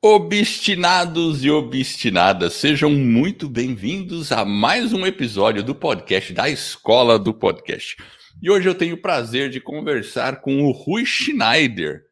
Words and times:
Obstinados 0.00 1.44
e 1.44 1.50
obstinadas, 1.50 2.52
sejam 2.52 2.88
muito 2.88 3.48
bem-vindos 3.48 4.30
a 4.30 4.44
mais 4.44 4.92
um 4.92 5.04
episódio 5.04 5.60
do 5.60 5.74
podcast 5.74 6.32
da 6.32 6.48
Escola 6.48 7.18
do 7.18 7.34
Podcast. 7.34 7.96
E 8.40 8.48
hoje 8.48 8.68
eu 8.68 8.76
tenho 8.76 8.94
o 8.94 9.02
prazer 9.02 9.50
de 9.50 9.60
conversar 9.60 10.40
com 10.40 10.62
o 10.62 10.70
Rui 10.70 11.04
Schneider. 11.04 12.04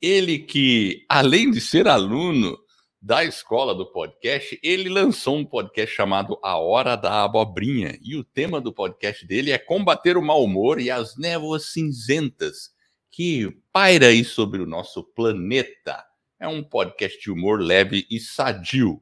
Ele 0.00 0.38
que, 0.38 1.04
além 1.06 1.50
de 1.50 1.60
ser 1.60 1.86
aluno 1.86 2.56
da 3.00 3.22
Escola 3.22 3.74
do 3.74 3.92
Podcast, 3.92 4.58
ele 4.62 4.88
lançou 4.88 5.36
um 5.36 5.44
podcast 5.44 5.94
chamado 5.94 6.38
A 6.42 6.56
Hora 6.56 6.96
da 6.96 7.24
Abobrinha. 7.24 7.98
E 8.02 8.16
o 8.16 8.24
tema 8.24 8.58
do 8.58 8.72
podcast 8.72 9.26
dele 9.26 9.50
é 9.50 9.58
combater 9.58 10.16
o 10.16 10.22
mau 10.22 10.42
humor 10.42 10.80
e 10.80 10.90
as 10.90 11.14
névoas 11.18 11.66
cinzentas 11.66 12.70
que 13.10 13.54
paira 13.70 14.06
aí 14.06 14.24
sobre 14.24 14.62
o 14.62 14.66
nosso 14.66 15.04
planeta 15.04 16.02
é 16.44 16.48
um 16.48 16.62
podcast 16.62 17.18
de 17.18 17.30
humor 17.30 17.58
leve 17.58 18.06
e 18.10 18.20
sadio. 18.20 19.00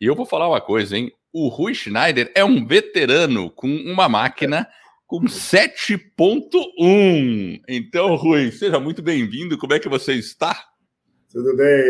E 0.00 0.06
eu 0.06 0.14
vou 0.14 0.24
falar 0.24 0.48
uma 0.48 0.60
coisa, 0.60 0.96
hein? 0.96 1.10
O 1.32 1.48
Rui 1.48 1.74
Schneider 1.74 2.30
é 2.36 2.44
um 2.44 2.64
veterano 2.64 3.50
com 3.50 3.66
uma 3.66 4.08
máquina 4.08 4.68
com 5.04 5.22
7.1. 5.22 7.60
Então, 7.68 8.14
Rui, 8.14 8.52
seja 8.52 8.78
muito 8.78 9.02
bem-vindo. 9.02 9.58
Como 9.58 9.74
é 9.74 9.80
que 9.80 9.88
você 9.88 10.12
está? 10.12 10.56
Tudo 11.32 11.56
bem, 11.56 11.80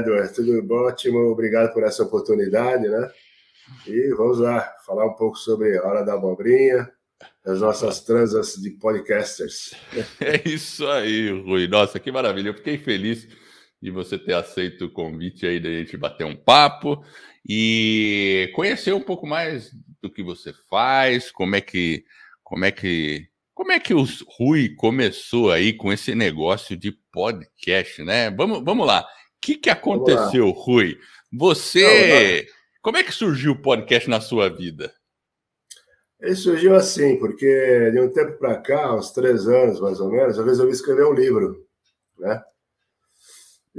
Edward. 0.00 0.34
Tudo 0.34 0.74
ótimo. 0.74 1.18
Obrigado 1.30 1.72
por 1.72 1.84
essa 1.84 2.02
oportunidade, 2.02 2.88
né? 2.88 3.12
E 3.86 4.12
vamos 4.16 4.40
lá, 4.40 4.74
falar 4.84 5.06
um 5.06 5.14
pouco 5.14 5.36
sobre 5.36 5.78
a 5.78 5.86
Hora 5.86 6.02
da 6.02 6.14
Abobrinha, 6.14 6.90
as 7.46 7.60
nossas 7.60 8.00
transas 8.00 8.54
de 8.54 8.70
podcasters. 8.70 9.72
É 10.20 10.42
isso 10.48 10.84
aí, 10.88 11.30
Rui. 11.30 11.68
Nossa, 11.68 12.00
que 12.00 12.10
maravilha. 12.10 12.48
Eu 12.48 12.54
fiquei 12.54 12.76
feliz 12.76 13.28
de 13.80 13.90
você 13.90 14.18
ter 14.18 14.34
aceito 14.34 14.86
o 14.86 14.90
convite 14.90 15.46
aí 15.46 15.60
da 15.60 15.68
gente 15.68 15.96
bater 15.96 16.24
um 16.24 16.36
papo 16.36 17.04
e 17.48 18.50
conhecer 18.54 18.92
um 18.92 19.00
pouco 19.00 19.26
mais 19.26 19.70
do 20.02 20.10
que 20.10 20.22
você 20.22 20.52
faz, 20.68 21.30
como 21.30 21.56
é 21.56 21.60
que 21.60 22.04
como 22.42 22.64
é 22.64 22.72
que 22.72 23.28
como 23.58 23.72
é 23.72 23.80
que 23.80 23.92
o 23.92 24.04
Rui 24.38 24.74
começou 24.76 25.50
aí 25.50 25.72
com 25.72 25.92
esse 25.92 26.14
negócio 26.14 26.76
de 26.76 26.92
podcast, 27.12 28.04
né? 28.04 28.30
Vamos, 28.30 28.64
vamos 28.64 28.86
lá. 28.86 29.00
O 29.00 29.04
que, 29.40 29.56
que 29.56 29.68
aconteceu, 29.68 30.48
Rui? 30.50 30.96
Você. 31.32 31.82
Não, 31.82 32.36
não. 32.36 32.58
Como 32.80 32.96
é 32.96 33.02
que 33.02 33.10
surgiu 33.10 33.52
o 33.52 33.60
podcast 33.60 34.08
na 34.08 34.20
sua 34.20 34.48
vida? 34.48 34.94
Ele 36.20 36.36
surgiu 36.36 36.76
assim, 36.76 37.18
porque 37.18 37.90
de 37.90 38.00
um 38.00 38.12
tempo 38.12 38.38
para 38.38 38.58
cá, 38.58 38.94
uns 38.94 39.10
três 39.10 39.48
anos 39.48 39.80
mais 39.80 39.98
ou 39.98 40.08
menos, 40.08 40.38
eu 40.38 40.44
resolvi 40.44 40.70
escrever 40.70 41.06
um 41.06 41.12
livro, 41.12 41.66
né? 42.16 42.40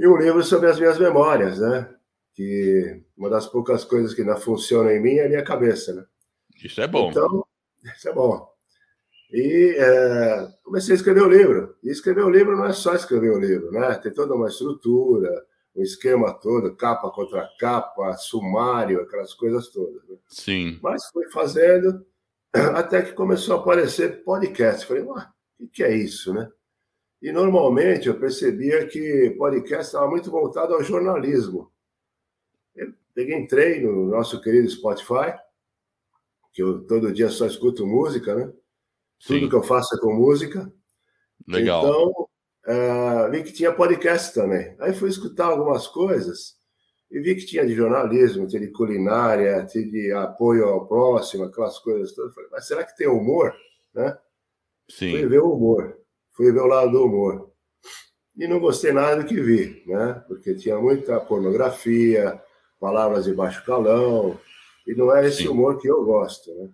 E 0.00 0.08
um 0.08 0.16
livro 0.16 0.42
sobre 0.42 0.70
as 0.70 0.78
minhas 0.78 0.98
memórias, 0.98 1.58
né? 1.58 1.94
Que 2.32 3.02
uma 3.14 3.28
das 3.28 3.46
poucas 3.46 3.84
coisas 3.84 4.14
que 4.14 4.22
ainda 4.22 4.34
funcionam 4.34 4.90
em 4.90 4.98
mim 4.98 5.16
é 5.16 5.26
a 5.26 5.28
minha 5.28 5.44
cabeça, 5.44 5.92
né? 5.92 6.06
Isso 6.64 6.80
é 6.80 6.88
bom. 6.88 7.10
Então, 7.10 7.44
isso 7.94 8.08
é 8.08 8.12
bom. 8.14 8.50
E 9.30 9.76
é, 9.78 10.48
comecei 10.64 10.94
a 10.94 10.96
escrever 10.96 11.22
o 11.22 11.28
livro. 11.28 11.76
E 11.82 11.90
escrever 11.90 12.24
o 12.24 12.30
livro 12.30 12.56
não 12.56 12.64
é 12.64 12.72
só 12.72 12.94
escrever 12.94 13.30
o 13.30 13.38
livro, 13.38 13.70
né? 13.72 13.94
Tem 13.96 14.10
toda 14.10 14.34
uma 14.34 14.48
estrutura, 14.48 15.30
um 15.76 15.82
esquema 15.82 16.32
todo, 16.32 16.74
capa 16.76 17.10
contra 17.10 17.46
capa, 17.58 18.16
sumário, 18.16 19.02
aquelas 19.02 19.34
coisas 19.34 19.68
todas. 19.68 20.02
Né? 20.08 20.16
Sim. 20.28 20.78
Mas 20.82 21.10
fui 21.12 21.30
fazendo 21.30 22.06
até 22.74 23.02
que 23.02 23.12
começou 23.12 23.54
a 23.54 23.60
aparecer 23.60 24.24
podcast. 24.24 24.86
Falei, 24.86 25.02
o 25.02 25.68
que 25.70 25.84
é 25.84 25.94
isso, 25.94 26.32
né? 26.32 26.50
E 27.22 27.30
normalmente 27.30 28.08
eu 28.08 28.18
percebia 28.18 28.86
que 28.86 29.34
podcast 29.36 29.86
estava 29.86 30.08
muito 30.08 30.30
voltado 30.30 30.72
ao 30.72 30.82
jornalismo. 30.82 31.70
Eu 32.74 32.94
peguei, 33.14 33.36
entrei 33.36 33.82
no 33.82 34.06
nosso 34.06 34.40
querido 34.40 34.70
Spotify, 34.70 35.34
que 36.52 36.62
eu 36.62 36.82
todo 36.86 37.12
dia 37.12 37.28
só 37.28 37.46
escuto 37.46 37.86
música, 37.86 38.34
né? 38.34 38.50
Sim. 39.18 39.34
Tudo 39.34 39.50
que 39.50 39.56
eu 39.56 39.62
faço 39.62 39.94
é 39.94 39.98
com 40.00 40.14
música. 40.14 40.72
Legal. 41.46 41.84
Então, 41.84 42.28
uh, 42.74 43.30
vi 43.30 43.42
que 43.42 43.52
tinha 43.52 43.70
podcast 43.70 44.32
também. 44.32 44.74
Aí 44.80 44.94
fui 44.94 45.10
escutar 45.10 45.46
algumas 45.46 45.86
coisas 45.86 46.58
e 47.10 47.20
vi 47.20 47.34
que 47.34 47.44
tinha 47.44 47.66
de 47.66 47.74
jornalismo, 47.74 48.46
tinha 48.46 48.62
de 48.62 48.72
culinária, 48.72 49.66
tinha 49.66 49.86
de 49.86 50.10
apoio 50.12 50.64
ao 50.64 50.86
próximo, 50.86 51.44
aquelas 51.44 51.78
coisas 51.80 52.14
todas. 52.14 52.34
Falei, 52.34 52.48
mas 52.50 52.66
será 52.66 52.82
que 52.82 52.96
tem 52.96 53.08
humor? 53.08 53.54
Né? 53.92 54.16
Sim. 54.88 55.10
Fui 55.10 55.26
ver 55.26 55.40
o 55.40 55.52
humor 55.52 55.99
fui 56.32 56.52
ver 56.52 56.60
o 56.60 56.66
lado 56.66 56.92
do 56.92 57.04
humor. 57.04 57.50
E 58.36 58.46
não 58.46 58.60
gostei 58.60 58.92
nada 58.92 59.22
do 59.22 59.28
que 59.28 59.40
vi, 59.40 59.82
né? 59.86 60.24
Porque 60.26 60.54
tinha 60.54 60.78
muita 60.78 61.20
pornografia, 61.20 62.40
palavras 62.78 63.24
de 63.24 63.34
baixo 63.34 63.64
calão, 63.64 64.38
e 64.86 64.94
não 64.94 65.14
é 65.14 65.26
esse 65.26 65.42
Sim. 65.42 65.48
humor 65.48 65.78
que 65.78 65.88
eu 65.88 66.04
gosto, 66.04 66.52
né? 66.54 66.70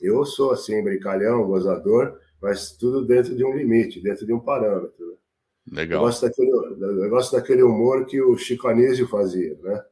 Eu 0.00 0.24
sou 0.24 0.52
assim, 0.52 0.82
brincalhão, 0.82 1.46
gozador, 1.46 2.18
mas 2.40 2.72
tudo 2.72 3.04
dentro 3.04 3.34
de 3.36 3.44
um 3.44 3.56
limite, 3.56 4.00
dentro 4.00 4.24
de 4.24 4.32
um 4.32 4.38
parâmetro. 4.38 5.06
Né? 5.06 5.16
Legal. 5.72 6.00
Eu 6.00 6.06
gosto, 6.06 6.22
daquele, 6.22 6.50
eu 6.50 7.10
gosto 7.10 7.32
daquele 7.32 7.62
humor 7.62 8.06
que 8.06 8.20
o 8.20 8.36
Chico 8.36 8.68
Anísio 8.68 9.08
fazia, 9.08 9.58
né? 9.62 9.82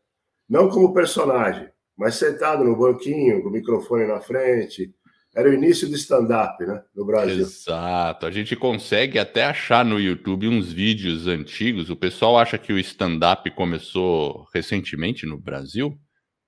Não 0.49 0.69
como 0.69 0.95
personagem, 0.95 1.69
mas 1.97 2.15
sentado 2.15 2.63
no 2.63 2.77
banquinho, 2.77 3.43
com 3.43 3.49
o 3.49 3.53
microfone 3.53 4.07
na 4.07 4.21
frente, 4.21 4.95
era 5.37 5.51
o 5.51 5.53
início 5.53 5.87
do 5.87 5.95
stand-up, 5.95 6.65
né, 6.65 6.83
no 6.95 7.05
Brasil. 7.05 7.43
Exato. 7.43 8.25
A 8.25 8.31
gente 8.31 8.57
consegue 8.57 9.19
até 9.19 9.45
achar 9.45 9.85
no 9.85 10.01
YouTube 10.01 10.49
uns 10.49 10.73
vídeos 10.73 11.27
antigos. 11.27 11.91
O 11.91 11.97
pessoal 11.97 12.39
acha 12.39 12.57
que 12.57 12.73
o 12.73 12.79
stand-up 12.79 13.51
começou 13.51 14.47
recentemente 14.55 15.27
no 15.27 15.39
Brasil. 15.39 15.95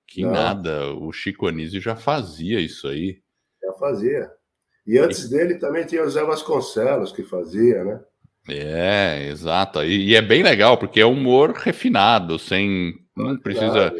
Que 0.07 0.23
Não. 0.23 0.31
nada, 0.31 0.91
o 0.95 1.13
Chico 1.13 1.45
Anísio 1.45 1.79
já 1.79 1.95
fazia 1.95 2.59
isso 2.59 2.87
aí. 2.87 3.19
Já 3.63 3.73
fazia. 3.73 4.27
E 4.87 4.97
antes 4.97 5.25
e... 5.25 5.29
dele 5.29 5.59
também 5.59 5.85
tinha 5.85 6.03
o 6.03 6.09
Zé 6.09 6.23
Vasconcelos 6.23 7.11
que 7.11 7.21
fazia, 7.21 7.83
né? 7.83 7.99
É, 8.49 9.27
exato. 9.29 9.83
E, 9.83 10.07
e 10.07 10.15
é 10.15 10.21
bem 10.21 10.41
legal, 10.41 10.79
porque 10.79 10.99
é 10.99 11.05
humor 11.05 11.51
refinado, 11.51 12.39
sem. 12.39 12.95
Não 13.15 13.37
precisa. 13.37 13.93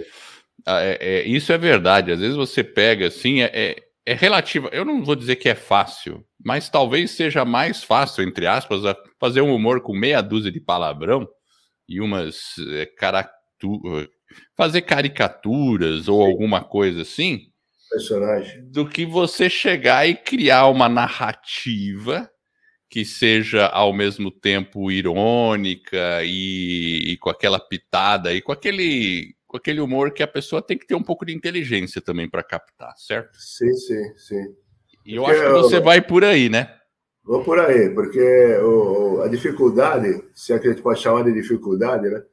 Ah, 0.65 0.81
é, 0.81 0.97
é, 0.99 1.27
isso 1.27 1.53
é 1.53 1.59
verdade. 1.59 2.11
Às 2.11 2.19
vezes 2.19 2.35
você 2.35 2.63
pega 2.63 3.05
assim, 3.05 3.43
é, 3.43 3.75
é 4.09 4.13
relativa. 4.15 4.69
Eu 4.71 4.83
não 4.83 5.03
vou 5.03 5.15
dizer 5.15 5.35
que 5.35 5.47
é 5.47 5.53
fácil, 5.53 6.25
mas 6.43 6.67
talvez 6.67 7.11
seja 7.11 7.45
mais 7.45 7.83
fácil, 7.83 8.23
entre 8.23 8.47
aspas, 8.47 8.81
fazer 9.19 9.41
um 9.41 9.53
humor 9.53 9.81
com 9.81 9.93
meia 9.93 10.19
dúzia 10.19 10.51
de 10.51 10.59
palavrão 10.59 11.27
e 11.87 12.01
umas 12.01 12.55
é, 12.71 12.89
fazer 14.57 14.81
caricaturas 14.81 16.07
ou 16.07 16.25
Sim. 16.25 16.31
alguma 16.31 16.63
coisa 16.63 17.03
assim. 17.03 17.41
Personagem. 17.91 18.67
Do 18.71 18.89
que 18.89 19.05
você 19.05 19.47
chegar 19.47 20.09
e 20.09 20.15
criar 20.15 20.65
uma 20.69 20.89
narrativa 20.89 22.27
que 22.89 23.05
seja 23.05 23.67
ao 23.67 23.93
mesmo 23.93 24.31
tempo 24.31 24.91
irônica 24.91 26.23
e, 26.23 27.11
e 27.11 27.17
com 27.17 27.29
aquela 27.29 27.59
pitada 27.59 28.33
e 28.33 28.41
com 28.41 28.51
aquele 28.51 29.35
aquele 29.57 29.79
humor 29.79 30.11
que 30.11 30.23
a 30.23 30.27
pessoa 30.27 30.61
tem 30.61 30.77
que 30.77 30.85
ter 30.85 30.95
um 30.95 31.03
pouco 31.03 31.25
de 31.25 31.33
inteligência 31.33 32.01
também 32.01 32.29
para 32.29 32.43
captar, 32.43 32.93
certo? 32.97 33.37
Sim, 33.37 33.73
sim, 33.73 34.17
sim. 34.17 34.55
E 35.05 35.15
eu 35.15 35.23
porque 35.23 35.39
acho 35.39 35.47
que 35.47 35.61
você 35.61 35.77
eu... 35.77 35.83
vai 35.83 36.01
por 36.01 36.23
aí, 36.23 36.49
né? 36.49 36.75
Vou 37.23 37.43
por 37.43 37.59
aí, 37.59 37.89
porque 37.91 38.57
o, 38.57 39.21
a 39.21 39.27
dificuldade, 39.27 40.23
se 40.33 40.53
é 40.53 40.59
que 40.59 40.67
a 40.67 40.71
gente 40.71 40.81
pode 40.81 40.99
chamar 40.99 41.23
de 41.23 41.33
dificuldade, 41.33 42.09
né? 42.09 42.23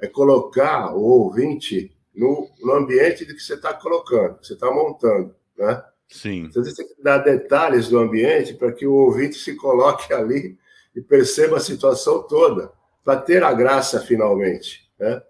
É 0.00 0.06
colocar 0.06 0.94
o 0.94 1.00
ouvinte 1.00 1.92
no, 2.14 2.48
no 2.60 2.72
ambiente 2.72 3.26
de 3.26 3.34
que 3.34 3.40
você 3.40 3.54
está 3.54 3.74
colocando, 3.74 4.38
que 4.38 4.46
você 4.46 4.54
está 4.54 4.70
montando, 4.70 5.34
né? 5.56 5.82
Sim. 6.08 6.46
Então, 6.46 6.64
você 6.64 6.74
tem 6.74 6.94
que 6.94 7.02
dar 7.02 7.18
detalhes 7.18 7.88
do 7.88 7.98
ambiente 7.98 8.54
para 8.54 8.72
que 8.72 8.86
o 8.86 8.94
ouvinte 8.94 9.36
se 9.36 9.54
coloque 9.54 10.12
ali 10.12 10.58
e 10.94 11.00
perceba 11.00 11.58
a 11.58 11.60
situação 11.60 12.22
toda, 12.22 12.72
para 13.04 13.20
ter 13.20 13.42
a 13.42 13.52
graça 13.52 14.00
finalmente, 14.00 14.90
né? 14.98 15.22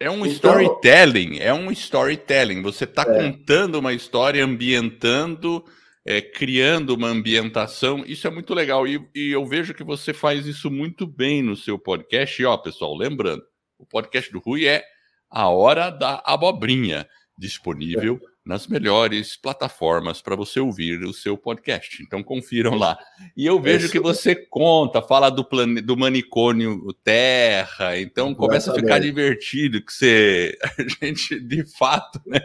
É 0.00 0.10
um 0.10 0.24
então, 0.24 0.58
storytelling, 0.58 1.38
é 1.40 1.52
um 1.52 1.70
storytelling. 1.70 2.62
Você 2.62 2.84
está 2.84 3.02
é. 3.02 3.04
contando 3.04 3.74
uma 3.74 3.92
história, 3.92 4.42
ambientando, 4.42 5.62
é, 6.06 6.22
criando 6.22 6.94
uma 6.94 7.08
ambientação. 7.08 8.02
Isso 8.06 8.26
é 8.26 8.30
muito 8.30 8.54
legal. 8.54 8.88
E, 8.88 9.06
e, 9.14 9.30
eu 9.30 9.44
vejo 9.44 9.74
que 9.74 9.84
você 9.84 10.14
faz 10.14 10.46
isso 10.46 10.70
muito 10.70 11.06
bem 11.06 11.42
no 11.42 11.54
seu 11.54 11.78
podcast. 11.78 12.40
E, 12.40 12.46
ó, 12.46 12.56
pessoal, 12.56 12.96
lembrando, 12.96 13.42
o 13.78 13.84
podcast 13.84 14.32
do 14.32 14.38
Rui 14.38 14.66
é 14.66 14.82
A 15.28 15.50
Hora 15.50 15.90
da 15.90 16.22
Abobrinha, 16.24 17.06
disponível 17.36 18.18
é 18.24 18.29
nas 18.50 18.66
melhores 18.66 19.36
plataformas 19.36 20.20
para 20.20 20.34
você 20.34 20.58
ouvir 20.58 21.04
o 21.04 21.12
seu 21.12 21.38
podcast. 21.38 22.02
Então 22.02 22.20
confiram 22.20 22.74
lá. 22.74 22.98
E 23.36 23.46
eu 23.46 23.60
vejo 23.60 23.84
Isso. 23.84 23.92
que 23.92 24.00
você 24.00 24.34
conta, 24.34 25.00
fala 25.00 25.30
do 25.30 25.44
plane... 25.44 25.80
do 25.80 25.96
manicômio 25.96 26.92
Terra, 27.04 27.96
então 27.96 28.34
começa 28.34 28.72
a 28.72 28.74
ficar 28.74 28.98
divertido 28.98 29.80
que 29.80 29.92
você 29.92 30.58
a 30.76 31.04
gente 31.04 31.38
de 31.38 31.64
fato, 31.78 32.20
né? 32.26 32.40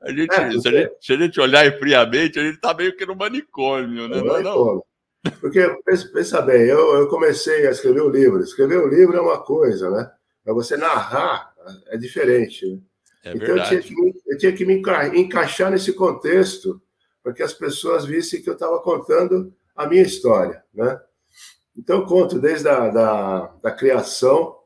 A 0.00 0.12
gente, 0.12 0.32
é, 0.32 0.60
se, 0.60 0.68
a 0.68 0.70
gente 0.70 0.92
se 1.00 1.12
a 1.12 1.16
gente 1.16 1.40
olhar 1.40 1.76
friamente, 1.76 2.38
a 2.38 2.44
gente 2.44 2.54
está 2.54 2.72
meio 2.72 2.96
que 2.96 3.04
no 3.04 3.16
manicômio, 3.16 4.06
né? 4.06 4.22
Não, 4.22 4.42
não. 4.42 4.84
Porque 5.40 5.60
pensa 6.14 6.40
bem, 6.40 6.62
eu, 6.62 6.98
eu 6.98 7.08
comecei 7.08 7.66
a 7.66 7.72
escrever 7.72 8.00
o 8.00 8.06
um 8.06 8.10
livro. 8.10 8.40
Escrever 8.40 8.78
um 8.78 8.86
livro 8.86 9.16
é 9.16 9.20
uma 9.20 9.42
coisa, 9.42 9.90
né? 9.90 10.08
Mas 10.44 10.54
você 10.54 10.76
narrar 10.76 11.52
é 11.88 11.96
diferente. 11.96 12.64
Né? 12.64 12.78
É 13.26 13.34
então 13.34 13.56
eu 13.56 13.64
tinha, 13.64 13.80
que, 13.80 13.94
eu 14.28 14.38
tinha 14.38 14.52
que 14.52 14.64
me 14.64 14.82
encaixar 15.14 15.68
nesse 15.68 15.92
contexto 15.92 16.80
para 17.24 17.32
que 17.32 17.42
as 17.42 17.52
pessoas 17.52 18.04
vissem 18.04 18.40
que 18.40 18.48
eu 18.48 18.54
estava 18.54 18.78
contando 18.78 19.52
a 19.74 19.84
minha 19.84 20.02
história. 20.02 20.62
Né? 20.72 21.00
Então 21.76 21.98
eu 21.98 22.06
conto 22.06 22.38
desde 22.38 22.68
a 22.68 22.88
da, 22.88 23.46
da 23.60 23.72
criação 23.72 24.56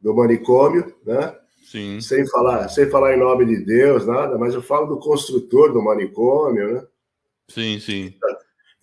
do 0.00 0.14
manicômio, 0.14 0.94
né? 1.04 1.36
Sim. 1.64 2.00
Sem 2.00 2.24
falar, 2.28 2.68
sem 2.68 2.88
falar 2.88 3.14
em 3.14 3.18
nome 3.18 3.46
de 3.46 3.64
Deus, 3.64 4.06
nada, 4.06 4.38
mas 4.38 4.54
eu 4.54 4.62
falo 4.62 4.86
do 4.86 5.00
construtor 5.00 5.72
do 5.72 5.82
manicômio, 5.82 6.74
né? 6.74 6.86
Sim, 7.48 7.80
sim. 7.80 8.14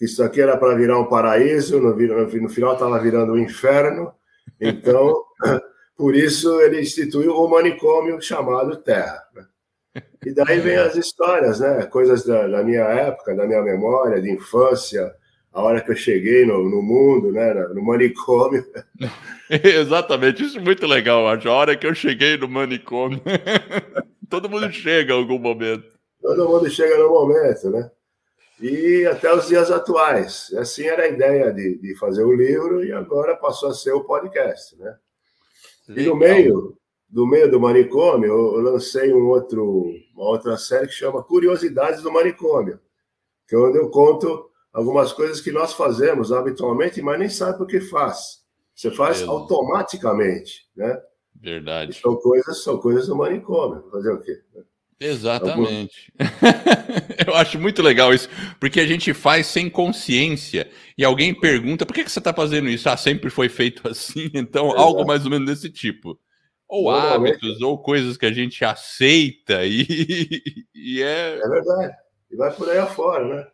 Isso 0.01 0.21
aqui 0.21 0.41
era 0.41 0.57
para 0.57 0.75
virar 0.75 0.99
um 0.99 1.07
paraíso, 1.07 1.79
no, 1.79 1.95
no 1.95 2.49
final 2.49 2.73
estava 2.73 2.99
virando 2.99 3.31
um 3.31 3.37
inferno. 3.37 4.11
Então, 4.59 5.23
por 5.95 6.15
isso 6.15 6.59
ele 6.61 6.81
instituiu 6.81 7.35
um 7.35 7.47
manicômio 7.47 8.21
chamado 8.21 8.77
Terra. 8.77 9.21
Né? 9.35 9.45
E 10.25 10.33
daí 10.33 10.59
vem 10.59 10.77
as 10.77 10.95
histórias, 10.95 11.59
né? 11.59 11.85
Coisas 11.85 12.25
da, 12.25 12.47
da, 12.47 12.63
minha 12.63 12.83
época, 12.83 13.35
da 13.35 13.45
minha 13.45 13.61
memória, 13.61 14.21
de 14.21 14.31
infância, 14.31 15.13
a 15.51 15.61
hora 15.61 15.81
que 15.81 15.91
eu 15.91 15.95
cheguei 15.95 16.45
no, 16.45 16.69
no 16.69 16.81
mundo, 16.81 17.31
né? 17.31 17.53
No 17.73 17.83
manicômio. 17.83 18.65
Exatamente, 19.49 20.43
isso 20.43 20.57
é 20.57 20.61
muito 20.61 20.85
legal, 20.87 21.27
acho. 21.27 21.49
A 21.49 21.53
hora 21.53 21.75
que 21.75 21.85
eu 21.85 21.93
cheguei 21.93 22.37
no 22.37 22.47
manicômio. 22.47 23.21
Todo 24.29 24.49
mundo 24.49 24.71
chega 24.71 25.13
em 25.13 25.17
algum 25.17 25.37
momento. 25.37 25.91
Todo 26.21 26.47
mundo 26.47 26.69
chega 26.69 26.97
no 26.97 27.09
momento, 27.09 27.69
né? 27.69 27.91
e 28.61 29.07
até 29.07 29.33
os 29.33 29.47
dias 29.47 29.71
atuais. 29.71 30.53
Assim 30.57 30.83
era 30.83 31.03
a 31.03 31.07
ideia 31.07 31.51
de, 31.51 31.79
de 31.79 31.97
fazer 31.97 32.23
o 32.23 32.33
livro 32.33 32.85
e 32.85 32.93
agora 32.93 33.35
passou 33.35 33.69
a 33.69 33.73
ser 33.73 33.91
o 33.91 34.03
podcast, 34.03 34.77
né? 34.77 34.95
E 35.97 36.05
no 36.05 36.15
meio 36.15 36.77
do 37.11 37.27
meio 37.27 37.51
do 37.51 37.59
manicômio, 37.59 38.29
eu 38.29 38.61
lancei 38.61 39.13
um 39.13 39.27
outro, 39.27 39.85
uma 40.15 40.25
outra 40.25 40.57
série 40.57 40.87
que 40.87 40.93
chama 40.93 41.21
Curiosidades 41.21 42.01
do 42.01 42.11
Manicômio, 42.11 42.79
que 43.47 43.53
é 43.53 43.57
onde 43.59 43.77
eu 43.77 43.89
conto 43.89 44.49
algumas 44.71 45.11
coisas 45.11 45.41
que 45.41 45.51
nós 45.51 45.73
fazemos 45.73 46.31
habitualmente, 46.31 47.01
mas 47.01 47.19
nem 47.19 47.27
sabe 47.27 47.61
o 47.61 47.67
que 47.67 47.81
faz. 47.81 48.41
Você 48.73 48.89
faz 48.89 49.21
automaticamente, 49.23 50.69
né? 50.75 51.01
Verdade. 51.35 51.99
são 51.99 52.15
coisas, 52.15 52.63
são 52.63 52.77
coisas 52.77 53.07
do 53.07 53.15
manicômio. 53.15 53.83
Fazer 53.91 54.11
o 54.11 54.21
quê? 54.21 54.41
Exatamente. 55.01 56.13
Eu 57.27 57.33
acho 57.35 57.59
muito 57.59 57.81
legal 57.81 58.13
isso, 58.13 58.29
porque 58.59 58.79
a 58.79 58.85
gente 58.85 59.15
faz 59.15 59.47
sem 59.47 59.67
consciência 59.67 60.69
e 60.95 61.03
alguém 61.03 61.33
pergunta 61.33 61.87
por 61.87 61.93
que, 61.93 62.03
que 62.03 62.11
você 62.11 62.19
está 62.19 62.31
fazendo 62.31 62.69
isso? 62.69 62.87
Ah, 62.87 62.95
sempre 62.95 63.31
foi 63.31 63.49
feito 63.49 63.81
assim, 63.89 64.29
então 64.35 64.67
Exato. 64.67 64.81
algo 64.81 65.05
mais 65.05 65.25
ou 65.25 65.31
menos 65.31 65.47
desse 65.47 65.71
tipo. 65.71 66.19
Ou 66.67 66.89
hábitos, 66.89 67.61
ou 67.61 67.81
coisas 67.81 68.15
que 68.15 68.25
a 68.27 68.31
gente 68.31 68.63
aceita 68.63 69.65
e, 69.65 70.65
e 70.73 71.01
é. 71.01 71.39
É 71.39 71.49
verdade. 71.49 71.95
E 72.29 72.35
vai 72.35 72.55
por 72.55 72.69
aí 72.69 72.77
afora, 72.77 73.27
né? 73.27 73.47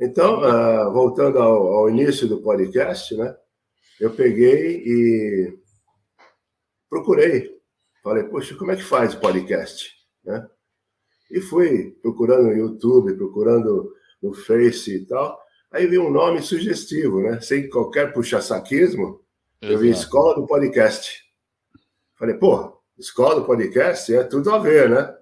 Então, 0.00 0.40
uh, 0.40 0.92
voltando 0.92 1.38
ao, 1.38 1.66
ao 1.66 1.90
início 1.90 2.26
do 2.28 2.40
podcast, 2.40 3.14
né? 3.16 3.36
Eu 4.00 4.10
peguei 4.14 4.82
e 4.84 5.58
procurei. 6.88 7.50
Falei, 8.02 8.24
poxa, 8.24 8.54
como 8.54 8.70
é 8.70 8.76
que 8.76 8.82
faz 8.82 9.14
o 9.14 9.20
podcast? 9.20 10.01
Né? 10.24 10.48
E 11.30 11.40
fui 11.40 11.96
procurando 12.02 12.44
no 12.44 12.52
YouTube, 12.52 13.14
procurando 13.14 13.92
no 14.22 14.34
Face 14.34 14.94
e 14.94 15.06
tal. 15.06 15.40
Aí 15.70 15.86
vi 15.86 15.98
um 15.98 16.10
nome 16.10 16.42
sugestivo, 16.42 17.22
né? 17.22 17.40
Sem 17.40 17.68
qualquer 17.68 18.12
puxa-saquismo. 18.12 19.20
Eu 19.60 19.78
vi 19.78 19.90
Escola 19.90 20.34
do 20.34 20.46
Podcast. 20.46 21.22
Falei, 22.18 22.34
pô, 22.34 22.78
Escola 22.98 23.36
do 23.36 23.46
Podcast 23.46 24.14
é 24.14 24.22
tudo 24.24 24.50
a 24.50 24.58
ver, 24.58 24.90
né? 24.90 25.16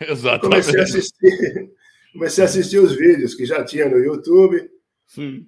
Exatamente. 0.00 0.70
Comecei 0.72 0.80
a 0.80 0.82
assistir, 0.84 1.70
comecei 2.12 2.44
a 2.44 2.46
assistir 2.46 2.78
os 2.78 2.92
vídeos 2.94 3.34
que 3.34 3.44
já 3.44 3.64
tinha 3.64 3.88
no 3.88 3.98
YouTube. 3.98 4.70
Sim. 5.06 5.46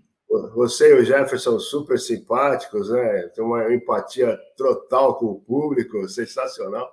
Você 0.54 0.90
e 0.90 1.00
o 1.00 1.04
Jefferson 1.04 1.58
super 1.58 1.98
simpáticos, 1.98 2.90
né? 2.90 3.28
Tem 3.34 3.42
uma 3.42 3.72
empatia 3.72 4.38
total 4.56 5.16
com 5.16 5.26
o 5.26 5.40
público, 5.40 6.08
sensacional. 6.08 6.90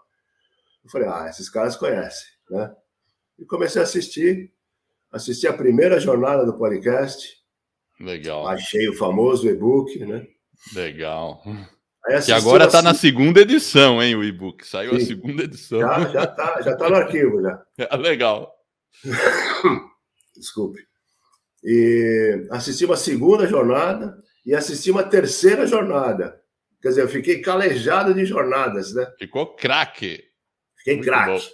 Eu 0.85 0.91
falei, 0.91 1.07
ah, 1.07 1.27
esses 1.27 1.49
caras 1.49 1.75
conhecem, 1.75 2.27
né? 2.51 2.71
E 3.39 3.45
comecei 3.45 3.81
a 3.81 3.83
assistir, 3.83 4.53
assisti 5.11 5.47
a 5.47 5.53
primeira 5.53 5.99
jornada 5.99 6.45
do 6.45 6.55
podcast. 6.55 7.27
Legal. 7.99 8.47
Achei 8.47 8.87
o 8.87 8.93
famoso 8.95 9.49
e-book, 9.49 9.97
né? 10.05 10.27
Legal. 10.75 11.41
Que 12.23 12.31
agora 12.31 12.65
está 12.65 12.83
na 12.83 12.93
segunda 12.93 13.41
edição, 13.41 14.01
hein, 14.01 14.15
o 14.15 14.23
e-book. 14.23 14.65
Saiu 14.65 14.91
Sim. 14.91 14.97
a 14.97 15.05
segunda 15.07 15.43
edição. 15.43 15.79
Já, 15.79 16.07
já 16.09 16.27
tá, 16.27 16.61
já 16.61 16.77
tá 16.77 16.87
no 16.87 16.95
arquivo, 16.97 17.41
já. 17.41 17.65
É, 17.77 17.97
legal. 17.97 18.53
Desculpe. 20.37 20.79
E 21.63 22.47
assisti 22.51 22.85
uma 22.85 22.95
segunda 22.95 23.47
jornada 23.47 24.15
e 24.45 24.53
assisti 24.53 24.91
uma 24.91 25.03
terceira 25.03 25.65
jornada. 25.65 26.39
Quer 26.79 26.89
dizer, 26.89 27.01
eu 27.01 27.09
fiquei 27.09 27.41
calejado 27.41 28.13
de 28.13 28.23
jornadas, 28.23 28.93
né? 28.93 29.11
Ficou 29.17 29.55
craque. 29.55 30.23
Fiquei 30.85 31.01
craque. 31.01 31.49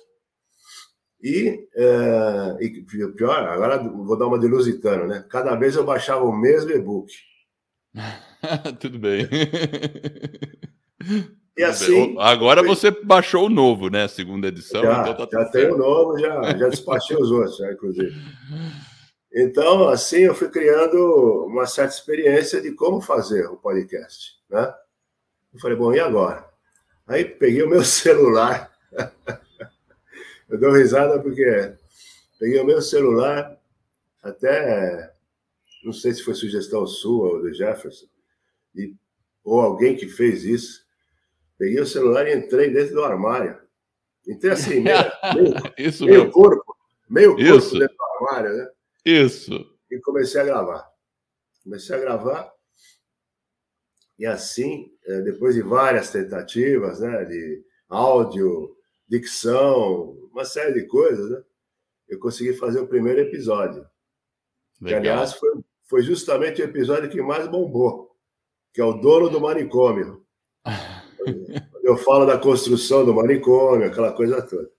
E, 1.23 1.67
é, 1.73 2.57
e, 2.59 2.81
pior, 3.15 3.47
agora 3.47 3.77
vou 3.77 4.17
dar 4.17 4.27
uma 4.27 4.37
de 4.37 4.47
lusitano, 4.47 5.07
né? 5.07 5.25
Cada 5.29 5.55
vez 5.55 5.75
eu 5.75 5.85
baixava 5.85 6.25
o 6.25 6.35
mesmo 6.35 6.71
e-book. 6.71 7.13
Tudo 8.79 8.99
bem. 8.99 9.27
E 11.57 11.63
assim. 11.63 12.15
Agora 12.17 12.61
foi... 12.61 12.69
você 12.69 12.91
baixou 12.91 13.47
o 13.47 13.49
novo, 13.49 13.89
né? 13.89 14.07
Segunda 14.07 14.47
edição. 14.47 14.83
Já, 14.83 15.01
então 15.01 15.27
tá 15.27 15.43
já 15.43 15.49
tem 15.49 15.69
o 15.69 15.77
novo, 15.77 16.17
já, 16.17 16.57
já 16.57 16.69
despachei 16.69 17.17
os 17.17 17.29
outros, 17.29 17.57
já, 17.57 17.73
inclusive. 17.73 18.15
Então, 19.33 19.89
assim, 19.89 20.19
eu 20.19 20.33
fui 20.33 20.47
criando 20.47 21.45
uma 21.45 21.65
certa 21.65 21.93
experiência 21.93 22.61
de 22.61 22.71
como 22.71 23.01
fazer 23.01 23.47
o 23.47 23.57
podcast, 23.57 24.31
né? 24.49 24.73
Eu 25.53 25.59
falei, 25.59 25.75
bom, 25.75 25.93
e 25.93 25.99
agora? 25.99 26.49
Aí 27.05 27.25
peguei 27.25 27.63
o 27.63 27.69
meu 27.69 27.83
celular 27.83 28.70
eu 30.49 30.59
dou 30.59 30.71
risada 30.71 31.21
porque 31.21 31.75
peguei 32.39 32.59
o 32.59 32.65
meu 32.65 32.81
celular, 32.81 33.57
até 34.21 35.13
não 35.83 35.93
sei 35.93 36.13
se 36.13 36.23
foi 36.23 36.35
sugestão 36.35 36.85
sua 36.85 37.33
ou 37.33 37.41
do 37.41 37.53
Jefferson, 37.53 38.07
e, 38.75 38.95
ou 39.43 39.59
alguém 39.59 39.95
que 39.95 40.07
fez 40.07 40.43
isso. 40.43 40.85
Peguei 41.57 41.79
o 41.79 41.85
celular 41.85 42.27
e 42.27 42.35
entrei 42.35 42.71
dentro 42.71 42.95
do 42.95 43.03
armário. 43.03 43.59
Entrei 44.27 44.51
assim, 44.51 44.79
meio, 44.79 44.97
isso 45.77 46.05
meio 46.05 46.31
corpo, 46.31 46.75
meio 47.09 47.35
corpo 47.35 47.43
isso. 47.43 47.77
dentro 47.77 47.95
do 47.95 48.03
armário, 48.03 48.57
né? 48.57 48.69
Isso. 49.05 49.51
E 49.89 49.99
comecei 49.99 50.41
a 50.41 50.45
gravar. 50.45 50.87
Comecei 51.63 51.95
a 51.95 51.99
gravar. 51.99 52.51
E 54.17 54.25
assim, 54.25 54.91
eh, 55.05 55.21
depois 55.21 55.55
de 55.55 55.61
várias 55.61 56.11
tentativas, 56.11 56.99
né, 56.99 57.25
de 57.25 57.63
áudio, 57.89 58.75
dicção, 59.11 60.17
uma 60.31 60.45
série 60.45 60.73
de 60.73 60.87
coisas, 60.87 61.29
né? 61.29 61.43
Eu 62.07 62.17
consegui 62.17 62.53
fazer 62.53 62.79
o 62.79 62.87
primeiro 62.87 63.19
episódio. 63.19 63.85
Legal. 64.81 65.01
Que, 65.01 65.09
aliás, 65.09 65.33
foi, 65.33 65.51
foi 65.83 66.01
justamente 66.01 66.61
o 66.61 66.65
episódio 66.65 67.09
que 67.09 67.21
mais 67.21 67.45
bombou, 67.47 68.15
que 68.73 68.79
é 68.79 68.85
o 68.85 68.93
dono 68.93 69.29
do 69.29 69.41
manicômio. 69.41 70.25
Eu 71.83 71.97
falo 71.97 72.25
da 72.25 72.37
construção 72.37 73.03
do 73.03 73.13
manicômio, 73.13 73.87
aquela 73.87 74.13
coisa 74.13 74.41
toda. 74.41 74.69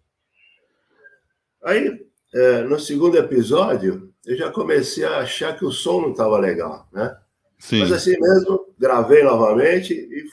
Aí, 1.64 2.06
é, 2.32 2.62
no 2.62 2.78
segundo 2.78 3.18
episódio, 3.18 4.14
eu 4.24 4.36
já 4.36 4.50
comecei 4.50 5.04
a 5.04 5.18
achar 5.18 5.58
que 5.58 5.64
o 5.64 5.72
som 5.72 6.00
não 6.00 6.12
estava 6.12 6.38
legal, 6.38 6.88
né? 6.92 7.14
Sim. 7.58 7.80
Mas 7.80 7.92
assim 7.92 8.18
mesmo, 8.18 8.72
gravei 8.78 9.24
novamente 9.24 9.92
e 9.92 10.30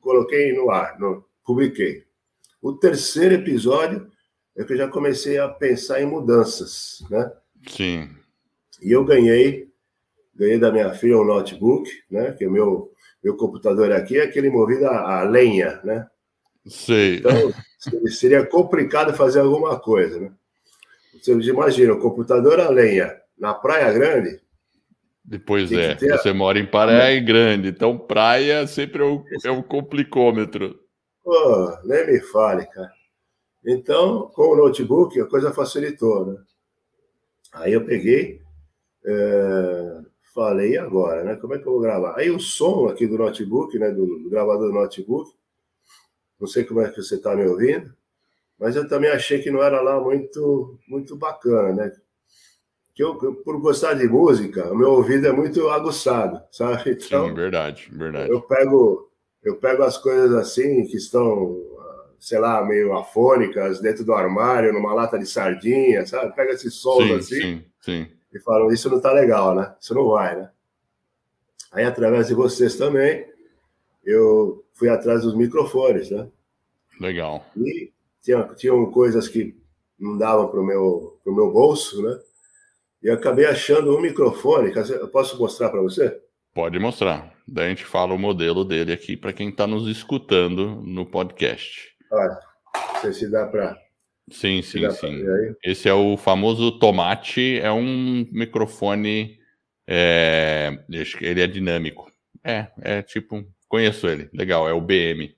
coloquei 0.00 0.52
no 0.52 0.70
ar, 0.70 0.98
no, 0.98 1.24
publiquei. 1.44 2.06
O 2.62 2.72
terceiro 2.72 3.34
episódio 3.34 4.08
é 4.56 4.62
que 4.62 4.72
eu 4.72 4.76
já 4.76 4.86
comecei 4.86 5.36
a 5.36 5.48
pensar 5.48 6.00
em 6.00 6.06
mudanças, 6.06 7.04
né? 7.10 7.30
Sim. 7.66 8.08
E 8.80 8.92
eu 8.92 9.04
ganhei, 9.04 9.68
ganhei 10.34 10.58
da 10.58 10.70
minha 10.70 10.94
filha 10.94 11.18
um 11.18 11.24
notebook, 11.24 11.90
né? 12.08 12.30
Que 12.32 12.46
o 12.46 12.50
meu, 12.50 12.92
meu 13.22 13.36
computador 13.36 13.90
aqui 13.90 14.18
é 14.18 14.22
aquele 14.22 14.48
movido 14.48 14.86
a, 14.86 15.20
a 15.20 15.22
lenha, 15.24 15.80
né? 15.82 16.06
Sei. 16.64 17.16
Então, 17.16 17.52
seria 18.08 18.46
complicado 18.46 19.12
fazer 19.12 19.40
alguma 19.40 19.78
coisa, 19.80 20.20
né? 20.20 20.32
Você 21.20 21.32
imagina, 21.32 21.92
o 21.94 22.00
computador 22.00 22.60
a 22.60 22.68
lenha 22.68 23.16
na 23.38 23.54
Praia 23.54 23.92
Grande. 23.92 24.40
Depois 25.24 25.70
é, 25.70 25.96
você 25.96 26.32
mora 26.32 26.58
em 26.58 26.66
Praia 26.66 27.20
Grande, 27.20 27.68
então 27.68 27.96
praia 27.96 28.66
sempre 28.66 29.02
é 29.02 29.04
o, 29.04 29.24
é 29.44 29.50
o 29.50 29.62
complicômetro. 29.62 30.81
Pô, 31.22 31.78
nem 31.84 32.06
me 32.06 32.20
fale, 32.20 32.66
cara. 32.66 32.92
Então, 33.64 34.28
com 34.34 34.48
o 34.48 34.56
notebook, 34.56 35.20
a 35.20 35.26
coisa 35.26 35.52
facilitou, 35.52 36.26
né? 36.26 36.42
Aí 37.52 37.72
eu 37.74 37.84
peguei, 37.84 38.40
é, 39.04 40.00
falei, 40.34 40.72
e 40.72 40.78
agora, 40.78 41.22
né? 41.22 41.36
Como 41.36 41.54
é 41.54 41.58
que 41.58 41.66
eu 41.66 41.72
vou 41.72 41.80
gravar? 41.80 42.16
Aí 42.16 42.30
o 42.30 42.40
som 42.40 42.88
aqui 42.88 43.06
do 43.06 43.18
notebook, 43.18 43.78
né? 43.78 43.90
Do, 43.90 44.06
do 44.18 44.30
gravador 44.30 44.68
do 44.68 44.74
notebook, 44.74 45.30
Não 46.40 46.48
sei 46.48 46.64
como 46.64 46.80
é 46.80 46.90
que 46.90 47.02
você 47.02 47.16
está 47.16 47.36
me 47.36 47.46
ouvindo, 47.46 47.94
mas 48.58 48.74
eu 48.74 48.88
também 48.88 49.10
achei 49.10 49.40
que 49.40 49.50
não 49.50 49.62
era 49.62 49.80
lá 49.80 50.00
muito, 50.00 50.78
muito 50.88 51.16
bacana, 51.16 51.72
né? 51.72 51.92
Que 52.94 53.02
eu, 53.04 53.16
por 53.16 53.60
gostar 53.60 53.94
de 53.94 54.06
música, 54.08 54.72
o 54.72 54.76
meu 54.76 54.90
ouvido 54.90 55.26
é 55.26 55.32
muito 55.32 55.68
aguçado, 55.68 56.42
sabe? 56.50 56.90
Então, 56.92 57.28
Sim, 57.28 57.34
verdade, 57.34 57.88
verdade. 57.92 58.30
Eu 58.30 58.40
pego, 58.42 59.11
eu 59.42 59.56
pego 59.56 59.82
as 59.82 59.98
coisas 59.98 60.32
assim 60.34 60.86
que 60.86 60.96
estão, 60.96 61.56
sei 62.18 62.38
lá, 62.38 62.64
meio 62.64 62.92
afônicas 62.92 63.80
dentro 63.80 64.04
do 64.04 64.12
armário, 64.12 64.72
numa 64.72 64.94
lata 64.94 65.18
de 65.18 65.26
sardinha, 65.26 66.06
sabe? 66.06 66.34
Pega 66.34 66.52
esses 66.52 66.74
sons 66.74 67.04
sim, 67.04 67.14
assim 67.14 67.40
sim, 67.40 67.64
sim. 67.80 68.06
e 68.32 68.38
falam, 68.40 68.72
isso 68.72 68.88
não 68.88 69.00
tá 69.00 69.12
legal, 69.12 69.54
né? 69.54 69.74
Isso 69.80 69.94
não 69.94 70.08
vai, 70.08 70.36
né? 70.36 70.50
Aí, 71.72 71.84
através 71.84 72.28
de 72.28 72.34
vocês 72.34 72.76
também, 72.76 73.26
eu 74.04 74.64
fui 74.74 74.88
atrás 74.88 75.22
dos 75.22 75.34
microfones, 75.34 76.10
né? 76.10 76.28
Legal. 77.00 77.44
E 77.56 77.90
tinha, 78.22 78.44
tinham 78.54 78.90
coisas 78.90 79.26
que 79.26 79.56
não 79.98 80.18
davam 80.18 80.48
para 80.48 80.60
o 80.60 80.64
meu, 80.64 81.18
pro 81.24 81.34
meu 81.34 81.50
bolso, 81.50 82.02
né? 82.02 82.18
E 83.02 83.10
acabei 83.10 83.46
achando 83.46 83.96
um 83.96 84.00
microfone. 84.00 84.72
Eu 84.74 85.08
posso 85.08 85.38
mostrar 85.38 85.70
para 85.70 85.80
você? 85.80 86.20
Pode 86.54 86.78
mostrar. 86.78 87.32
Daí 87.52 87.66
a 87.66 87.68
gente 87.68 87.84
fala 87.84 88.14
o 88.14 88.18
modelo 88.18 88.64
dele 88.64 88.94
aqui 88.94 89.14
para 89.14 89.30
quem 89.30 89.50
está 89.50 89.66
nos 89.66 89.86
escutando 89.86 90.80
no 90.86 91.04
podcast. 91.04 91.94
Olha, 92.10 92.40
não 92.94 93.00
sei 93.02 93.12
se 93.12 93.30
dá 93.30 93.46
para. 93.46 93.76
Sim, 94.30 94.62
sim, 94.62 94.90
sim. 94.90 95.22
Esse 95.62 95.86
é 95.86 95.92
o 95.92 96.16
famoso 96.16 96.78
tomate, 96.78 97.60
é 97.60 97.70
um 97.70 98.26
microfone. 98.32 99.38
É... 99.86 100.78
Ele 101.20 101.42
é 101.42 101.46
dinâmico. 101.46 102.10
É, 102.42 102.68
é 102.80 103.02
tipo. 103.02 103.46
Conheço 103.68 104.08
ele. 104.08 104.30
Legal, 104.32 104.66
é 104.66 104.72
o 104.72 104.80
BM. 104.80 105.36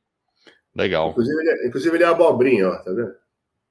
Legal. 0.72 1.10
Inclusive 1.10 1.40
ele 1.40 1.50
é, 1.50 1.66
inclusive 1.66 1.96
ele 1.96 2.04
é 2.04 2.06
abobrinha, 2.06 2.68
ó, 2.68 2.76
tá 2.76 2.92
vendo? 2.92 3.12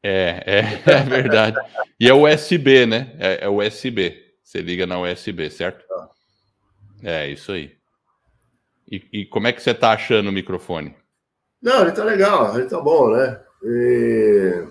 É, 0.03 0.43
é, 0.45 0.59
é 0.91 1.03
verdade. 1.03 1.57
e 1.97 2.09
é 2.09 2.13
USB, 2.13 2.85
né? 2.85 3.15
É, 3.19 3.45
é 3.45 3.50
USB. 3.50 4.21
Você 4.43 4.59
liga 4.59 4.85
na 4.85 5.00
USB, 5.00 5.50
certo? 5.50 5.85
Ah. 5.93 6.09
É, 7.03 7.29
isso 7.29 7.53
aí. 7.53 7.81
E, 8.89 9.07
e, 9.11 9.25
como 9.25 9.47
é 9.47 9.53
que 9.53 9.61
você 9.61 9.73
tá 9.73 9.91
achando 9.91 10.29
o 10.29 10.33
microfone? 10.33 10.95
Não, 11.61 11.81
ele 11.81 11.91
tá 11.91 12.03
legal, 12.03 12.57
ele 12.57 12.67
tá 12.67 12.79
bom, 12.79 13.09
né? 13.09 13.41
E... 13.63 14.67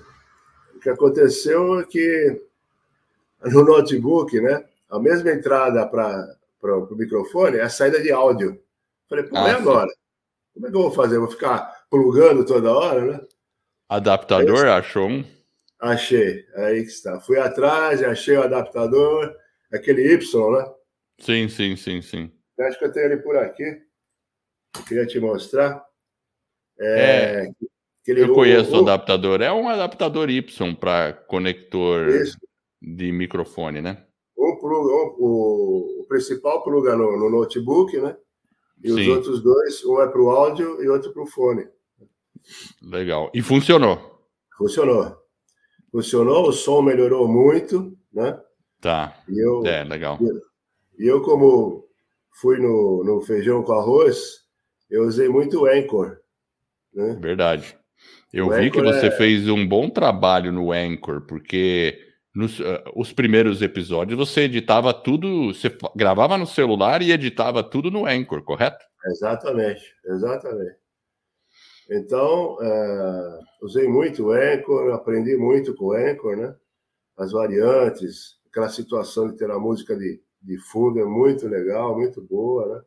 O 0.74 0.80
que 0.80 0.90
aconteceu 0.90 1.80
é 1.80 1.84
que 1.84 2.42
no 3.44 3.64
notebook, 3.64 4.40
né? 4.40 4.64
A 4.90 4.98
mesma 4.98 5.30
entrada 5.30 5.86
para 5.86 6.36
o 6.62 6.94
microfone 6.94 7.58
é 7.58 7.62
a 7.62 7.68
saída 7.68 8.00
de 8.02 8.12
áudio. 8.12 8.60
Falei, 9.08 9.24
pô, 9.24 9.36
ah, 9.36 9.48
e 9.48 9.50
agora? 9.52 9.90
Como 10.54 10.66
é 10.66 10.70
que 10.70 10.76
eu 10.76 10.82
vou 10.82 10.92
fazer? 10.92 11.18
Vou 11.18 11.30
ficar 11.30 11.86
plugando 11.90 12.44
toda 12.44 12.72
hora, 12.72 13.04
né? 13.04 13.20
Adaptador, 13.88 14.66
achou 14.66 15.08
um? 15.08 15.24
Achei, 15.80 16.46
aí 16.54 16.82
que 16.82 16.90
está. 16.90 17.20
Fui 17.20 17.38
atrás, 17.38 18.02
achei 18.02 18.36
o 18.36 18.42
adaptador, 18.42 19.34
aquele 19.72 20.14
Y, 20.14 20.52
né? 20.52 20.72
Sim, 21.18 21.48
sim, 21.48 21.76
sim, 21.76 22.02
sim. 22.02 22.32
Acho 22.60 22.78
que 22.78 22.84
eu 22.84 22.92
tenho 22.92 23.06
ele 23.06 23.16
por 23.18 23.36
aqui. 23.36 23.82
Eu 24.76 24.84
queria 24.84 25.06
te 25.06 25.20
mostrar. 25.20 25.84
É, 26.78 27.46
é 27.46 27.52
eu 28.06 28.34
conheço 28.34 28.72
o, 28.72 28.78
o, 28.78 28.82
adaptador. 28.82 29.40
É 29.40 29.52
um 29.52 29.68
adaptador 29.68 30.28
Y 30.28 30.74
para 30.74 31.12
conector 31.12 32.08
isso. 32.08 32.36
de 32.80 33.12
microfone, 33.12 33.80
né? 33.80 34.04
Um, 34.36 34.58
um, 34.60 35.14
o, 35.18 36.00
o 36.00 36.06
principal 36.08 36.62
pluga 36.62 36.96
no, 36.96 37.16
no 37.16 37.30
notebook, 37.30 37.96
né? 38.00 38.16
E 38.82 38.88
Sim. 38.88 39.00
os 39.00 39.08
outros 39.08 39.42
dois, 39.42 39.84
um 39.84 40.00
é 40.00 40.08
para 40.08 40.20
o 40.20 40.30
áudio 40.30 40.82
e 40.82 40.88
outro 40.88 41.12
para 41.12 41.22
o 41.22 41.26
fone. 41.26 41.68
Legal. 42.82 43.30
E 43.32 43.40
funcionou? 43.40 44.26
Funcionou. 44.56 45.16
Funcionou, 45.92 46.48
o 46.48 46.52
som 46.52 46.82
melhorou 46.82 47.28
muito, 47.28 47.96
né? 48.12 48.40
Tá. 48.80 49.16
E 49.28 49.38
eu, 49.38 49.64
é, 49.64 49.84
legal. 49.84 50.18
E 50.98 51.06
eu, 51.06 51.22
como 51.22 51.86
fui 52.40 52.58
no, 52.58 53.04
no 53.04 53.20
feijão 53.20 53.62
com 53.62 53.72
arroz, 53.72 54.41
eu 54.92 55.04
usei 55.04 55.28
muito 55.28 55.62
o 55.62 55.66
Anchor. 55.66 56.18
Né? 56.94 57.18
Verdade. 57.20 57.74
Eu 58.32 58.46
o 58.46 58.50
vi 58.50 58.66
Anchor 58.66 58.82
que 58.82 58.92
você 58.92 59.06
é... 59.06 59.10
fez 59.10 59.48
um 59.48 59.66
bom 59.66 59.88
trabalho 59.88 60.52
no 60.52 60.70
Anchor, 60.70 61.22
porque 61.22 61.98
nos 62.34 62.60
uh, 62.60 62.82
os 62.94 63.12
primeiros 63.12 63.62
episódios 63.62 64.18
você 64.18 64.42
editava 64.42 64.92
tudo, 64.92 65.52
você 65.52 65.74
gravava 65.96 66.36
no 66.36 66.46
celular 66.46 67.00
e 67.02 67.10
editava 67.10 67.62
tudo 67.62 67.90
no 67.90 68.06
Anchor, 68.06 68.42
correto? 68.42 68.84
Exatamente, 69.06 69.82
exatamente. 70.06 70.76
Então, 71.90 72.54
uh, 72.54 73.38
usei 73.62 73.88
muito 73.88 74.26
o 74.26 74.32
Anchor, 74.32 74.92
aprendi 74.92 75.36
muito 75.36 75.74
com 75.74 75.86
o 75.86 75.92
Anchor, 75.92 76.36
né? 76.36 76.54
As 77.18 77.32
variantes, 77.32 78.36
aquela 78.50 78.68
situação 78.68 79.30
de 79.30 79.36
ter 79.36 79.50
a 79.50 79.58
música 79.58 79.96
de, 79.96 80.20
de 80.42 80.58
fundo 80.70 81.00
é 81.00 81.04
muito 81.04 81.48
legal, 81.48 81.96
muito 81.96 82.22
boa, 82.22 82.66
né? 82.66 82.82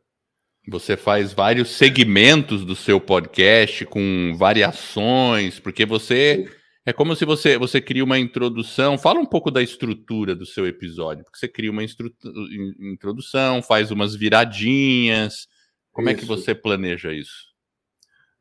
Você 0.67 0.97
faz 0.97 1.31
vários 1.31 1.69
segmentos 1.69 2.65
do 2.65 2.75
seu 2.75 2.99
podcast 2.99 3.85
com 3.85 4.33
variações, 4.37 5.59
porque 5.59 5.85
você 5.85 6.49
é 6.85 6.93
como 6.93 7.15
se 7.15 7.25
você, 7.25 7.57
você 7.57 7.81
cria 7.81 8.03
uma 8.03 8.19
introdução. 8.19 8.97
Fala 8.97 9.19
um 9.19 9.25
pouco 9.25 9.49
da 9.49 9.61
estrutura 9.61 10.35
do 10.35 10.45
seu 10.45 10.67
episódio, 10.67 11.23
porque 11.23 11.39
você 11.39 11.47
cria 11.47 11.71
uma 11.71 11.83
introdução, 11.83 13.61
faz 13.63 13.89
umas 13.89 14.15
viradinhas. 14.15 15.47
Como 15.91 16.09
isso. 16.09 16.17
é 16.17 16.19
que 16.19 16.25
você 16.25 16.53
planeja 16.53 17.11
isso? 17.11 17.55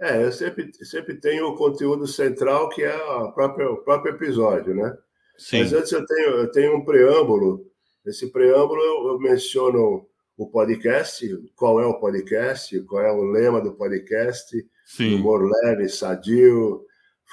É, 0.00 0.22
eu 0.22 0.32
sempre, 0.32 0.70
sempre 0.84 1.18
tenho 1.18 1.46
o 1.46 1.56
conteúdo 1.56 2.06
central, 2.06 2.68
que 2.68 2.82
é 2.82 2.94
a 2.94 3.32
própria, 3.32 3.70
o 3.70 3.82
próprio 3.82 4.14
episódio, 4.14 4.74
né? 4.74 4.94
Sim. 5.38 5.60
Mas 5.60 5.72
antes 5.72 5.92
eu 5.92 6.04
tenho, 6.04 6.28
eu 6.30 6.50
tenho 6.50 6.76
um 6.76 6.84
preâmbulo. 6.84 7.64
Nesse 8.04 8.30
preâmbulo 8.30 8.80
eu, 8.82 9.08
eu 9.12 9.18
menciono 9.18 10.06
o 10.36 10.48
podcast, 10.48 11.26
qual 11.54 11.80
é 11.80 11.86
o 11.86 11.98
podcast, 11.98 12.80
qual 12.82 13.02
é 13.02 13.12
o 13.12 13.22
lema 13.22 13.60
do 13.60 13.74
podcast, 13.74 14.66
Sim. 14.84 15.16
humor 15.16 15.48
leve, 15.62 15.88
sadio, 15.88 16.84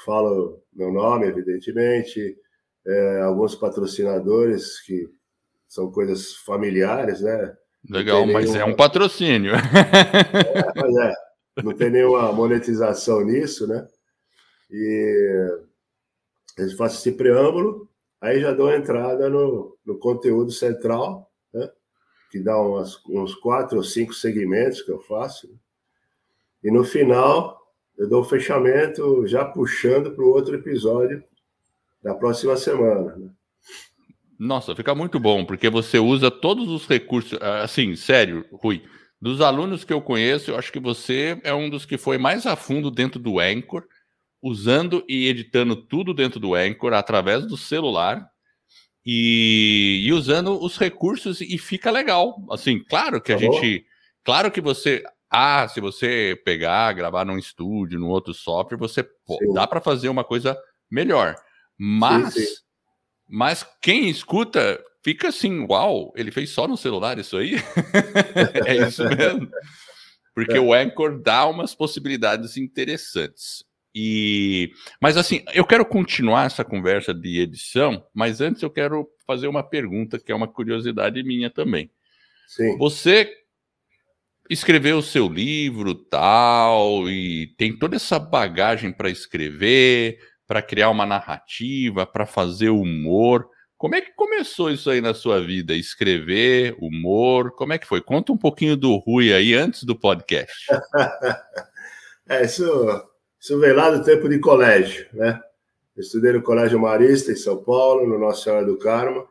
falo 0.06 0.62
meu 0.74 0.92
nome, 0.92 1.28
evidentemente, 1.28 2.38
é, 2.86 3.22
alguns 3.22 3.56
patrocinadores 3.56 4.80
que 4.82 5.10
são 5.68 5.92
coisas 5.92 6.36
familiares, 6.36 7.22
né? 7.22 7.56
Legal, 7.90 8.26
mas 8.28 8.52
nenhuma... 8.52 8.62
é 8.62 8.66
um 8.66 8.76
patrocínio. 8.76 9.54
É, 9.56 10.80
mas 10.80 10.96
é, 10.98 11.14
não 11.64 11.74
tem 11.74 11.90
nenhuma 11.90 12.32
monetização 12.32 13.22
nisso, 13.26 13.68
né? 13.68 13.88
E 14.70 15.60
eles 16.58 16.74
fazem 16.74 16.98
esse 16.98 17.12
preâmbulo, 17.14 17.90
aí 18.20 18.40
já 18.40 18.54
dou 18.54 18.72
entrada 18.72 19.30
no, 19.30 19.78
no 19.86 19.98
conteúdo 19.98 20.52
central, 20.52 21.32
né? 21.54 21.70
Que 22.32 22.40
dá 22.40 22.60
umas, 22.60 22.98
uns 23.08 23.36
quatro 23.36 23.78
ou 23.78 23.84
cinco 23.84 24.14
segmentos 24.14 24.82
que 24.82 24.90
eu 24.90 25.00
faço. 25.00 25.48
Né? 25.48 25.56
E 26.64 26.72
no 26.72 26.86
final, 26.86 27.60
eu 27.98 28.08
dou 28.08 28.22
o 28.22 28.26
fechamento 28.26 29.28
já 29.28 29.44
puxando 29.44 30.12
para 30.12 30.24
o 30.24 30.30
outro 30.30 30.56
episódio 30.56 31.22
da 32.02 32.16
próxima 32.16 32.56
semana. 32.56 33.18
Né? 33.18 33.30
Nossa, 34.40 34.74
fica 34.74 34.96
muito 34.96 35.20
bom, 35.20 35.46
porque 35.46 35.70
você 35.70 36.00
usa 36.00 36.32
todos 36.32 36.70
os 36.70 36.88
recursos. 36.88 37.38
Assim, 37.42 37.96
sério, 37.96 38.46
Rui, 38.54 38.82
dos 39.22 39.42
alunos 39.42 39.84
que 39.84 39.94
eu 39.94 40.02
conheço, 40.02 40.50
eu 40.50 40.58
acho 40.58 40.72
que 40.72 40.80
você 40.80 41.40
é 41.44 41.54
um 41.54 41.70
dos 41.70 41.86
que 41.86 41.98
foi 41.98 42.18
mais 42.18 42.48
a 42.48 42.56
fundo 42.56 42.90
dentro 42.90 43.20
do 43.20 43.40
Anchor, 43.40 43.84
usando 44.42 45.04
e 45.08 45.28
editando 45.28 45.76
tudo 45.76 46.14
dentro 46.14 46.40
do 46.40 46.56
Anchor 46.56 46.94
através 46.94 47.46
do 47.46 47.58
celular. 47.58 48.31
E, 49.06 50.04
e 50.06 50.14
usando 50.14 50.62
os 50.62 50.78
recursos 50.78 51.42
e 51.42 51.58
fica 51.58 51.90
legal. 51.90 52.36
Assim, 52.52 52.84
claro 52.84 53.22
que 53.22 53.34
a 53.34 53.36
tá 53.36 53.42
gente. 53.42 53.86
Claro 54.24 54.52
que 54.52 54.62
você 54.62 55.04
ah, 55.34 55.66
se 55.70 55.80
você 55.80 56.40
pegar, 56.44 56.92
gravar 56.92 57.24
num 57.24 57.38
estúdio, 57.38 57.98
num 57.98 58.10
outro 58.10 58.34
software, 58.34 58.78
você 58.78 59.02
pô, 59.02 59.40
dá 59.54 59.66
para 59.66 59.80
fazer 59.80 60.10
uma 60.10 60.26
coisa 60.26 60.58
melhor. 60.92 61.36
Mas, 61.80 62.34
sim, 62.34 62.46
sim. 62.46 62.54
mas 63.30 63.66
quem 63.82 64.10
escuta 64.10 64.84
fica 65.02 65.30
assim, 65.30 65.66
uau, 65.70 66.12
ele 66.18 66.32
fez 66.32 66.50
só 66.50 66.68
no 66.68 66.76
celular 66.76 67.18
isso 67.18 67.38
aí? 67.38 67.56
é 68.68 68.76
isso 68.88 69.06
mesmo. 69.06 69.50
Porque 70.36 70.58
é. 70.58 70.60
o 70.60 70.74
Anchor 70.74 71.22
dá 71.22 71.46
umas 71.46 71.74
possibilidades 71.74 72.58
interessantes. 72.58 73.64
E, 73.94 74.72
mas 75.02 75.18
assim, 75.18 75.44
eu 75.54 75.66
quero 75.66 75.86
continuar 75.86 76.46
essa 76.46 76.64
conversa 76.64 77.14
de 77.14 77.42
edição, 77.42 78.06
mas 78.14 78.40
antes 78.40 78.62
eu 78.62 78.70
quero 78.70 79.10
fazer 79.28 79.48
uma 79.48 79.64
pergunta 79.64 80.18
que 80.18 80.32
é 80.32 80.36
uma 80.36 80.48
curiosidade 80.48 81.22
minha 81.24 81.50
também. 81.50 81.92
Sim. 82.48 82.78
Você 82.78 83.30
escreveu 84.50 84.98
o 84.98 85.04
seu 85.04 85.28
livro, 85.28 85.96
tal, 85.96 87.10
e 87.10 87.54
tem 87.58 87.78
toda 87.78 87.96
essa 87.96 88.20
bagagem 88.20 88.92
para 88.92 89.10
escrever, 89.10 90.20
para 90.46 90.62
criar 90.62 90.90
uma 90.90 91.06
narrativa, 91.06 92.06
para 92.06 92.26
fazer 92.26 92.70
humor. 92.70 93.48
Como 93.78 93.96
é 93.96 94.02
que 94.02 94.14
começou 94.14 94.70
isso 94.70 94.90
aí 94.90 95.00
na 95.00 95.14
sua 95.14 95.40
vida? 95.40 95.74
Escrever, 95.74 96.76
humor, 96.80 97.56
como 97.56 97.74
é 97.74 97.78
que 97.78 97.88
foi? 97.88 98.02
Conta 98.02 98.34
um 98.34 98.38
pouquinho 98.38 98.76
do 98.76 98.98
Rui 98.98 99.34
aí 99.34 99.54
antes 99.54 99.84
do 99.84 99.98
podcast. 99.98 100.68
é, 102.28 102.44
isso, 102.44 102.66
Isso 103.42 103.60
veio 103.60 103.76
lá 103.76 103.90
do 103.90 104.04
tempo 104.04 104.30
de 104.30 104.38
colégio, 104.38 105.08
né? 105.14 105.42
Estudei 105.98 106.34
no 106.34 106.44
Colégio 106.44 106.80
Marista, 106.80 107.32
em 107.32 107.36
São 107.36 107.64
Paulo, 107.64 108.08
no 108.08 108.20
Nossa 108.20 108.44
Senhora 108.44 108.64
do 108.64 108.78
Carmo, 108.78 109.28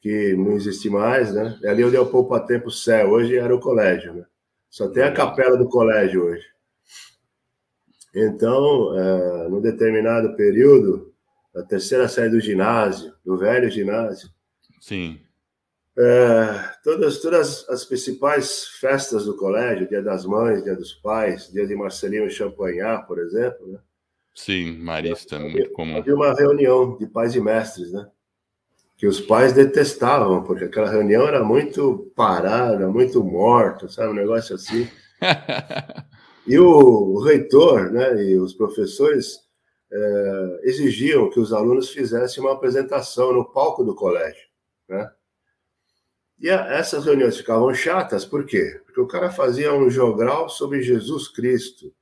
que 0.00 0.34
não 0.34 0.52
existe 0.52 0.88
mais, 0.88 1.34
né? 1.34 1.58
É 1.62 1.68
ali 1.68 1.84
onde 1.84 1.96
é 1.96 2.00
o 2.00 2.06
Poupa 2.06 2.40
Tempo 2.40 2.70
Cé, 2.70 3.04
hoje 3.04 3.36
era 3.36 3.54
o 3.54 3.60
colégio, 3.60 4.14
né? 4.14 4.24
Só 4.70 4.88
tem 4.88 5.02
a 5.02 5.12
capela 5.12 5.58
do 5.58 5.68
colégio 5.68 6.24
hoje. 6.24 6.46
Então, 8.14 8.98
é, 8.98 9.48
num 9.48 9.60
determinado 9.60 10.34
período, 10.34 11.12
na 11.54 11.62
terceira 11.62 12.08
série 12.08 12.30
do 12.30 12.40
ginásio, 12.40 13.12
do 13.24 13.36
velho 13.36 13.70
ginásio, 13.70 14.30
Sim. 14.80 15.20
É, 16.00 16.74
todas, 16.84 17.18
todas 17.18 17.68
as 17.68 17.84
principais 17.84 18.68
festas 18.80 19.24
do 19.24 19.36
colégio, 19.36 19.88
Dia 19.88 20.00
das 20.00 20.24
Mães, 20.24 20.62
Dia 20.62 20.76
dos 20.76 20.92
Pais, 20.92 21.50
Dia 21.50 21.66
de 21.66 21.74
Marcelino 21.74 22.30
Champagnat, 22.30 23.04
por 23.04 23.18
exemplo, 23.18 23.66
né? 23.66 23.80
Sim, 24.32 24.78
marista, 24.78 25.34
é 25.34 25.38
muito 25.40 25.70
comum. 25.72 25.96
Havia 25.96 26.14
uma 26.14 26.32
reunião 26.32 26.96
de 26.96 27.04
pais 27.08 27.34
e 27.34 27.40
mestres, 27.40 27.90
né? 27.90 28.08
Que 28.96 29.08
os 29.08 29.20
pais 29.20 29.52
detestavam, 29.52 30.44
porque 30.44 30.66
aquela 30.66 30.88
reunião 30.88 31.26
era 31.26 31.42
muito 31.42 32.12
parada, 32.14 32.86
muito 32.86 33.24
morta, 33.24 33.88
sabe? 33.88 34.10
Um 34.12 34.14
negócio 34.14 34.54
assim. 34.54 34.88
e 36.46 36.56
o, 36.60 36.68
o, 36.68 37.24
reitor, 37.24 37.90
né? 37.90 38.22
E 38.22 38.38
os 38.38 38.54
professores 38.54 39.40
é, 39.92 40.60
exigiam 40.62 41.28
que 41.28 41.40
os 41.40 41.52
alunos 41.52 41.90
fizessem 41.90 42.40
uma 42.40 42.52
apresentação 42.52 43.32
no 43.32 43.44
palco 43.44 43.82
do 43.82 43.96
colégio, 43.96 44.46
né? 44.88 45.10
E 46.40 46.50
a, 46.50 46.66
essas 46.74 47.04
reuniões 47.04 47.36
ficavam 47.36 47.72
chatas, 47.74 48.24
por 48.24 48.46
quê? 48.46 48.80
Porque 48.84 49.00
o 49.00 49.06
cara 49.06 49.30
fazia 49.30 49.74
um 49.74 49.90
jogral 49.90 50.48
sobre 50.48 50.82
Jesus 50.82 51.28
Cristo, 51.28 51.92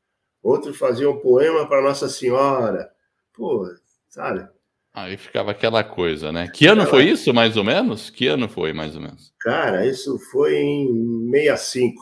outro 0.42 0.74
fazia 0.74 1.10
um 1.10 1.18
poema 1.18 1.66
para 1.66 1.82
Nossa 1.82 2.08
Senhora. 2.08 2.90
Pô, 3.32 3.66
sabe? 4.08 4.48
Aí 4.96 5.16
ficava 5.18 5.50
aquela 5.50 5.84
coisa, 5.84 6.32
né? 6.32 6.48
Que 6.48 6.66
ano 6.66 6.86
foi 6.86 7.04
isso, 7.04 7.34
mais 7.34 7.58
ou 7.58 7.64
menos? 7.64 8.08
Que 8.08 8.28
ano 8.28 8.48
foi, 8.48 8.72
mais 8.72 8.96
ou 8.96 9.02
menos? 9.02 9.30
Cara, 9.40 9.86
isso 9.86 10.18
foi 10.30 10.56
em 10.56 11.30
65. 11.30 12.00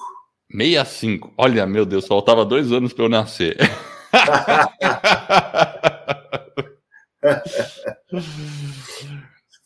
65. 0.49 1.35
Olha, 1.37 1.67
meu 1.67 1.85
Deus, 1.85 2.07
faltava 2.07 2.45
dois 2.45 2.71
anos 2.71 2.93
para 2.93 3.05
eu 3.05 3.09
nascer. 3.09 3.57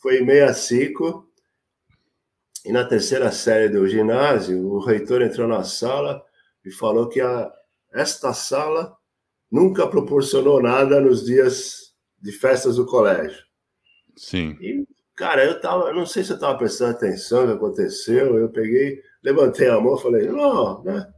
foi 0.01 0.21
em 0.21 0.25
65. 0.25 1.28
E 2.69 2.71
na 2.71 2.85
terceira 2.85 3.31
série 3.31 3.67
do 3.67 3.87
ginásio, 3.87 4.63
o 4.63 4.77
reitor 4.77 5.23
entrou 5.23 5.47
na 5.47 5.63
sala 5.63 6.23
e 6.63 6.69
falou 6.69 7.09
que 7.09 7.19
a, 7.19 7.51
esta 7.91 8.31
sala 8.31 8.95
nunca 9.51 9.87
proporcionou 9.87 10.61
nada 10.61 11.01
nos 11.01 11.25
dias 11.25 11.95
de 12.21 12.31
festas 12.31 12.75
do 12.75 12.85
colégio. 12.85 13.43
Sim. 14.15 14.55
E, 14.61 14.87
cara, 15.15 15.43
eu 15.43 15.59
tava, 15.59 15.91
não 15.91 16.05
sei 16.05 16.23
se 16.23 16.29
eu 16.29 16.35
estava 16.35 16.59
prestando 16.59 16.91
atenção 16.91 17.41
no 17.41 17.53
que 17.53 17.57
aconteceu, 17.57 18.37
eu 18.37 18.49
peguei, 18.49 19.01
levantei 19.23 19.67
a 19.67 19.81
mão 19.81 19.95
e 19.95 20.01
falei, 20.03 20.27
não, 20.27 20.83
né? 20.83 21.11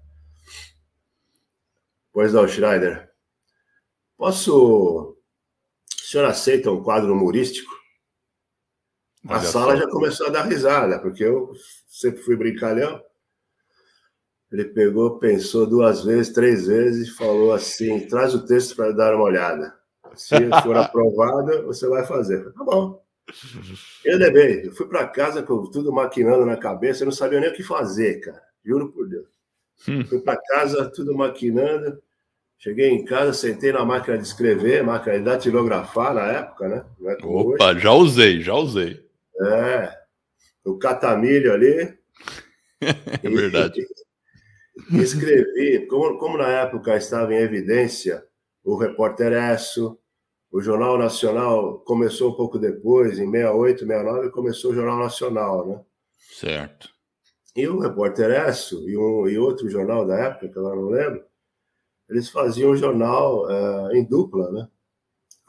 Pois 2.14 2.32
não, 2.32 2.48
Schneider, 2.48 3.12
posso. 4.18 4.56
O 4.56 5.18
senhor 6.02 6.28
aceita 6.28 6.72
um 6.72 6.82
quadro 6.82 7.12
humorístico? 7.12 7.81
A 9.28 9.34
Olha 9.34 9.42
sala 9.42 9.74
só. 9.74 9.78
já 9.78 9.88
começou 9.90 10.28
a 10.28 10.32
dar 10.32 10.44
risada, 10.44 11.00
porque 11.00 11.24
eu 11.24 11.52
sempre 11.88 12.22
fui 12.22 12.36
brincalhão. 12.36 13.02
Ele 14.52 14.66
pegou, 14.66 15.18
pensou 15.20 15.66
duas 15.66 16.04
vezes, 16.04 16.34
três 16.34 16.68
vezes 16.68 17.08
e 17.08 17.12
falou 17.16 17.54
assim: 17.54 18.08
traz 18.08 18.34
o 18.34 18.46
texto 18.46 18.76
para 18.76 18.92
dar 18.92 19.16
uma 19.16 19.24
olhada. 19.24 19.74
Se 20.16 20.36
for 20.64 20.76
aprovado, 20.78 21.66
você 21.66 21.88
vai 21.88 22.06
fazer. 22.06 22.52
Tá 22.52 22.64
bom. 22.64 23.02
Eu 24.04 24.18
levei, 24.18 24.68
eu 24.68 24.74
fui 24.74 24.88
para 24.88 25.08
casa 25.08 25.42
com 25.42 25.70
tudo 25.70 25.94
maquinando 25.94 26.46
na 26.46 26.58
cabeça, 26.58 27.04
eu 27.04 27.06
não 27.06 27.14
sabia 27.14 27.40
nem 27.40 27.50
o 27.50 27.54
que 27.54 27.64
fazer, 27.64 28.20
cara. 28.20 28.42
Juro 28.66 28.92
por 28.92 29.08
Deus. 29.08 29.30
Hum. 29.88 30.04
Fui 30.06 30.20
para 30.20 30.38
casa, 30.38 30.90
tudo 30.90 31.16
maquinando. 31.16 32.02
Cheguei 32.58 32.90
em 32.90 33.06
casa, 33.06 33.34
sentei 33.34 33.72
na 33.72 33.86
máquina 33.86 34.18
de 34.18 34.24
escrever, 34.28 34.84
máquina 34.84 35.18
de 35.18 35.24
datilografar 35.26 36.14
na 36.14 36.28
época, 36.28 36.68
né? 36.68 36.86
É 37.06 37.26
Opa, 37.26 37.72
hoje. 37.72 37.80
já 37.80 37.92
usei, 37.94 38.42
já 38.42 38.54
usei. 38.54 39.04
É, 39.40 39.98
o 40.66 40.78
catamilho 40.78 41.54
ali. 41.54 41.98
é 42.82 43.30
verdade. 43.30 43.86
E, 44.92 44.98
escrevi, 45.00 45.86
como, 45.88 46.18
como 46.18 46.38
na 46.38 46.48
época 46.48 46.96
estava 46.96 47.34
em 47.34 47.38
evidência 47.38 48.26
o 48.64 48.76
Repórter 48.76 49.34
Esso, 49.34 49.98
o 50.52 50.62
Jornal 50.62 50.98
Nacional 50.98 51.80
começou 51.80 52.32
um 52.32 52.36
pouco 52.36 52.60
depois, 52.60 53.20
em 53.20 53.32
68, 53.32 53.80
69, 53.80 54.30
começou 54.32 54.72
o 54.72 54.76
Jornal 54.76 55.00
Nacional, 55.00 55.68
né? 55.68 55.82
Certo. 56.34 56.90
E 57.56 57.68
o 57.68 57.80
Repórter 57.80 58.32
Esso 58.48 58.88
e, 58.88 58.98
um, 58.98 59.28
e 59.28 59.38
outro 59.38 59.70
jornal 59.70 60.06
da 60.06 60.18
época, 60.18 60.50
que 60.50 60.58
eu 60.58 60.64
não 60.64 60.90
lembro, 60.90 61.24
eles 62.10 62.30
faziam 62.30 62.72
um 62.72 62.78
jornal 62.78 63.46
uh, 63.46 63.96
em 63.96 64.04
dupla, 64.04 64.52
né? 64.52 64.68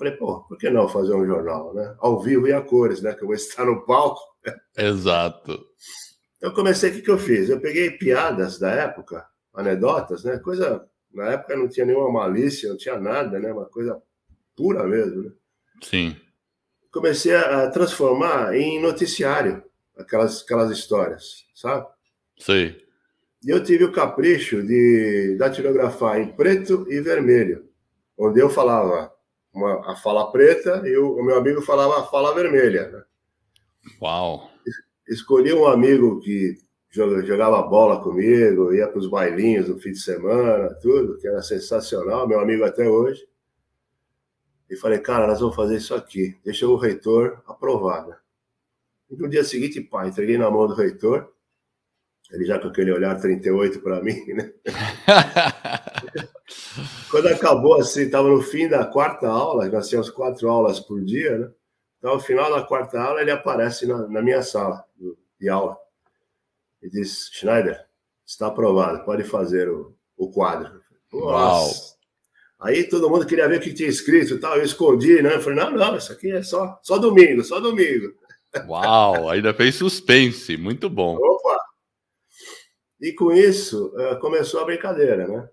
Falei, 0.03 0.17
pô, 0.17 0.41
por 0.41 0.59
que 0.59 0.69
não 0.69 0.89
fazer 0.89 1.15
um 1.15 1.25
jornal, 1.25 1.73
né? 1.73 1.95
Ao 2.01 2.21
vivo 2.21 2.49
e 2.49 2.53
a 2.53 2.61
cores, 2.61 3.01
né? 3.01 3.15
Que 3.15 3.23
eu 3.23 3.29
vou 3.29 3.37
estar 3.37 3.65
no 3.65 3.87
palco. 3.87 4.21
Exato. 4.77 5.65
Então 6.37 6.53
comecei, 6.53 6.91
o 6.91 6.95
que, 6.95 7.03
que 7.03 7.11
eu 7.11 7.19
fiz? 7.19 7.49
Eu 7.49 7.61
peguei 7.61 7.93
piadas 7.93 8.59
da 8.59 8.69
época, 8.69 9.25
anedotas, 9.55 10.25
né? 10.25 10.39
Coisa, 10.39 10.85
na 11.15 11.31
época 11.31 11.57
não 11.57 11.69
tinha 11.69 11.87
nenhuma 11.87 12.11
malícia, 12.11 12.69
não 12.69 12.77
tinha 12.77 12.99
nada, 12.99 13.39
né? 13.39 13.53
Uma 13.53 13.67
coisa 13.67 14.03
pura 14.57 14.83
mesmo, 14.89 15.23
né? 15.23 15.31
Sim. 15.81 16.17
Comecei 16.91 17.37
a 17.37 17.71
transformar 17.71 18.57
em 18.57 18.83
noticiário 18.83 19.63
aquelas, 19.97 20.43
aquelas 20.43 20.73
histórias, 20.73 21.45
sabe? 21.55 21.87
Sim. 22.41 22.75
E 23.45 23.51
eu 23.51 23.63
tive 23.63 23.85
o 23.85 23.93
capricho 23.93 24.67
de 24.67 25.37
datilografar 25.39 26.19
em 26.19 26.35
preto 26.35 26.91
e 26.91 27.01
vermelho, 27.01 27.69
onde 28.19 28.41
eu 28.41 28.51
falava 28.51 29.12
uma, 29.53 29.93
a 29.93 29.97
fala 29.97 30.31
preta 30.31 30.83
e 30.87 30.97
o, 30.97 31.17
o, 31.17 31.25
meu 31.25 31.37
amigo 31.37 31.61
falava 31.63 32.01
a 32.01 32.07
fala 32.07 32.35
vermelha. 32.35 32.89
Né? 32.89 33.03
Uau! 34.01 34.51
Escolhi 35.09 35.53
um 35.53 35.67
amigo 35.67 36.21
que 36.21 36.57
jogava 36.91 37.63
bola 37.63 38.03
comigo, 38.03 38.73
ia 38.73 38.87
para 38.87 38.99
os 38.99 39.09
bailinhos 39.09 39.69
no 39.69 39.79
fim 39.79 39.93
de 39.93 39.99
semana, 39.99 40.75
tudo, 40.81 41.19
que 41.19 41.27
era 41.27 41.43
sensacional, 41.43 42.29
meu 42.29 42.39
amigo 42.39 42.65
até 42.65 42.89
hoje. 42.89 43.27
E 44.69 44.77
falei, 44.77 44.99
cara, 44.99 45.27
nós 45.27 45.41
vamos 45.41 45.57
fazer 45.57 45.77
isso 45.77 45.95
aqui, 45.95 46.39
deixa 46.45 46.67
o 46.67 46.77
reitor 46.77 47.43
aprovar. 47.47 48.07
Né? 48.07 48.17
E 49.11 49.17
no 49.17 49.29
dia 49.29 49.45
seguinte, 49.45 49.81
pá, 49.81 50.07
entreguei 50.07 50.39
na 50.39 50.51
mão 50.51 50.67
do 50.67 50.75
reitor, 50.75 51.32
ele 52.33 52.45
já 52.45 52.59
com 52.59 52.69
aquele 52.69 52.91
olhar 52.91 53.21
38 53.21 53.81
para 53.81 54.03
mim, 54.03 54.25
né? 54.29 54.53
Quando 57.11 57.29
acabou 57.29 57.79
assim, 57.79 58.03
estava 58.03 58.29
no 58.29 58.41
fim 58.41 58.69
da 58.69 58.87
quarta 58.87 59.29
aula, 59.29 59.69
nós 59.69 59.89
tínhamos 59.89 60.11
quatro 60.11 60.49
aulas 60.49 60.81
por 60.81 61.03
dia, 61.05 61.39
né? 61.39 61.51
Então, 61.99 62.15
no 62.15 62.21
final 62.21 62.51
da 62.51 62.63
quarta 62.63 63.01
aula, 63.01 63.21
ele 63.21 63.31
aparece 63.31 63.87
na, 63.87 64.09
na 64.09 64.23
minha 64.23 64.43
sala 64.43 64.85
de 65.39 65.49
aula 65.49 65.77
e 66.83 66.91
diz: 66.91 67.31
Schneider, 67.33 67.85
está 68.27 68.49
aprovado, 68.49 69.05
pode 69.05 69.25
fazer 69.25 69.69
o, 69.69 69.95
o 70.17 70.31
quadro. 70.31 70.81
Nossa. 71.13 71.93
Aí 72.59 72.85
todo 72.85 73.11
mundo 73.11 73.27
queria 73.27 73.49
ver 73.49 73.59
o 73.59 73.61
que 73.61 73.75
tinha 73.75 73.89
escrito 73.89 74.35
e 74.35 74.39
tal. 74.39 74.57
Eu 74.57 74.65
escondi, 74.65 75.21
né? 75.21 75.35
Eu 75.35 75.41
falei: 75.41 75.59
não, 75.59 75.73
não, 75.73 75.97
isso 75.97 76.13
aqui 76.13 76.33
é 76.33 76.43
só, 76.43 76.79
só 76.83 76.97
domingo, 76.97 77.45
só 77.45 77.61
domingo. 77.61 78.15
Uau, 78.69 79.31
ainda 79.31 79.55
fez 79.55 79.75
suspense, 79.75 80.57
muito 80.57 80.91
bom. 80.91 81.17
E 83.03 83.13
com 83.13 83.33
isso 83.33 83.93
eh, 83.99 84.15
começou 84.15 84.61
a 84.61 84.65
brincadeira, 84.65 85.27
né? 85.27 85.49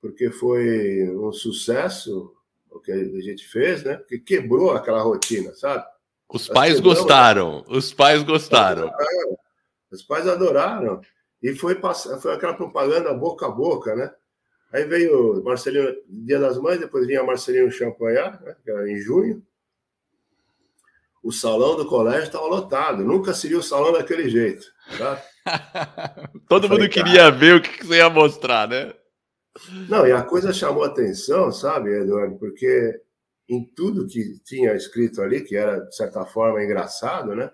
Porque 0.00 0.30
foi 0.30 1.06
um 1.10 1.30
sucesso 1.30 2.34
o 2.70 2.80
que 2.80 2.90
a 2.90 3.20
gente 3.20 3.46
fez, 3.46 3.84
né? 3.84 3.96
Porque 3.96 4.18
quebrou 4.18 4.70
aquela 4.70 5.02
rotina, 5.02 5.54
sabe? 5.54 5.84
Os 6.28 6.48
pais 6.48 6.80
gostaram, 6.80 7.64
os 7.68 7.92
pais 7.92 8.22
gostaram. 8.22 8.90
Os 9.90 10.02
pais 10.02 10.26
adoraram. 10.26 11.00
E 11.42 11.54
foi, 11.54 11.74
passar, 11.74 12.18
foi 12.20 12.32
aquela 12.32 12.54
propaganda 12.54 13.12
boca 13.14 13.46
a 13.46 13.50
boca, 13.50 13.94
né? 13.94 14.12
Aí 14.72 14.84
veio 14.84 15.42
Marcelino, 15.42 15.94
Dia 16.06 16.38
das 16.38 16.58
Mães, 16.58 16.80
depois 16.80 17.06
vinha 17.06 17.22
Marcelino 17.22 17.70
Champagnat, 17.70 18.42
né? 18.42 18.56
que 18.62 18.70
era 18.70 18.90
em 18.90 18.98
junho. 18.98 19.42
O 21.22 21.32
salão 21.32 21.76
do 21.76 21.86
colégio 21.86 22.24
estava 22.24 22.46
lotado. 22.46 23.04
Nunca 23.04 23.32
se 23.32 23.48
viu 23.48 23.58
o 23.58 23.62
salão 23.62 23.92
daquele 23.92 24.28
jeito. 24.28 24.66
Tá? 24.98 25.22
Todo 26.48 26.68
mundo 26.68 26.88
queria 26.88 27.30
ver 27.30 27.56
o 27.56 27.62
que 27.62 27.84
você 27.84 27.96
ia 27.96 28.10
mostrar, 28.10 28.68
né? 28.68 28.92
Não, 29.88 30.06
e 30.06 30.12
a 30.12 30.22
coisa 30.22 30.52
chamou 30.52 30.84
atenção, 30.84 31.50
sabe, 31.50 31.90
Eduardo, 31.90 32.38
porque 32.38 33.00
em 33.48 33.64
tudo 33.64 34.06
que 34.06 34.38
tinha 34.44 34.74
escrito 34.74 35.22
ali, 35.22 35.42
que 35.42 35.56
era, 35.56 35.80
de 35.80 35.96
certa 35.96 36.24
forma, 36.24 36.62
engraçado, 36.62 37.34
né? 37.34 37.50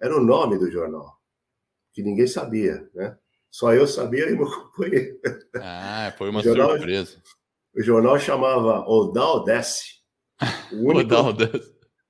Era 0.00 0.16
o 0.16 0.24
nome 0.24 0.58
do 0.58 0.70
jornal, 0.70 1.16
que 1.92 2.02
ninguém 2.02 2.26
sabia, 2.26 2.88
né? 2.94 3.16
Só 3.50 3.72
eu 3.72 3.86
sabia 3.86 4.28
e 4.30 4.34
meu 4.34 4.46
companheiro. 4.50 5.18
Ah, 5.56 6.12
foi 6.16 6.30
uma 6.30 6.42
jornal, 6.42 6.70
surpresa. 6.70 7.22
o 7.74 7.82
jornal 7.82 8.18
chamava 8.18 8.80
Odal 8.88 9.44
Desce. 9.44 10.02
O 10.72 10.90
único, 10.90 11.14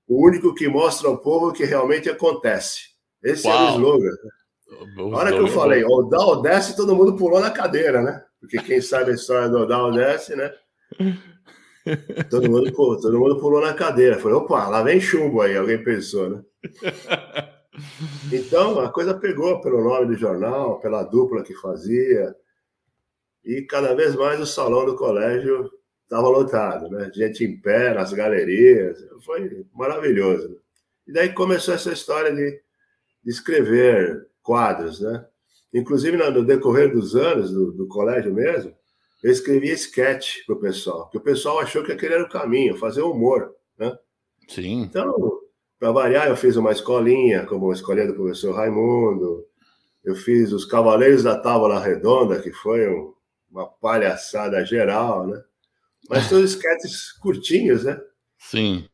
o 0.08 0.26
único 0.26 0.54
que 0.54 0.68
mostra 0.68 1.08
ao 1.08 1.18
povo 1.18 1.48
o 1.48 1.52
que 1.52 1.64
realmente 1.64 2.08
acontece. 2.08 2.92
Esse 3.22 3.46
Uau. 3.46 3.56
era 3.56 3.72
o 3.72 3.74
slogan. 3.74 4.16
Na 4.96 5.18
hora 5.18 5.32
que 5.32 5.38
eu 5.38 5.48
falei 5.48 5.84
Odal 5.84 6.42
Desce, 6.42 6.76
todo 6.76 6.94
mundo 6.94 7.16
pulou 7.16 7.40
na 7.40 7.50
cadeira, 7.50 8.02
né? 8.02 8.22
Porque 8.40 8.58
quem 8.58 8.80
sabe 8.80 9.10
a 9.10 9.14
história 9.14 9.48
do 9.48 9.58
Odal 9.58 9.92
Desce, 9.92 10.34
né? 10.36 10.52
Todo 12.30 12.48
mundo, 12.48 12.70
todo 12.72 13.18
mundo 13.18 13.40
pulou 13.40 13.60
na 13.60 13.74
cadeira. 13.74 14.16
Falei, 14.16 14.36
opa, 14.36 14.68
lá 14.68 14.84
vem 14.84 15.00
chumbo 15.00 15.40
aí, 15.40 15.56
alguém 15.56 15.82
pensou, 15.82 16.30
né? 16.30 16.42
Então 18.30 18.78
a 18.80 18.92
coisa 18.92 19.14
pegou 19.14 19.58
pelo 19.62 19.82
nome 19.82 20.06
do 20.06 20.14
jornal, 20.14 20.78
pela 20.78 21.02
dupla 21.02 21.42
que 21.42 21.54
fazia, 21.54 22.36
e 23.42 23.62
cada 23.62 23.94
vez 23.94 24.14
mais 24.14 24.38
o 24.40 24.46
salão 24.46 24.84
do 24.84 24.94
colégio 24.94 25.70
estava 26.02 26.28
lotado, 26.28 26.90
né? 26.90 27.10
Gente 27.14 27.44
em 27.44 27.58
pé, 27.58 27.94
nas 27.94 28.12
galerias, 28.12 28.98
foi 29.24 29.66
maravilhoso. 29.72 30.60
E 31.06 31.12
daí 31.12 31.32
começou 31.32 31.74
essa 31.74 31.90
história 31.90 32.32
de, 32.34 32.60
de 33.24 33.30
escrever 33.30 34.28
quadros, 34.42 35.00
né? 35.00 35.24
Inclusive 35.72 36.16
no 36.16 36.44
decorrer 36.44 36.92
dos 36.92 37.16
anos 37.16 37.50
do, 37.50 37.72
do 37.72 37.88
colégio 37.88 38.32
mesmo, 38.32 38.74
eu 39.22 39.30
escrevia 39.30 39.72
sketch 39.72 40.44
para 40.44 40.56
o 40.56 40.60
pessoal, 40.60 41.08
que 41.08 41.16
o 41.16 41.22
pessoal 41.22 41.60
achou 41.60 41.82
que 41.84 41.92
aquele 41.92 42.14
era 42.14 42.24
o 42.24 42.28
caminho, 42.28 42.76
fazer 42.76 43.02
humor, 43.02 43.54
né? 43.78 43.96
Sim. 44.48 44.82
Então, 44.82 45.14
para 45.78 45.92
variar, 45.92 46.28
eu 46.28 46.36
fiz 46.36 46.56
uma 46.56 46.72
escolinha, 46.72 47.46
como 47.46 47.70
a 47.70 47.74
escolinha 47.74 48.08
do 48.08 48.14
professor 48.14 48.54
Raimundo, 48.54 49.46
eu 50.04 50.14
fiz 50.16 50.52
os 50.52 50.64
Cavaleiros 50.64 51.22
da 51.22 51.38
Tábua 51.38 51.78
Redonda, 51.80 52.40
que 52.40 52.52
foi 52.52 52.88
um, 52.88 53.14
uma 53.50 53.66
palhaçada 53.66 54.64
geral, 54.64 55.26
né? 55.26 55.40
Mas 56.08 56.28
todos 56.28 56.50
sketches 56.54 57.12
curtinhos, 57.12 57.84
né? 57.84 58.00
Sim. 58.38 58.88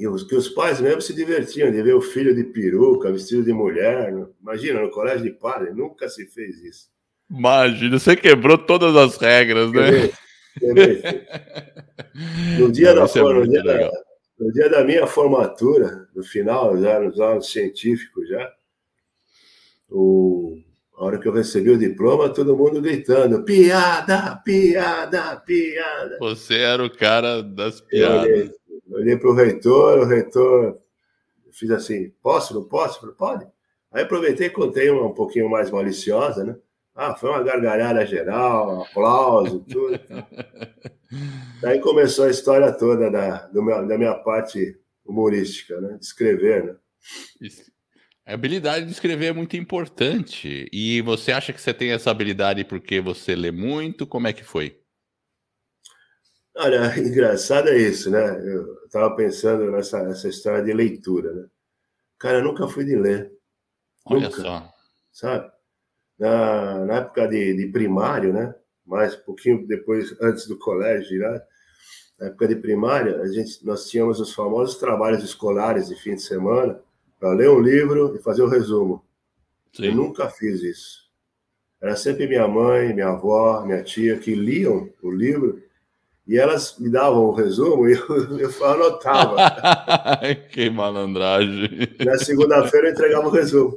E 0.00 0.08
os, 0.08 0.22
que 0.22 0.34
os 0.34 0.48
pais 0.48 0.80
mesmo 0.80 1.02
se 1.02 1.12
divertiam 1.12 1.70
de 1.70 1.82
ver 1.82 1.94
o 1.94 2.00
filho 2.00 2.34
de 2.34 2.42
peruca, 2.42 3.12
vestido 3.12 3.44
de 3.44 3.52
mulher. 3.52 4.10
Imagina, 4.40 4.80
no 4.80 4.90
colégio 4.90 5.24
de 5.24 5.32
padre, 5.32 5.74
nunca 5.74 6.08
se 6.08 6.24
fez 6.24 6.58
isso. 6.62 6.88
Imagina, 7.30 7.98
você 7.98 8.16
quebrou 8.16 8.56
todas 8.56 8.96
as 8.96 9.18
regras, 9.18 9.70
né? 9.70 10.10
Quebrei. 10.58 11.02
No 12.58 12.72
dia, 12.72 12.94
Não, 12.94 13.04
da, 13.04 13.12
é 13.12 13.22
no, 13.22 13.46
dia 13.46 13.62
da, 13.62 13.90
no 14.38 14.52
dia 14.52 14.68
da 14.70 14.84
minha 14.84 15.06
formatura, 15.06 16.08
no 16.14 16.24
final, 16.24 16.80
já 16.80 16.98
nos 16.98 17.20
anos 17.20 17.52
científicos, 17.52 18.26
já, 18.26 18.50
o, 19.90 20.58
a 20.96 21.04
hora 21.04 21.18
que 21.18 21.28
eu 21.28 21.32
recebi 21.32 21.70
o 21.70 21.78
diploma, 21.78 22.30
todo 22.30 22.56
mundo 22.56 22.80
gritando: 22.80 23.44
piada, 23.44 24.40
piada, 24.44 25.36
piada. 25.36 26.18
Você 26.18 26.56
era 26.56 26.84
o 26.84 26.90
cara 26.90 27.42
das 27.42 27.82
piadas. 27.82 28.50
Eu 28.90 28.96
olhei, 28.96 29.16
para 29.16 29.30
o 29.30 29.34
reitor, 29.34 30.00
o 30.00 30.04
reitor 30.04 30.78
fiz 31.52 31.70
assim: 31.70 32.10
posso, 32.22 32.54
não 32.54 32.64
posso? 32.64 33.00
Falei, 33.00 33.14
pode. 33.14 33.46
Aí 33.92 34.02
aproveitei 34.02 34.48
e 34.48 34.50
contei 34.50 34.90
uma 34.90 35.06
um 35.06 35.14
pouquinho 35.14 35.48
mais 35.48 35.70
maliciosa, 35.70 36.44
né? 36.44 36.56
Ah, 36.94 37.14
foi 37.14 37.30
uma 37.30 37.42
gargalhada 37.42 38.04
geral, 38.04 38.82
aplauso, 38.82 39.60
tudo. 39.60 39.98
Daí 41.62 41.80
começou 41.80 42.26
a 42.26 42.30
história 42.30 42.72
toda 42.72 43.10
da, 43.10 43.48
meu, 43.52 43.86
da 43.86 43.96
minha 43.96 44.14
parte 44.14 44.78
humorística, 45.04 45.80
né? 45.80 45.96
De 45.98 46.04
escrever, 46.04 46.64
né? 46.64 46.76
A 48.26 48.34
habilidade 48.34 48.86
de 48.86 48.92
escrever 48.92 49.26
é 49.26 49.32
muito 49.32 49.56
importante. 49.56 50.68
E 50.72 51.00
você 51.02 51.32
acha 51.32 51.52
que 51.52 51.60
você 51.60 51.74
tem 51.74 51.90
essa 51.90 52.10
habilidade 52.10 52.64
porque 52.64 53.00
você 53.00 53.34
lê 53.34 53.50
muito? 53.50 54.06
Como 54.06 54.28
é 54.28 54.32
que 54.32 54.44
foi? 54.44 54.79
Olha, 56.62 56.92
engraçado 57.00 57.68
é 57.70 57.78
isso, 57.78 58.10
né? 58.10 58.38
Eu 58.46 58.84
estava 58.84 59.16
pensando 59.16 59.70
nessa, 59.70 60.02
nessa 60.02 60.28
história 60.28 60.62
de 60.62 60.72
leitura, 60.72 61.32
né? 61.32 61.46
Cara, 62.18 62.38
eu 62.38 62.44
nunca 62.44 62.68
fui 62.68 62.84
de 62.84 62.96
ler. 62.96 63.32
Olha 64.04 64.28
nunca, 64.28 64.42
só. 64.42 64.72
Sabe? 65.10 65.50
na, 66.20 66.84
na 66.84 66.94
época 66.96 67.26
de, 67.26 67.54
de, 67.54 67.66
primário, 67.68 68.30
né? 68.30 68.54
Mais 68.84 69.14
um 69.14 69.20
pouquinho 69.20 69.66
depois, 69.66 70.14
antes 70.20 70.46
do 70.46 70.58
colégio, 70.58 71.18
né? 71.18 71.40
na 72.18 72.26
época 72.26 72.46
de 72.46 72.56
primária, 72.56 73.22
a 73.22 73.26
gente, 73.28 73.64
nós 73.64 73.88
tínhamos 73.88 74.20
os 74.20 74.34
famosos 74.34 74.76
trabalhos 74.76 75.24
escolares 75.24 75.88
de 75.88 75.96
fim 75.96 76.14
de 76.14 76.22
semana 76.22 76.78
para 77.18 77.32
ler 77.32 77.48
um 77.48 77.58
livro 77.58 78.14
e 78.14 78.18
fazer 78.18 78.42
o 78.42 78.48
resumo. 78.48 79.02
Sim. 79.72 79.86
Eu 79.86 79.94
nunca 79.94 80.28
fiz 80.28 80.62
isso. 80.62 81.10
Era 81.80 81.96
sempre 81.96 82.26
minha 82.26 82.46
mãe, 82.46 82.92
minha 82.92 83.08
avó, 83.08 83.64
minha 83.64 83.82
tia 83.82 84.18
que 84.18 84.34
liam 84.34 84.90
o 85.00 85.10
livro 85.10 85.62
e 86.30 86.38
elas 86.38 86.78
me 86.78 86.88
davam 86.88 87.24
o 87.24 87.32
resumo 87.32 87.88
e 87.88 87.94
eu, 87.98 88.38
eu 88.38 88.64
anotava. 88.64 89.36
que 90.52 90.70
malandragem. 90.70 91.68
Na 92.04 92.16
segunda-feira 92.18 92.86
eu 92.86 92.92
entregava 92.92 93.26
o 93.26 93.32
resumo. 93.32 93.76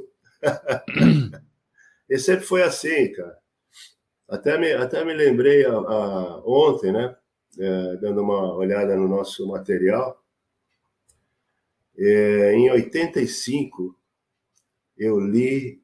E 2.08 2.16
sempre 2.16 2.46
foi 2.46 2.62
assim, 2.62 3.10
cara. 3.12 3.36
Até 4.28 4.56
me, 4.56 4.72
até 4.72 5.04
me 5.04 5.12
lembrei 5.12 5.66
a, 5.66 5.72
a, 5.72 6.42
ontem, 6.46 6.92
né? 6.92 7.16
É, 7.58 7.96
dando 7.96 8.22
uma 8.22 8.54
olhada 8.54 8.94
no 8.94 9.08
nosso 9.08 9.48
material. 9.48 10.16
É, 11.98 12.54
em 12.54 12.70
85, 12.70 13.98
eu 14.96 15.18
li, 15.18 15.82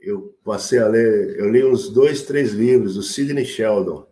eu 0.00 0.34
passei 0.42 0.78
a 0.78 0.88
ler, 0.88 1.38
eu 1.38 1.50
li 1.50 1.62
uns 1.62 1.90
dois, 1.90 2.22
três 2.22 2.52
livros 2.52 2.94
do 2.94 3.02
Sidney 3.02 3.44
Sheldon. 3.44 4.08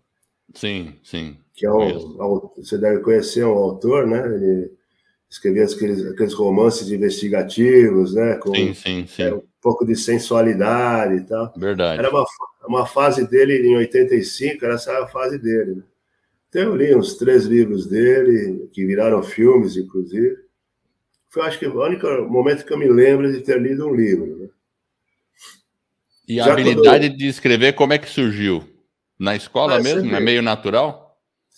Sim, 0.55 0.99
sim. 1.03 1.39
Que 1.59 1.67
é 1.67 1.73
um, 1.73 2.49
você 2.57 2.79
deve 2.79 3.01
conhecer 3.01 3.45
um 3.45 3.51
autor, 3.51 4.07
né? 4.07 4.25
Ele 4.33 4.71
escrevia 5.29 5.65
aqueles, 5.65 6.07
aqueles 6.07 6.33
romances 6.33 6.89
investigativos, 6.89 8.15
né? 8.15 8.37
Com, 8.37 8.55
sim, 8.55 8.75
sim, 8.75 9.07
sim. 9.09 9.23
É, 9.23 9.41
pouco 9.61 9.85
de 9.85 9.97
sensualidade 9.97 11.17
e 11.17 11.27
tal. 11.27 11.53
Verdade. 11.57 11.99
Era 11.99 12.11
uma, 12.11 12.25
uma 12.65 12.87
fase 12.87 13.29
dele 13.29 13.67
em 13.67 13.77
85, 13.77 14.65
era 14.65 14.75
essa 14.75 15.03
a 15.03 15.09
fase 15.09 15.37
dele. 15.37 15.75
Né? 15.75 15.83
Então 16.49 16.63
eu 16.63 16.77
li 16.77 16.95
uns 16.95 17.17
três 17.17 17.45
livros 17.45 17.89
dele, 17.89 18.71
que 18.73 18.87
viraram 18.87 19.21
filmes, 19.21 19.77
inclusive. 19.77 20.37
Foi, 21.29 21.43
acho 21.43 21.59
que, 21.59 21.67
o 21.67 21.85
único 21.85 22.07
momento 22.31 22.65
que 22.65 22.73
eu 22.73 22.79
me 22.79 22.89
lembro 22.89 23.33
de 23.33 23.41
ter 23.41 23.61
lido 23.61 23.85
um 23.85 23.95
livro. 23.97 24.39
Né? 24.39 24.49
E 26.29 26.41
a 26.41 26.45
Já 26.45 26.53
habilidade 26.53 27.09
quando... 27.09 27.19
de 27.19 27.27
escrever, 27.27 27.73
como 27.73 27.93
é 27.95 27.99
que 27.99 28.09
surgiu? 28.09 28.63
Na 29.19 29.35
escola 29.35 29.79
ah, 29.79 29.83
mesmo? 29.83 30.03
Sempre... 30.03 30.17
É 30.17 30.21
meio 30.21 30.41
natural? 30.41 31.08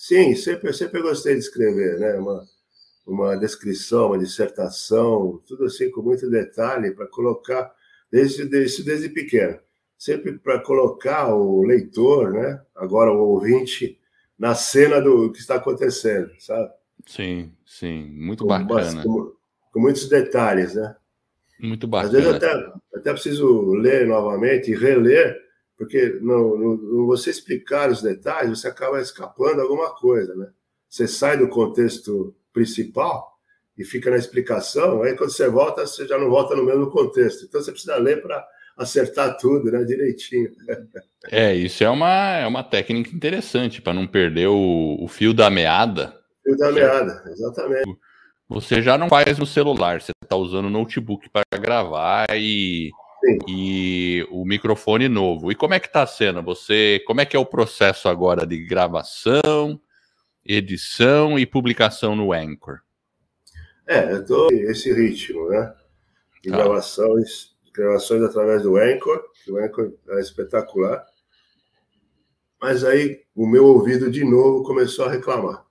Sim, 0.01 0.35
sempre, 0.35 0.73
sempre 0.73 1.03
gostei 1.03 1.35
de 1.35 1.41
escrever, 1.41 2.01
né? 2.01 2.15
Uma, 2.15 2.43
uma 3.07 3.37
descrição, 3.37 4.07
uma 4.07 4.19
dissertação, 4.19 5.43
tudo 5.47 5.65
assim 5.67 5.91
com 5.91 6.01
muito 6.01 6.31
detalhe 6.31 6.91
para 6.93 7.07
colocar 7.07 7.71
desde, 8.11 8.47
desde, 8.47 8.83
desde 8.83 9.11
pequeno. 9.11 9.59
Sempre 9.99 10.39
para 10.39 10.59
colocar 10.61 11.35
o 11.35 11.63
leitor, 11.63 12.33
né? 12.33 12.63
agora 12.75 13.13
o 13.13 13.19
ouvinte, 13.19 14.01
na 14.39 14.55
cena 14.55 15.03
do 15.03 15.31
que 15.31 15.39
está 15.39 15.57
acontecendo, 15.57 16.31
sabe? 16.39 16.73
Sim, 17.05 17.53
sim, 17.67 18.07
muito 18.11 18.45
com, 18.45 18.49
bacana. 18.49 19.03
Com, 19.03 19.35
com, 19.71 19.81
muitos 19.81 20.09
detalhes, 20.09 20.77
né? 20.77 20.97
Muito 21.61 21.87
bacana. 21.87 22.19
Às 22.19 22.25
vezes 22.25 22.37
até, 22.37 22.73
até 22.95 23.13
preciso 23.13 23.73
ler 23.73 24.07
novamente 24.07 24.71
e 24.71 24.75
reler, 24.75 25.39
porque 25.81 26.19
não, 26.21 26.59
não, 26.59 27.07
você 27.07 27.31
explicar 27.31 27.91
os 27.91 28.03
detalhes, 28.03 28.61
você 28.61 28.69
acaba 28.69 29.01
escapando 29.01 29.63
alguma 29.63 29.89
coisa, 29.95 30.35
né? 30.37 30.49
Você 30.87 31.09
sai 31.09 31.39
do 31.39 31.49
contexto 31.49 32.37
principal 32.53 33.33
e 33.79 33.83
fica 33.83 34.11
na 34.11 34.19
explicação, 34.19 35.03
aí 35.03 35.17
quando 35.17 35.31
você 35.31 35.49
volta, 35.49 35.87
você 35.87 36.07
já 36.07 36.19
não 36.19 36.29
volta 36.29 36.55
no 36.55 36.67
mesmo 36.67 36.91
contexto. 36.91 37.47
Então 37.47 37.63
você 37.63 37.73
precisa 37.73 37.97
ler 37.97 38.21
para 38.21 38.47
acertar 38.77 39.39
tudo, 39.39 39.73
né, 39.73 39.83
direitinho. 39.85 40.51
É, 41.31 41.55
isso 41.55 41.85
é 41.85 41.91
uma, 41.91 42.39
é 42.39 42.47
uma 42.47 42.65
técnica 42.65 43.15
interessante 43.15 43.83
para 43.83 43.93
não 43.93 44.07
perder 44.07 44.49
o, 44.49 44.97
o, 44.99 45.07
fio 45.07 45.35
da 45.35 45.51
meada. 45.51 46.19
Fio 46.43 46.57
da 46.57 46.73
meada, 46.73 47.23
exatamente. 47.27 47.95
Você 48.49 48.81
já 48.81 48.97
não 48.97 49.07
faz 49.07 49.39
no 49.39 49.45
celular, 49.45 50.01
você 50.01 50.13
está 50.23 50.35
usando 50.35 50.65
o 50.65 50.71
notebook 50.71 51.29
para 51.29 51.45
gravar 51.61 52.27
e, 52.35 52.91
e 53.47 54.27
o 54.31 54.45
microfone 54.45 55.09
novo. 55.09 55.51
E 55.51 55.55
como 55.55 55.75
é 55.75 55.81
que 55.81 55.87
está 55.87 56.07
sendo? 56.07 56.43
Você, 56.43 57.03
como 57.07 57.21
é 57.21 57.27
que 57.27 57.37
é 57.37 57.39
o 57.39 57.47
processo 57.47 58.09
agora 58.09 58.47
de 58.47 58.59
gravação, 58.59 59.81
edição 60.45 61.39
e 61.39 61.47
publicação 61.47 62.17
no 62.17 62.33
Anchor? 62.33 62.81
É, 63.87 64.13
eu 64.13 64.25
tô 64.25 64.49
esse 64.51 64.93
ritmo, 64.93 65.49
né? 65.49 65.75
De 66.43 66.53
ah. 66.53 66.57
gravações, 66.57 67.55
gravações 67.75 68.23
através 68.23 68.63
do 68.63 68.77
Anchor, 68.77 69.23
que 69.45 69.53
o 69.53 69.59
Anchor 69.59 69.93
é 70.11 70.21
espetacular. 70.21 71.05
Mas 72.61 72.85
aí 72.85 73.23
o 73.35 73.47
meu 73.47 73.65
ouvido 73.67 74.11
de 74.11 74.25
novo 74.25 74.63
começou 74.65 75.07
a 75.07 75.11
reclamar. 75.11 75.65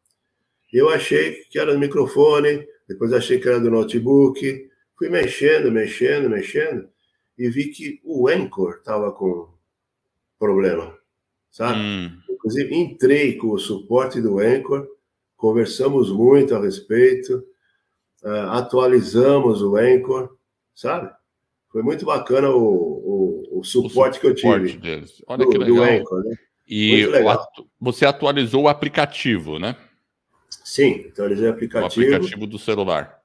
Eu 0.71 0.89
achei 0.89 1.43
que 1.49 1.57
era 1.57 1.73
do 1.73 1.79
microfone, 1.79 2.67
depois 2.87 3.13
achei 3.13 3.39
que 3.39 3.47
era 3.47 3.59
do 3.59 3.71
notebook. 3.71 4.69
Fui 4.97 5.09
mexendo, 5.09 5.71
mexendo, 5.71 6.29
mexendo 6.29 6.89
e 7.39 7.49
vi 7.49 7.69
que 7.69 8.01
o 8.03 8.27
Anchor 8.27 8.75
estava 8.79 9.13
com 9.13 9.47
problema, 10.37 10.93
sabe? 11.49 11.79
Hum. 11.79 12.19
Inclusive, 12.29 12.75
entrei 12.75 13.37
com 13.37 13.51
o 13.51 13.57
suporte 13.57 14.21
do 14.21 14.39
Anchor, 14.39 14.85
conversamos 15.37 16.11
muito 16.11 16.53
a 16.53 16.59
respeito, 16.59 17.41
uh, 18.23 18.51
atualizamos 18.51 19.61
o 19.61 19.77
Anchor, 19.77 20.35
sabe? 20.75 21.09
Foi 21.69 21.81
muito 21.81 22.05
bacana 22.05 22.49
o, 22.49 22.61
o, 22.61 23.59
o, 23.59 23.63
suporte, 23.63 23.87
o 23.87 23.89
suporte, 23.89 24.19
que 24.19 24.27
eu 24.27 24.35
tive. 24.35 24.77
Deles. 24.77 25.23
Olha 25.25 25.45
do, 25.45 25.49
que 25.49 25.57
legal. 25.57 25.83
Anchor, 25.83 26.23
né? 26.25 26.35
E 26.67 27.03
atu 27.27 27.67
você 27.79 28.05
atualizou 28.05 28.63
o 28.63 28.67
aplicativo, 28.67 29.57
né? 29.57 29.75
Sim, 30.49 31.05
atualizei 31.07 31.47
o 31.47 31.51
aplicativo. 31.51 32.01
O 32.01 32.15
aplicativo 32.15 32.45
do 32.45 32.59
celular. 32.59 33.21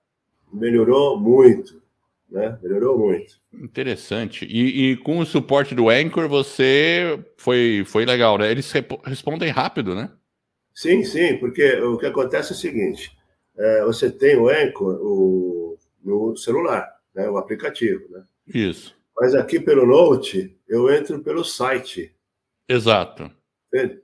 Melhorou 0.53 1.19
muito, 1.19 1.83
né? 2.35 2.59
Melhorou 2.61 2.99
muito. 2.99 3.41
Interessante. 3.53 4.45
E, 4.45 4.91
e 4.91 4.97
com 4.97 5.21
o 5.21 5.27
suporte 5.27 5.75
do 5.75 5.89
Anchor, 5.89 6.29
você 6.29 7.25
foi, 7.37 7.85
foi 7.87 8.05
legal, 8.05 8.37
né? 8.37 8.51
Eles 8.51 8.71
respondem 9.05 9.51
rápido, 9.51 9.95
né? 9.95 10.11
Sim, 10.75 11.05
sim, 11.05 11.37
porque 11.39 11.77
o 11.77 11.97
que 11.97 12.07
acontece 12.07 12.53
é 12.53 12.57
o 12.57 12.59
seguinte: 12.59 13.17
é, 13.57 13.85
você 13.85 14.11
tem 14.11 14.37
o 14.37 14.49
Anchor 14.49 14.99
o, 15.01 15.79
no 16.03 16.37
celular, 16.37 16.85
né? 17.15 17.31
O 17.31 17.39
aplicativo, 17.39 18.03
né? 18.11 18.25
Isso. 18.53 18.95
Mas 19.17 19.33
aqui 19.37 19.61
pelo 19.61 19.87
Note, 19.87 20.59
eu 20.69 20.93
entro 20.93 21.23
pelo 21.23 21.45
site. 21.45 22.13
Exato. 22.69 23.31
Entende? 23.73 24.03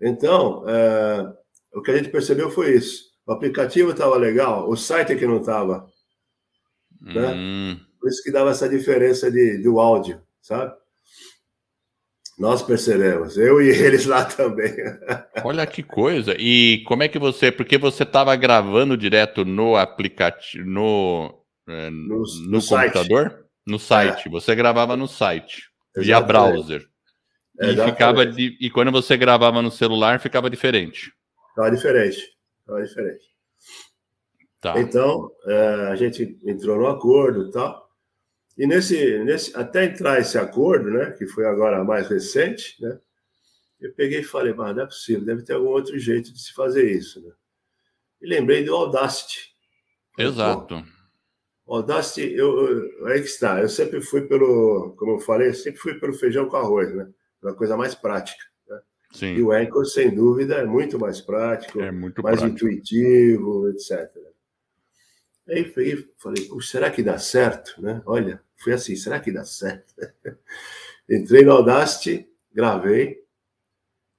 Então, 0.00 0.64
é, 0.68 1.32
o 1.72 1.80
que 1.80 1.92
a 1.92 1.96
gente 1.96 2.10
percebeu 2.10 2.50
foi 2.50 2.74
isso. 2.74 3.08
O 3.24 3.32
aplicativo 3.32 3.92
estava 3.92 4.16
legal, 4.16 4.68
o 4.68 4.76
site 4.76 5.12
é 5.12 5.16
que 5.16 5.26
não 5.26 5.38
estava. 5.38 5.86
Né? 7.00 7.32
Hum. 7.34 7.80
Por 8.00 8.08
isso 8.08 8.22
que 8.22 8.30
dava 8.30 8.50
essa 8.50 8.68
diferença 8.68 9.30
de, 9.30 9.58
do 9.58 9.80
áudio, 9.80 10.20
sabe? 10.40 10.72
Nós 12.38 12.62
percebemos, 12.62 13.36
eu 13.36 13.60
e 13.60 13.68
eles 13.74 14.06
lá 14.06 14.24
também. 14.24 14.72
Olha 15.44 15.66
que 15.66 15.82
coisa. 15.82 16.36
E 16.38 16.84
como 16.86 17.02
é 17.02 17.08
que 17.08 17.18
você. 17.18 17.50
Porque 17.50 17.76
você 17.76 18.04
estava 18.04 18.34
gravando 18.36 18.96
direto 18.96 19.44
no 19.44 19.74
aplicativo, 19.74 20.64
no, 20.64 21.44
é, 21.66 21.90
no, 21.90 22.22
no, 22.22 22.50
no 22.50 22.64
computador? 22.64 23.30
Site. 23.30 23.44
No 23.66 23.78
site. 23.78 24.28
É. 24.28 24.30
Você 24.30 24.54
gravava 24.54 24.96
no 24.96 25.08
site, 25.08 25.64
via 25.96 26.20
browser. 26.20 26.86
E, 27.60 27.74
ficava 27.74 28.24
de, 28.24 28.56
e 28.60 28.70
quando 28.70 28.92
você 28.92 29.16
gravava 29.16 29.60
no 29.60 29.70
celular, 29.70 30.20
ficava 30.20 30.48
diferente. 30.48 31.12
Ficava 31.48 31.70
diferente. 31.72 32.22
Ficava 32.60 32.82
diferente. 32.84 33.24
Tá. 34.60 34.80
Então, 34.80 35.30
é, 35.44 35.88
a 35.88 35.96
gente 35.96 36.38
entrou 36.44 36.78
no 36.78 36.86
acordo 36.88 37.48
e 37.48 37.50
tal. 37.50 37.88
E 38.56 38.66
nesse, 38.66 39.18
nesse, 39.20 39.56
até 39.56 39.84
entrar 39.84 40.18
esse 40.18 40.36
acordo, 40.36 40.90
né, 40.90 41.12
que 41.12 41.26
foi 41.26 41.46
agora 41.46 41.84
mais 41.84 42.08
recente, 42.08 42.76
né, 42.82 42.98
eu 43.80 43.92
peguei 43.94 44.20
e 44.20 44.24
falei, 44.24 44.52
mas 44.52 44.74
não 44.74 44.82
é 44.82 44.86
possível, 44.86 45.24
deve 45.24 45.44
ter 45.44 45.52
algum 45.52 45.68
outro 45.68 45.96
jeito 45.96 46.32
de 46.32 46.40
se 46.40 46.52
fazer 46.52 46.90
isso. 46.90 47.24
Né? 47.24 47.32
E 48.20 48.28
lembrei 48.28 48.64
do 48.64 48.74
Audacity. 48.74 49.54
Exato. 50.18 50.74
Bom, 50.74 50.84
Audacity, 51.76 52.32
eu, 52.34 52.66
eu, 52.66 53.06
aí 53.06 53.20
que 53.20 53.28
está, 53.28 53.60
eu 53.60 53.68
sempre 53.68 54.00
fui 54.00 54.22
pelo, 54.22 54.96
como 54.98 55.12
eu 55.12 55.20
falei, 55.20 55.54
sempre 55.54 55.78
fui 55.78 55.94
pelo 56.00 56.14
feijão 56.14 56.48
com 56.48 56.56
arroz, 56.56 56.92
né? 56.92 57.08
uma 57.40 57.54
coisa 57.54 57.76
mais 57.76 57.94
prática. 57.94 58.42
Né? 58.68 58.80
Sim. 59.12 59.34
E 59.34 59.42
o 59.42 59.52
Anchor, 59.52 59.86
sem 59.86 60.12
dúvida, 60.12 60.56
é 60.56 60.66
muito 60.66 60.98
mais 60.98 61.20
prático, 61.20 61.80
é 61.80 61.92
muito 61.92 62.20
mais 62.24 62.40
prático. 62.40 62.66
intuitivo, 62.66 63.68
etc. 63.70 64.10
Aí 65.48 65.64
falei, 65.64 66.06
será 66.60 66.90
que 66.90 67.02
dá 67.02 67.18
certo? 67.18 67.80
Né? 67.80 68.02
Olha, 68.04 68.42
foi 68.56 68.74
assim, 68.74 68.94
será 68.96 69.18
que 69.18 69.32
dá 69.32 69.44
certo? 69.44 69.94
Entrei 71.08 71.42
no 71.42 71.52
Audacity, 71.52 72.28
gravei, 72.52 73.24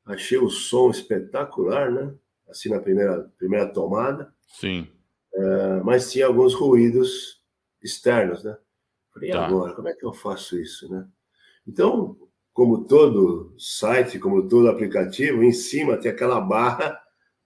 achei 0.06 0.38
o 0.40 0.50
som 0.50 0.90
espetacular, 0.90 1.92
né? 1.92 2.14
Assim 2.50 2.70
na 2.70 2.80
primeira, 2.80 3.32
primeira 3.38 3.72
tomada. 3.72 4.34
Sim. 4.48 4.88
Uh, 5.34 5.84
mas 5.84 6.12
tinha 6.12 6.26
alguns 6.26 6.56
ruídos 6.56 7.44
externos, 7.82 8.44
né? 8.44 8.58
Falei, 9.14 9.30
tá. 9.30 9.46
agora, 9.46 9.74
como 9.74 9.88
é 9.88 9.94
que 9.94 10.06
eu 10.06 10.14
faço 10.14 10.58
isso, 10.60 10.92
né? 10.92 11.08
Então, 11.68 12.18
como 12.54 12.86
todo 12.86 13.54
site, 13.58 14.18
como 14.18 14.48
todo 14.48 14.70
aplicativo, 14.70 15.44
em 15.44 15.54
cima 15.54 15.98
tem 15.98 16.12
aquela 16.12 16.42
barra 16.42 17.00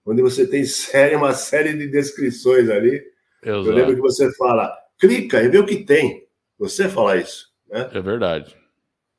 onde 0.05 0.21
você 0.21 0.47
tem 0.47 0.63
série, 0.65 1.15
uma 1.15 1.33
série 1.33 1.73
de 1.73 1.87
descrições 1.87 2.69
ali. 2.69 3.12
Exato. 3.43 3.67
Eu 3.67 3.73
lembro 3.73 3.95
que 3.95 4.01
você 4.01 4.33
fala, 4.35 4.73
clica 4.97 5.43
e 5.43 5.49
vê 5.49 5.57
o 5.57 5.65
que 5.65 5.83
tem. 5.83 6.27
Você 6.57 6.87
fala 6.87 7.17
isso, 7.17 7.51
né? 7.69 7.89
É 7.93 8.01
verdade. 8.01 8.55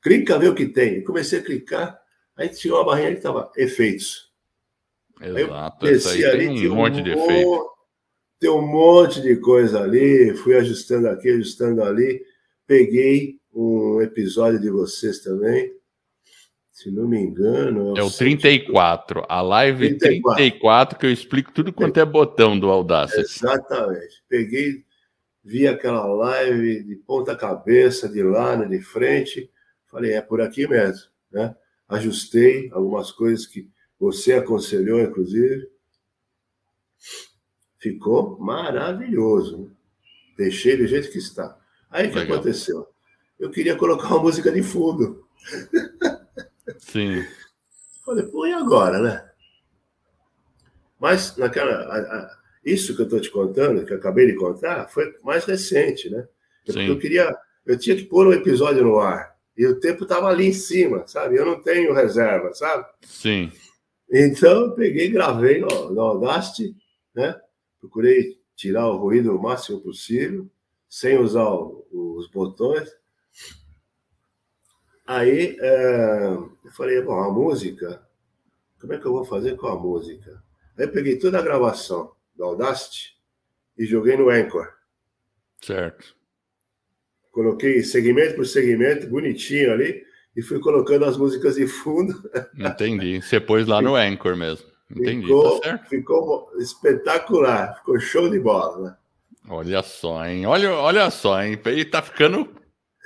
Clica, 0.02 0.38
vê 0.38 0.48
o 0.48 0.54
que 0.54 0.66
tem. 0.66 0.96
Eu 0.96 1.04
comecei 1.04 1.38
a 1.38 1.42
clicar, 1.42 2.00
aí 2.37 2.48
tinha 2.48 2.74
uma 2.74 2.84
barrinha 2.84 3.10
que 3.10 3.18
estava 3.18 3.52
efeitos. 3.56 4.32
Exato. 5.20 5.87
Aí 5.87 5.92
eu 5.92 5.92
desci 5.92 6.24
ali, 6.24 6.46
tem 6.46 6.68
um 6.68 6.74
monte 6.74 7.02
de 7.02 7.10
efeito. 7.10 7.70
Tem 8.40 8.50
um 8.50 8.66
monte 8.66 9.22
de 9.22 9.37
coisa 9.37 9.82
ali, 9.82 10.34
fui 10.34 10.56
ajustando 10.56 11.08
aqui, 11.08 11.30
ajustando 11.30 11.82
ali. 11.82 12.22
Peguei 12.66 13.38
um 13.52 14.00
episódio 14.00 14.60
de 14.60 14.70
vocês 14.70 15.20
também, 15.20 15.72
se 16.74 16.90
não 16.90 17.06
me 17.06 17.20
engano. 17.20 17.96
É 17.96 18.02
o, 18.02 18.02
é 18.02 18.02
o 18.02 18.10
34. 18.10 19.24
A 19.28 19.40
live 19.40 19.96
34. 19.96 20.37
34, 20.37 20.98
que 20.98 21.06
eu 21.06 21.12
explico 21.12 21.52
tudo 21.52 21.72
quanto 21.72 22.00
é 22.00 22.04
botão 22.04 22.58
do 22.58 22.68
Audacity. 22.68 23.20
Exatamente. 23.20 24.24
Peguei, 24.28 24.84
vi 25.42 25.68
aquela 25.68 26.04
live 26.04 26.82
de 26.82 26.96
ponta 26.96 27.37
cabeça, 27.37 28.08
de 28.08 28.20
lado, 28.24 28.68
de 28.68 28.80
frente. 28.80 29.48
Falei, 29.87 30.14
é 30.14 30.20
por 30.20 30.40
aqui 30.40 30.66
mesmo. 30.66 31.08
Né? 31.30 31.54
Ajustei 31.88 32.68
algumas 32.72 33.12
coisas 33.12 33.46
que 33.46 33.70
você 33.98 34.32
aconselhou, 34.32 35.00
inclusive. 35.00 35.68
Ficou 37.78 38.37
maravilhoso. 38.40 39.70
Deixei 40.37 40.76
do 40.76 40.88
jeito 40.88 41.08
que 41.12 41.18
está. 41.18 41.56
Aí 41.88 42.08
o 42.08 42.12
que 42.12 42.18
aconteceu? 42.18 42.88
Eu 43.38 43.48
queria 43.48 43.76
colocar 43.76 44.08
uma 44.08 44.22
música 44.22 44.50
de 44.50 44.62
fundo. 44.62 45.24
Sim. 46.85 47.27
Falei, 48.05 48.25
pô, 48.27 48.47
e 48.47 48.53
agora, 48.53 48.99
né? 49.01 49.31
Mas 51.01 51.37
naquela. 51.37 51.73
A, 51.73 51.99
a, 51.99 52.38
isso 52.64 52.94
que 52.94 53.03
eu 53.03 53.05
estou 53.05 53.20
te 53.20 53.31
contando, 53.31 53.85
que 53.85 53.92
eu 53.92 53.97
acabei 53.97 54.27
de 54.27 54.37
contar, 54.37 54.88
foi 54.88 55.14
mais 55.23 55.44
recente, 55.44 56.09
né? 56.09 56.27
Eu, 56.66 56.81
eu 56.81 56.99
queria. 56.99 57.35
Eu 57.66 57.79
tinha 57.79 57.97
que 57.97 58.05
pôr 58.05 58.27
um 58.27 58.33
episódio 58.33 58.85
no 58.85 58.99
ar. 58.99 59.35
E 59.57 59.66
o 59.66 59.81
tempo 59.81 60.03
estava 60.03 60.29
ali 60.29 60.47
em 60.47 60.53
cima, 60.53 61.07
sabe? 61.07 61.37
Eu 61.37 61.47
não 61.47 61.62
tenho 61.62 61.94
reserva, 61.94 62.53
sabe? 62.53 62.87
Sim. 63.03 63.51
Então 64.11 64.66
eu 64.66 64.73
peguei 64.73 65.07
e 65.07 65.11
gravei 65.11 65.61
no, 65.61 65.90
no 65.90 66.01
Audacity, 66.01 66.77
né? 67.14 67.40
Procurei 67.81 68.38
tirar 68.55 68.88
o 68.88 68.97
ruído 68.97 69.35
o 69.35 69.42
máximo 69.42 69.81
possível, 69.81 70.49
sem 70.88 71.18
usar 71.18 71.49
o, 71.49 71.87
os 71.90 72.29
botões. 72.29 72.88
Aí 75.07 75.57
é, 75.61 76.27
eu 76.64 76.71
falei, 76.73 77.01
bom, 77.03 77.21
a 77.21 77.31
música, 77.31 78.03
como 78.81 78.95
é 78.95 78.99
que 78.99 79.07
eu 79.07 79.12
vou 79.12 79.25
fazer 79.25 79.57
com 79.57 79.67
a 79.67 79.79
música? 79.79 80.43
Aí 80.79 80.87
peguei 80.87 81.19
toda 81.19 81.38
a 81.38 81.43
gravação 81.43 82.12
do 82.35 82.45
Audacity 82.45 83.14
e 83.77 83.85
joguei 83.85 84.17
no 84.17 84.31
Anchor. 84.31 84.69
Certo. 85.61 86.14
Coloquei 87.31 87.83
segmento 87.83 88.37
por 88.37 88.47
segmento, 88.47 89.09
bonitinho 89.09 89.73
ali, 89.73 90.05
e 90.37 90.43
fui 90.43 90.59
colocando 90.61 91.05
as 91.05 91.17
músicas 91.17 91.57
de 91.57 91.67
fundo. 91.67 92.14
Entendi. 92.57 93.21
Você 93.21 93.40
pôs 93.40 93.67
lá 93.67 93.83
no 93.83 93.95
Anchor 93.95 94.37
mesmo. 94.37 94.67
Entendi. 94.90 95.27
Ficou, 95.27 95.61
tá 95.61 95.79
ficou 95.79 96.53
espetacular, 96.59 97.77
ficou 97.79 97.99
show 97.99 98.29
de 98.29 98.38
bola, 98.38 98.90
né? 98.90 98.97
Olha 99.49 99.83
só, 99.83 100.25
hein? 100.25 100.47
Olha, 100.47 100.73
olha 100.73 101.11
só, 101.11 101.43
hein? 101.43 101.59
Ele 101.67 101.85
tá 101.85 102.01
ficando 102.01 102.49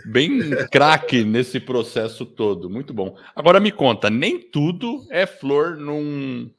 bem 0.06 0.50
craque 0.70 1.24
nesse 1.24 1.58
processo 1.60 2.24
todo. 2.24 2.70
Muito 2.70 2.92
bom. 2.92 3.16
Agora 3.34 3.60
me 3.60 3.72
conta, 3.72 4.10
nem 4.10 4.40
tudo 4.40 5.06
é 5.10 5.26
flor 5.26 5.76
num, 5.76 6.50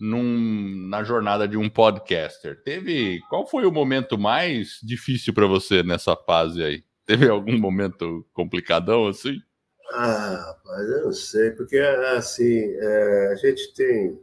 num, 0.00 0.88
na 0.88 1.04
jornada 1.04 1.46
de 1.46 1.56
um 1.56 1.68
podcaster. 1.68 2.62
Teve. 2.62 3.20
Qual 3.28 3.46
foi 3.46 3.64
o 3.64 3.72
momento 3.72 4.18
mais 4.18 4.78
difícil 4.82 5.32
para 5.32 5.46
você 5.46 5.82
nessa 5.82 6.16
fase 6.16 6.62
aí? 6.62 6.84
Teve 7.06 7.28
algum 7.28 7.58
momento 7.58 8.26
complicadão 8.32 9.06
assim? 9.06 9.36
Ah, 9.92 10.56
mas 10.64 10.88
eu 10.88 11.04
não 11.04 11.12
sei, 11.12 11.50
porque 11.50 11.78
assim, 11.78 12.60
é, 12.78 13.28
a 13.32 13.34
gente 13.36 13.74
tem. 13.74 14.18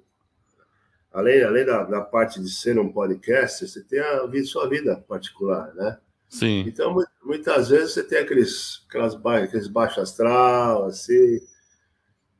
Além, 1.11 1.43
além 1.43 1.65
da, 1.65 1.83
da 1.83 2.01
parte 2.01 2.39
de 2.39 2.49
ser 2.49 2.77
um 2.79 2.91
podcaster, 2.91 3.67
você 3.67 3.83
tem 3.83 3.99
a 3.99 4.25
vida, 4.25 4.45
sua 4.45 4.69
vida 4.69 5.03
particular, 5.07 5.73
né? 5.73 5.97
Sim. 6.27 6.63
Então, 6.67 6.95
muitas 7.23 7.69
vezes 7.69 7.93
você 7.93 8.03
tem 8.03 8.19
aqueles, 8.19 8.85
aquelas 8.87 9.15
aqueles 9.43 9.67
baixo 9.67 10.01
astral, 10.01 10.85
assim. 10.85 11.39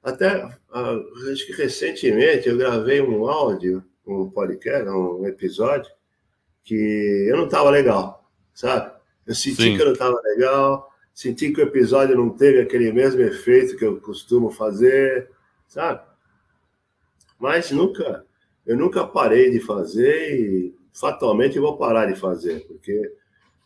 Até, 0.02 0.44
acho 1.32 1.46
que 1.46 1.54
recentemente 1.54 2.48
eu 2.48 2.58
gravei 2.58 3.02
um 3.02 3.28
áudio, 3.28 3.84
um 4.06 4.30
podcast, 4.30 4.88
um 4.90 5.26
episódio, 5.26 5.92
que 6.64 7.28
eu 7.30 7.38
não 7.38 7.46
estava 7.46 7.70
legal, 7.70 8.30
sabe? 8.54 8.92
Eu 9.26 9.36
senti 9.36 9.62
Sim. 9.62 9.76
que 9.76 9.82
eu 9.82 9.88
não 9.88 9.94
estava 9.94 10.20
legal, 10.24 10.90
senti 11.14 11.52
que 11.52 11.62
o 11.62 11.64
episódio 11.64 12.16
não 12.16 12.30
teve 12.30 12.62
aquele 12.62 12.92
mesmo 12.92 13.22
efeito 13.22 13.78
que 13.78 13.86
eu 13.86 14.00
costumo 14.00 14.50
fazer, 14.50 15.30
sabe? 15.68 16.02
Mas 17.38 17.72
nunca, 17.72 18.26
eu 18.66 18.78
nunca 18.78 19.06
parei 19.06 19.52
de 19.52 19.60
fazer 19.60 20.40
e 20.40 20.76
fatalmente 20.94 21.60
vou 21.60 21.78
parar 21.78 22.06
de 22.06 22.20
fazer, 22.20 22.66
porque 22.68 23.19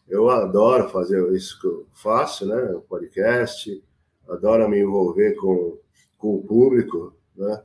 eu 0.07 0.29
adoro 0.29 0.89
fazer 0.89 1.31
isso 1.33 1.59
que 1.59 1.67
eu 1.67 1.87
faço, 1.93 2.45
né? 2.45 2.71
O 2.73 2.81
podcast, 2.81 3.83
adoro 4.27 4.69
me 4.69 4.79
envolver 4.79 5.33
com, 5.35 5.77
com 6.17 6.35
o 6.35 6.43
público, 6.43 7.15
né? 7.35 7.61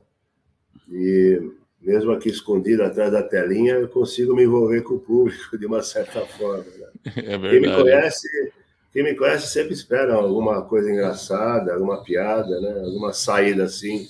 E 0.89 1.51
mesmo 1.81 2.11
aqui 2.11 2.29
escondido 2.29 2.83
atrás 2.83 3.11
da 3.11 3.23
telinha, 3.23 3.75
eu 3.75 3.87
consigo 3.87 4.35
me 4.35 4.43
envolver 4.43 4.81
com 4.81 4.95
o 4.95 4.99
público 4.99 5.57
de 5.57 5.65
uma 5.65 5.81
certa 5.81 6.25
forma. 6.25 6.63
Né? 6.63 6.87
É 7.15 7.37
verdade. 7.37 7.49
Quem 7.49 7.61
me 7.61 7.75
conhece, 7.75 8.27
quem 8.91 9.03
me 9.03 9.15
conhece 9.15 9.47
sempre 9.47 9.73
espera 9.73 10.15
alguma 10.15 10.61
coisa 10.63 10.91
engraçada, 10.91 11.73
alguma 11.73 12.03
piada, 12.03 12.59
né? 12.59 12.81
Alguma 12.83 13.13
saída 13.13 13.63
assim 13.63 14.07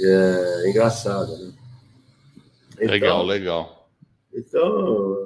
é, 0.00 0.70
engraçada, 0.70 1.36
né? 1.36 1.52
Então, 2.74 2.88
legal, 2.88 3.26
legal. 3.26 3.90
Então, 4.32 5.16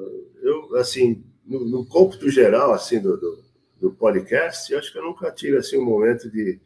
eu 0.43 0.77
assim, 0.77 1.23
no, 1.47 1.65
no 1.65 1.87
cômputo 1.87 2.29
geral 2.31 2.73
assim 2.73 3.01
do, 3.01 3.17
do, 3.17 3.45
do, 3.81 3.93
podcast, 3.93 4.73
eu 4.73 4.79
acho 4.79 4.93
que 4.93 4.99
eu 4.99 5.05
nunca 5.05 5.31
tive 5.31 5.57
assim 5.57 5.79
um 5.79 5.85
momento 5.85 6.31
de 6.31 6.59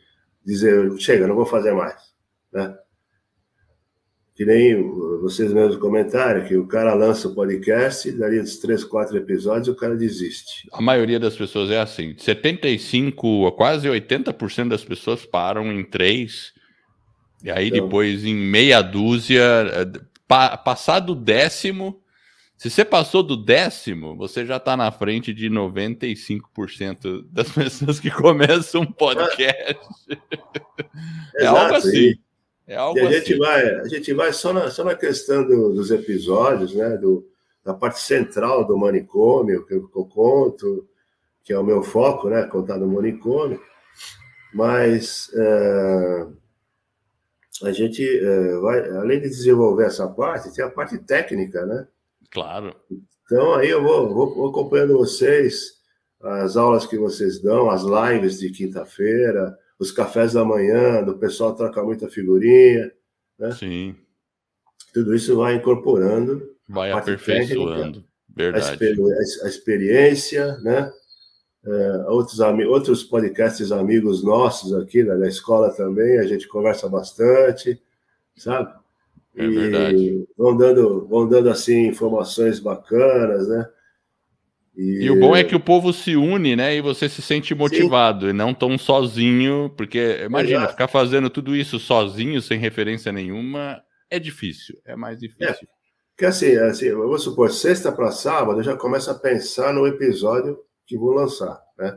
dizer 0.45 0.91
chega, 0.99 1.27
não 1.27 1.35
vou 1.35 1.47
fazer 1.47 1.73
mais, 1.73 2.01
né? 2.53 2.77
que 4.39 4.45
nem 4.45 4.81
vocês 5.21 5.53
mesmos 5.53 5.77
comentaram, 5.79 6.45
que 6.47 6.57
o 6.57 6.65
cara 6.65 6.95
lança 6.95 7.27
o 7.27 7.35
podcast, 7.35 8.09
daria 8.13 8.41
uns 8.41 8.57
três, 8.59 8.85
quatro 8.85 9.17
episódios 9.17 9.67
o 9.67 9.75
cara 9.75 9.97
desiste. 9.97 10.69
A 10.73 10.81
maioria 10.81 11.19
das 11.19 11.35
pessoas 11.35 11.73
é 11.73 11.81
assim. 11.81 12.15
75, 12.17 13.51
quase 13.57 13.89
80% 13.89 14.69
das 14.69 14.85
pessoas 14.85 15.27
param 15.27 15.73
em 15.73 15.83
três, 15.83 16.53
e 17.43 17.51
aí 17.51 17.67
então, 17.67 17.83
depois 17.83 18.25
em 18.25 18.37
meia 18.37 18.81
dúzia, 18.81 19.43
eh, 19.43 20.01
pa, 20.29 20.57
passado 20.57 21.15
o 21.15 21.17
décimo, 21.17 22.01
se 22.59 22.69
você 22.69 22.85
passou 22.85 23.23
do 23.23 23.37
décimo, 23.37 24.17
você 24.17 24.45
já 24.45 24.57
está 24.57 24.77
na 24.77 24.91
frente 24.91 25.33
de 25.33 25.49
95% 25.49 27.25
das 27.31 27.49
pessoas 27.55 28.01
que 28.01 28.11
começam 28.11 28.81
um 28.81 28.93
podcast. 28.93 29.81
É, 31.37 31.45
é 31.45 31.47
algo 31.47 31.75
assim. 31.77 32.15
É 32.67 32.75
algo 32.75 32.99
e 32.99 33.03
a 33.03 33.09
assim. 33.09 33.19
gente 33.19 33.39
vai, 33.39 33.75
a 33.77 33.89
gente 33.89 34.13
vai 34.13 34.33
só 34.33 34.53
na, 34.53 34.71
só 34.73 34.83
na 34.83 34.97
questão 34.97 35.47
do, 35.47 35.73
dos 35.73 35.93
episódios, 35.93 36.75
né? 36.75 36.97
Do, 36.97 37.25
da 37.65 37.75
parte 37.75 38.01
central 38.01 38.67
do 38.67 38.77
manicômio 38.77 39.65
que 39.65 39.75
eu, 39.75 39.87
que 39.89 39.97
eu, 39.97 40.05
conto, 40.05 40.89
que 41.45 41.53
é 41.53 41.59
o 41.59 41.65
meu 41.65 41.81
foco, 41.85 42.29
né? 42.29 42.43
Contar 42.43 42.77
no 42.77 42.89
manicômio. 42.89 43.63
Mas 44.53 45.31
é, 45.33 46.27
a 47.63 47.71
gente 47.71 48.03
é, 48.05 48.57
vai, 48.57 48.81
além 48.97 49.21
de 49.21 49.29
desenvolver 49.29 49.85
essa 49.85 50.09
parte, 50.09 50.53
tem 50.53 50.65
a 50.65 50.71
parte 50.71 50.99
técnica, 50.99 51.65
né? 51.65 51.87
Claro. 52.31 52.75
Então 53.25 53.55
aí 53.55 53.69
eu 53.69 53.83
vou, 53.83 54.13
vou, 54.13 54.35
vou 54.35 54.49
acompanhando 54.51 54.99
vocês, 54.99 55.79
as 56.21 56.57
aulas 56.57 56.87
que 56.87 56.99
vocês 56.99 57.41
dão, 57.41 57.71
as 57.71 57.83
lives 57.83 58.39
de 58.39 58.51
quinta-feira 58.51 59.57
os 59.79 59.93
cafés 59.93 60.33
da 60.33 60.45
manhã, 60.45 61.03
do 61.05 61.17
pessoal 61.17 61.55
trocar 61.55 61.85
muita 61.85 62.09
figurinha, 62.09 62.91
né? 63.39 63.53
Sim. 63.53 63.95
Tudo 64.93 65.15
isso 65.15 65.37
vai 65.37 65.55
incorporando. 65.55 66.57
Vai 66.69 66.91
aperfeiçoando, 66.91 67.77
técnica, 67.77 68.09
verdade. 68.29 68.85
A, 69.43 69.47
a, 69.47 69.49
experiência, 69.49 70.59
né? 70.59 70.93
Uh, 71.65 72.11
outros, 72.11 72.39
outros 72.41 73.05
podcasts 73.05 73.71
amigos 73.73 74.23
nossos 74.25 74.75
aqui 74.75 75.05
da, 75.05 75.17
da, 75.17 75.29
escola 75.29 75.73
também, 75.73 76.19
a 76.19 76.27
gente 76.27 76.49
conversa 76.49 76.89
bastante, 76.89 77.81
sabe? 78.37 78.73
É 79.39 79.45
e 79.45 79.49
verdade. 79.49 80.27
Vão 80.37 80.57
dando, 80.57 81.07
vão 81.07 81.29
dando 81.29 81.49
assim 81.49 81.87
informações 81.87 82.59
bacanas, 82.59 83.49
né? 83.49 83.67
E... 84.77 85.05
e... 85.05 85.11
o 85.11 85.19
bom 85.19 85.35
é 85.35 85.45
que 85.45 85.55
o 85.55 85.61
povo 85.61 85.93
se 85.93 86.17
une, 86.17 86.57
né? 86.57 86.75
E 86.75 86.81
você 86.81 87.09
se 87.09 87.23
sente 87.23 87.55
motivado 87.55 88.27
Sim. 88.27 88.31
e 88.31 88.33
não 88.33 88.53
tão 88.53 88.77
sozinho, 88.77 89.73
porque 89.77 90.23
imagina, 90.25 90.59
Exato. 90.59 90.73
ficar 90.73 90.89
fazendo 90.89 91.31
tudo 91.31 91.55
isso 91.55 91.79
sozinho, 91.79 92.43
sem 92.43 92.59
referência 92.59 93.13
nenhuma, 93.13 93.81
é 94.11 94.19
difícil, 94.19 94.77
é 94.85 94.97
mais 94.97 95.21
difícil. 95.21 95.47
É, 95.47 95.57
porque 96.11 96.27
assim, 96.27 96.57
assim, 96.57 96.91
vamos 96.91 97.23
supor, 97.23 97.53
sexta 97.53 97.93
para 97.93 98.11
sábado, 98.11 98.59
eu 98.59 98.65
já 98.65 98.77
começo 98.77 99.09
a 99.09 99.15
pensar 99.15 99.73
no 99.73 99.87
episódio 99.87 100.59
que 100.85 100.99
vou 100.99 101.13
lançar, 101.13 101.61
né? 101.79 101.97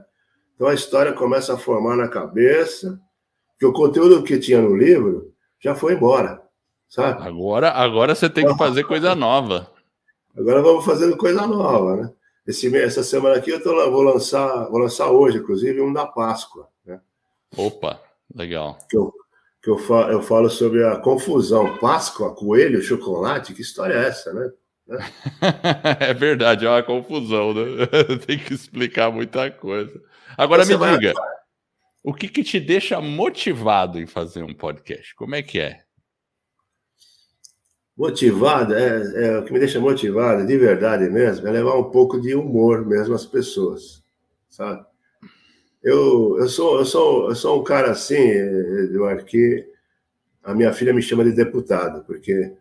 Então 0.54 0.68
a 0.68 0.76
história 0.76 1.12
começa 1.14 1.56
a 1.56 1.58
formar 1.58 1.96
na 1.96 2.08
cabeça, 2.08 3.00
que 3.58 3.66
o 3.66 3.74
conteúdo 3.74 4.24
que 4.24 4.38
tinha 4.38 4.62
no 4.62 4.76
livro 4.76 5.34
já 5.60 5.74
foi 5.74 5.94
embora, 5.94 6.42
sabe? 6.92 7.26
Agora, 7.26 7.72
agora 7.72 8.14
você 8.14 8.30
tem 8.30 8.46
que 8.46 8.58
fazer 8.58 8.84
coisa 8.84 9.16
nova. 9.16 9.72
Agora 10.38 10.62
vamos 10.62 10.84
fazendo 10.84 11.16
coisa 11.18 11.48
nova, 11.48 11.96
né? 11.96 12.14
Esse, 12.46 12.76
essa 12.78 13.02
semana 13.02 13.38
aqui 13.38 13.50
eu 13.50 13.64
tô, 13.64 13.74
vou 13.90 14.02
lançar, 14.02 14.70
vou 14.70 14.80
lançar 14.80 15.10
hoje, 15.10 15.38
inclusive, 15.38 15.82
um 15.82 15.94
da 15.94 16.06
Páscoa. 16.06 16.68
Né? 16.86 17.00
Opa, 17.56 18.02
legal. 18.36 18.78
Que 18.90 18.98
eu, 18.98 19.14
que 19.64 19.70
eu, 19.70 19.78
falo, 19.78 20.12
eu 20.12 20.22
falo 20.22 20.50
sobre 20.50 20.86
a 20.86 20.98
confusão 20.98 21.78
Páscoa, 21.78 22.36
coelho, 22.36 22.82
chocolate. 22.82 23.54
Que 23.54 23.62
história 23.62 23.94
é 23.94 24.08
essa, 24.08 24.34
né? 24.34 24.52
é 26.00 26.14
verdade, 26.14 26.66
é 26.66 26.70
uma 26.70 26.84
confusão, 26.84 27.54
né? 27.54 27.86
Tem 28.26 28.38
que 28.38 28.54
explicar 28.54 29.12
muita 29.12 29.50
coisa. 29.50 30.02
Agora 30.38 30.66
Você 30.66 30.78
me 30.78 30.98
diga, 30.98 31.14
vai... 31.14 31.30
o 32.04 32.14
que, 32.14 32.28
que 32.28 32.44
te 32.44 32.60
deixa 32.60 33.00
motivado 33.00 34.00
em 34.00 34.08
fazer 34.08 34.44
um 34.44 34.54
podcast? 34.54 35.16
Como 35.16 35.36
é 35.36 35.42
que 35.42 35.60
é? 35.60 35.84
Motivado, 37.98 38.74
é, 38.74 39.28
é, 39.28 39.38
o 39.38 39.44
que 39.44 39.52
me 39.52 39.60
deixa 39.60 39.80
motivado, 39.80 40.46
de 40.46 40.58
verdade 40.58 41.10
mesmo, 41.10 41.48
é 41.48 41.52
levar 41.52 41.76
um 41.76 41.92
pouco 41.92 42.20
de 42.20 42.34
humor 42.34 42.86
mesmo 42.86 43.14
às 43.14 43.26
pessoas, 43.26 44.02
sabe? 44.50 44.86
Eu, 45.84 46.38
eu, 46.40 46.48
sou, 46.48 46.80
eu, 46.80 46.86
sou, 46.86 47.30
eu 47.30 47.36
sou 47.36 47.60
um 47.60 47.64
cara 47.64 47.92
assim, 47.92 48.16
Eduardo, 48.16 49.26
que 49.26 49.68
a 50.44 50.54
minha 50.54 50.72
filha 50.72 50.94
me 50.94 51.02
chama 51.02 51.24
de 51.24 51.32
deputado, 51.32 52.04
porque 52.06 52.54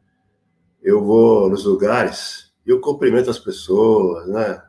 eu 0.82 1.02
vou 1.04 1.48
nos 1.48 1.64
lugares 1.64 2.52
e 2.66 2.70
eu 2.70 2.80
cumprimento 2.80 3.30
as 3.30 3.38
pessoas, 3.38 4.26
né? 4.26 4.62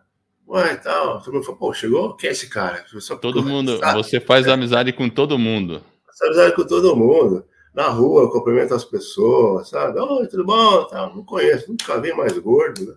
Ué, 0.48 0.76
tal, 0.76 1.22
todo 1.22 1.34
mundo 1.34 1.46
fala, 1.46 1.58
pô, 1.58 1.74
chegou? 1.74 2.16
Quem 2.16 2.30
é 2.30 2.34
esse 2.34 2.50
cara? 2.50 2.86
todo 3.22 3.42
mundo, 3.42 3.80
você 3.96 4.20
faz 4.20 4.48
amizade 4.48 4.94
com 4.94 5.10
todo 5.10 5.40
mundo. 5.40 5.82
Faz 6.06 6.22
amizade 6.22 6.56
com 6.56 6.68
todo 6.68 6.96
mundo 6.96 7.46
na 7.74 7.88
rua, 7.88 8.32
cumprimento 8.32 8.74
as 8.74 8.84
pessoas, 8.84 9.70
sabe? 9.70 10.00
Oi, 10.00 10.28
tudo 10.28 10.46
bom? 10.46 10.86
Tá, 10.86 11.10
não 11.14 11.24
conheço, 11.24 11.70
nunca 11.70 12.00
vi 12.00 12.14
mais 12.14 12.38
gordo, 12.38 12.86
né? 12.86 12.96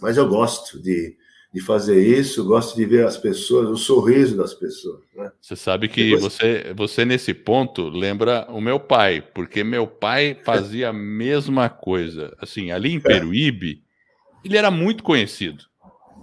Mas 0.00 0.16
eu 0.16 0.28
gosto 0.28 0.80
de, 0.80 1.16
de 1.52 1.60
fazer 1.60 2.00
isso, 2.00 2.44
gosto 2.44 2.76
de 2.76 2.84
ver 2.84 3.06
as 3.06 3.16
pessoas, 3.16 3.68
o 3.68 3.76
sorriso 3.76 4.36
das 4.36 4.54
pessoas. 4.54 5.00
Né? 5.14 5.30
Você 5.40 5.56
sabe 5.56 5.88
que 5.88 6.10
Depois... 6.10 6.22
você, 6.22 6.72
você, 6.76 7.04
nesse 7.04 7.34
ponto, 7.34 7.88
lembra 7.88 8.46
o 8.50 8.60
meu 8.60 8.78
pai, 8.78 9.22
porque 9.34 9.64
meu 9.64 9.86
pai 9.86 10.38
fazia 10.44 10.90
a 10.90 10.92
mesma 10.92 11.68
coisa. 11.68 12.36
Assim, 12.40 12.70
ali 12.70 12.92
em 12.92 13.00
Peruíbe, 13.00 13.82
ele 14.44 14.56
era 14.56 14.70
muito 14.70 15.02
conhecido. 15.02 15.64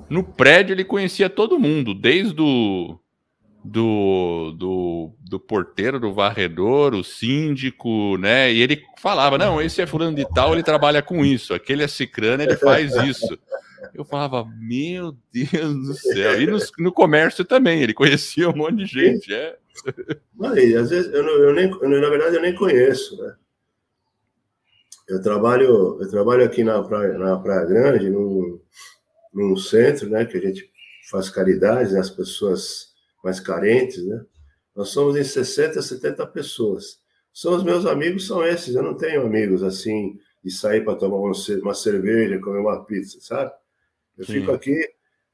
No 0.09 0.23
prédio, 0.23 0.73
ele 0.73 0.83
conhecia 0.83 1.29
todo 1.29 1.59
mundo, 1.59 1.93
desde 1.93 2.39
o 2.41 2.97
do, 3.65 4.51
do, 4.51 5.11
do 5.27 5.39
porteiro, 5.39 5.99
do 5.99 6.13
varredor, 6.13 6.93
o 6.93 7.03
síndico, 7.03 8.17
né? 8.17 8.51
E 8.51 8.61
ele 8.61 8.83
falava: 8.97 9.37
não, 9.37 9.61
esse 9.61 9.81
é 9.81 9.87
fulano 9.87 10.15
de 10.15 10.25
tal, 10.33 10.53
ele 10.53 10.63
trabalha 10.63 11.01
com 11.01 11.25
isso, 11.25 11.53
aquele 11.53 11.83
é 11.83 11.87
cicrano, 11.87 12.43
ele 12.43 12.55
faz 12.55 12.95
isso. 12.95 13.37
Eu 13.93 14.03
falava, 14.03 14.47
meu 14.59 15.15
Deus 15.31 15.87
do 15.87 15.93
céu. 15.93 16.41
E 16.41 16.47
no, 16.47 16.57
no 16.79 16.91
comércio 16.91 17.45
também, 17.45 17.81
ele 17.81 17.93
conhecia 17.93 18.49
um 18.49 18.55
monte 18.55 18.77
de 18.77 18.85
gente. 18.85 19.33
É. 19.33 19.57
Mas, 20.35 20.75
às 20.75 20.89
vezes, 20.89 21.13
eu, 21.13 21.23
eu 21.23 21.53
nem, 21.53 21.69
eu, 21.69 21.89
na 21.89 22.09
verdade, 22.09 22.35
eu 22.35 22.41
nem 22.41 22.53
conheço, 22.55 23.17
né? 23.21 23.35
Eu 25.07 25.21
trabalho, 25.21 25.99
eu 26.01 26.09
trabalho 26.09 26.43
aqui 26.43 26.63
na 26.63 26.81
Praia, 26.81 27.17
na 27.17 27.37
Praia 27.37 27.65
Grande, 27.65 28.09
num, 28.09 28.59
num 29.33 29.55
centro, 29.55 30.09
né, 30.09 30.25
que 30.25 30.35
a 30.35 30.41
gente 30.41 30.69
faz 31.11 31.29
caridade, 31.29 31.93
né, 31.93 31.99
as 31.99 32.09
pessoas 32.09 32.94
mais 33.25 33.39
carentes, 33.39 34.05
né? 34.05 34.23
Nós 34.75 34.89
somos 34.89 35.17
em 35.17 35.23
60, 35.23 35.81
70 35.81 36.27
pessoas. 36.27 36.99
São 37.33 37.55
os 37.55 37.63
meus 37.63 37.85
amigos, 37.87 38.27
são 38.27 38.45
esses. 38.45 38.75
Eu 38.75 38.83
não 38.83 38.93
tenho 38.93 39.25
amigos 39.25 39.63
assim 39.63 40.19
de 40.43 40.51
sair 40.51 40.85
para 40.85 40.95
tomar 40.95 41.17
uma 41.17 41.73
cerveja, 41.73 42.39
comer 42.39 42.59
uma 42.59 42.85
pizza, 42.85 43.17
sabe? 43.19 43.51
Eu 44.15 44.25
Sim. 44.25 44.33
fico 44.33 44.51
aqui 44.51 44.77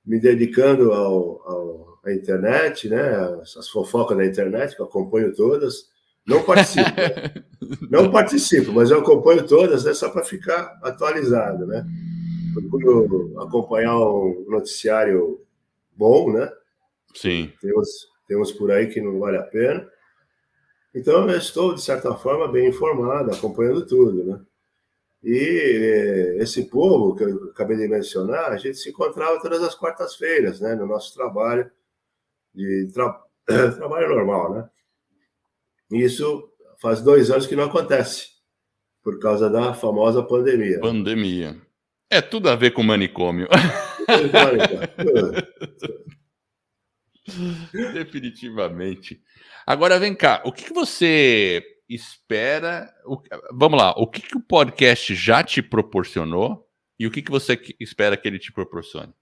me 0.06 0.20
dedicando 0.20 0.94
ao, 0.94 1.42
ao, 1.46 2.00
à 2.06 2.14
internet, 2.14 2.88
né? 2.88 3.02
As 3.42 3.68
fofocas 3.68 4.18
da 4.18 4.26
internet, 4.26 4.74
que 4.74 4.82
eu 4.82 4.86
acompanho 4.86 5.36
todas. 5.36 5.90
Não 6.26 6.44
participo, 6.44 6.90
né? 6.90 7.44
não 7.92 8.10
participo, 8.10 8.72
mas 8.72 8.90
eu 8.90 9.00
acompanho 9.00 9.46
todas, 9.46 9.84
né? 9.84 9.94
Só 9.94 10.10
para 10.10 10.24
ficar 10.24 10.80
atualizado, 10.82 11.68
né? 11.68 11.86
Procuro 12.54 13.38
acompanhar 13.42 14.00
um 14.00 14.46
noticiário 14.48 15.42
bom, 15.94 16.32
né? 16.32 16.50
Sim. 17.14 17.52
Tem 17.62 17.78
uns, 17.78 18.08
tem 18.28 18.38
uns 18.38 18.52
por 18.52 18.72
aí 18.72 18.88
que 18.88 19.02
não 19.02 19.20
vale 19.20 19.38
a 19.38 19.44
pena. 19.44 19.88
Então, 20.94 21.30
eu 21.30 21.38
estou, 21.38 21.74
de 21.74 21.82
certa 21.82 22.14
forma, 22.16 22.52
bem 22.52 22.68
informado, 22.68 23.32
acompanhando 23.32 23.86
tudo, 23.86 24.24
né? 24.26 24.42
E 25.24 25.38
eh, 25.38 26.38
esse 26.42 26.66
povo 26.66 27.16
que 27.16 27.24
eu 27.24 27.52
acabei 27.52 27.78
de 27.78 27.88
mencionar, 27.88 28.52
a 28.52 28.58
gente 28.58 28.78
se 28.78 28.90
encontrava 28.90 29.40
todas 29.40 29.62
as 29.62 29.76
quartas-feiras, 29.76 30.60
né, 30.60 30.76
no 30.76 30.88
nosso 30.88 31.14
trabalho 31.14 31.70
de 32.54 32.90
tra... 32.94 33.22
trabalho 33.78 34.10
normal, 34.10 34.54
né? 34.54 34.70
Isso 35.92 36.50
faz 36.82 37.02
dois 37.02 37.30
anos 37.30 37.46
que 37.46 37.56
não 37.56 37.66
acontece, 37.66 38.30
por 39.04 39.20
causa 39.20 39.50
da 39.50 39.74
famosa 39.74 40.24
pandemia. 40.24 40.80
Pandemia. 40.80 41.56
É 42.10 42.22
tudo 42.22 42.50
a 42.50 42.56
ver 42.56 42.72
com 42.72 42.84
manicômio. 42.84 43.48
Definitivamente. 47.94 49.22
Agora 49.66 50.00
vem 50.00 50.16
cá, 50.16 50.42
o 50.46 50.52
que, 50.52 50.66
que 50.66 50.74
você 50.74 51.64
espera? 51.88 52.92
O, 53.06 53.22
vamos 53.54 53.80
lá, 53.80 53.92
o 53.92 54.08
que, 54.08 54.22
que 54.22 54.38
o 54.38 54.42
podcast 54.42 55.14
já 55.14 55.44
te 55.44 55.62
proporcionou 55.62 56.68
e 57.00 57.06
o 57.06 57.12
que, 57.12 57.22
que 57.22 57.32
você 57.32 57.60
espera 57.80 58.18
que 58.18 58.28
ele 58.28 58.40
te 58.40 58.52
proporcione? 58.52 59.14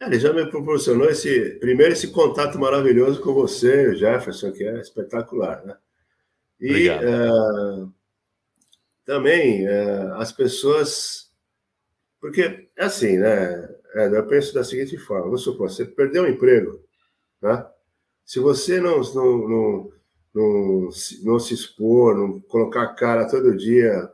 Ele 0.00 0.18
já 0.18 0.32
me 0.32 0.46
proporcionou 0.50 1.10
esse 1.10 1.58
primeiro 1.60 1.92
esse 1.92 2.08
contato 2.08 2.58
maravilhoso 2.58 3.20
com 3.20 3.34
você, 3.34 3.94
Jefferson, 3.94 4.50
que 4.50 4.64
é 4.64 4.80
espetacular, 4.80 5.62
né? 5.64 5.76
E 6.58 6.88
uh, 6.88 7.92
também 9.04 9.66
uh, 9.68 10.14
as 10.14 10.32
pessoas, 10.32 11.30
porque 12.18 12.70
é 12.76 12.84
assim, 12.84 13.18
né? 13.18 13.68
É, 13.94 14.06
eu 14.06 14.26
penso 14.26 14.54
da 14.54 14.64
seguinte 14.64 14.96
forma: 14.96 15.24
vamos 15.24 15.42
supor, 15.42 15.70
você 15.70 15.84
perdeu 15.84 16.24
o 16.24 16.28
emprego, 16.28 16.80
né? 17.42 17.66
Se 18.24 18.38
você 18.38 18.80
não, 18.80 19.00
não, 19.00 19.48
não, 19.48 19.92
não, 20.34 20.88
não 21.24 21.38
se 21.40 21.54
expor, 21.54 22.16
não 22.16 22.40
colocar 22.42 22.82
a 22.82 22.94
cara 22.94 23.28
todo 23.28 23.56
dia 23.56 24.08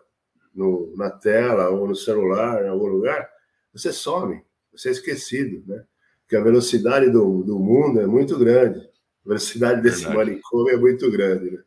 no, 0.55 0.95
na 0.97 1.11
tela 1.11 1.68
ou 1.68 1.87
no 1.87 1.95
celular, 1.95 2.64
em 2.64 2.68
algum 2.68 2.87
lugar, 2.87 3.29
você 3.72 3.93
some, 3.93 4.43
você 4.72 4.89
é 4.89 4.93
esquecido, 4.93 5.62
né? 5.66 5.85
Porque 6.22 6.37
a 6.37 6.43
velocidade 6.43 7.11
do, 7.11 7.43
do 7.45 7.59
mundo 7.59 8.01
é 8.01 8.07
muito 8.07 8.39
grande. 8.39 8.81
A 9.24 9.29
velocidade 9.29 9.83
desse 9.83 10.05
Verdade. 10.05 10.16
manicômio 10.31 10.74
é 10.74 10.77
muito 10.77 11.11
grande, 11.11 11.51
né? 11.51 11.62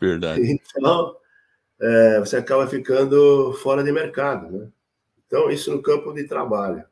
Verdade. 0.00 0.42
Então, 0.76 1.16
é, 1.80 2.20
você 2.20 2.36
acaba 2.36 2.66
ficando 2.66 3.52
fora 3.54 3.82
de 3.82 3.90
mercado, 3.90 4.50
né? 4.50 4.68
Então, 5.26 5.50
isso 5.50 5.70
no 5.70 5.82
campo 5.82 6.12
de 6.12 6.24
trabalho. 6.24 6.84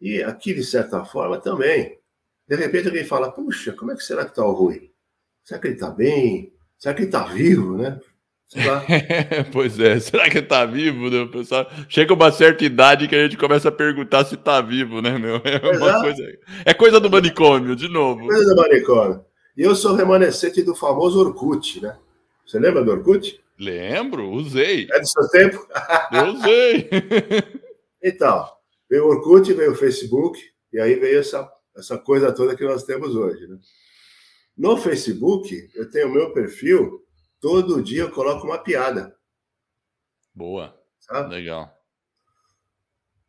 E 0.00 0.22
aqui, 0.22 0.54
de 0.54 0.64
certa 0.64 1.04
forma, 1.04 1.38
também. 1.38 1.98
De 2.48 2.56
repente 2.56 2.88
alguém 2.88 3.04
fala, 3.04 3.30
puxa, 3.30 3.72
como 3.72 3.92
é 3.92 3.96
que 3.96 4.02
será 4.02 4.24
que 4.24 4.30
está 4.30 4.44
o 4.44 4.52
Rui? 4.52 4.90
Será 5.44 5.60
que 5.60 5.66
ele 5.68 5.74
está 5.74 5.90
bem? 5.90 6.52
Será 6.78 6.94
que 6.94 7.02
ele 7.02 7.08
está 7.08 7.24
vivo, 7.24 7.76
né? 7.76 8.00
pois 9.52 9.78
é, 9.78 10.00
será 10.00 10.28
que 10.28 10.38
está 10.38 10.64
vivo, 10.64 11.08
né, 11.08 11.24
pessoal? 11.30 11.70
Chega 11.88 12.12
uma 12.12 12.32
certa 12.32 12.64
idade 12.64 13.06
que 13.06 13.14
a 13.14 13.22
gente 13.22 13.36
começa 13.36 13.68
a 13.68 13.72
perguntar 13.72 14.24
se 14.24 14.34
está 14.34 14.60
vivo, 14.60 15.00
né, 15.00 15.16
meu? 15.18 15.36
É, 15.44 15.60
coisa... 16.00 16.38
é 16.64 16.74
coisa 16.74 16.98
do 16.98 17.08
manicômio, 17.08 17.76
de 17.76 17.88
novo. 17.88 18.26
Coisa 18.26 18.54
do 18.54 18.60
manicômio. 18.60 19.24
E 19.56 19.62
eu 19.62 19.76
sou 19.76 19.94
remanescente 19.94 20.62
do 20.62 20.74
famoso 20.74 21.20
Orkut, 21.20 21.80
né? 21.80 21.96
Você 22.44 22.58
lembra 22.58 22.82
do 22.82 22.90
Orkut? 22.90 23.40
Lembro, 23.58 24.28
usei. 24.30 24.88
É 24.90 24.98
do 24.98 25.06
seu 25.06 25.28
tempo? 25.28 25.64
Eu 26.12 26.34
usei. 26.34 26.90
então, 28.02 28.48
veio 28.90 29.04
o 29.04 29.08
Orkut, 29.08 29.52
veio 29.54 29.70
o 29.70 29.76
Facebook, 29.76 30.42
e 30.72 30.80
aí 30.80 30.96
veio 30.96 31.20
essa, 31.20 31.48
essa 31.76 31.96
coisa 31.96 32.34
toda 32.34 32.56
que 32.56 32.64
nós 32.64 32.82
temos 32.82 33.14
hoje, 33.14 33.46
né? 33.46 33.56
No 34.56 34.76
Facebook, 34.76 35.70
eu 35.74 35.88
tenho 35.88 36.08
o 36.08 36.12
meu 36.12 36.34
perfil, 36.34 37.06
todo 37.40 37.82
dia 37.82 38.02
eu 38.02 38.10
coloco 38.10 38.44
uma 38.44 38.58
piada. 38.58 39.16
Boa. 40.34 40.78
Sabe? 40.98 41.36
Legal. 41.36 41.72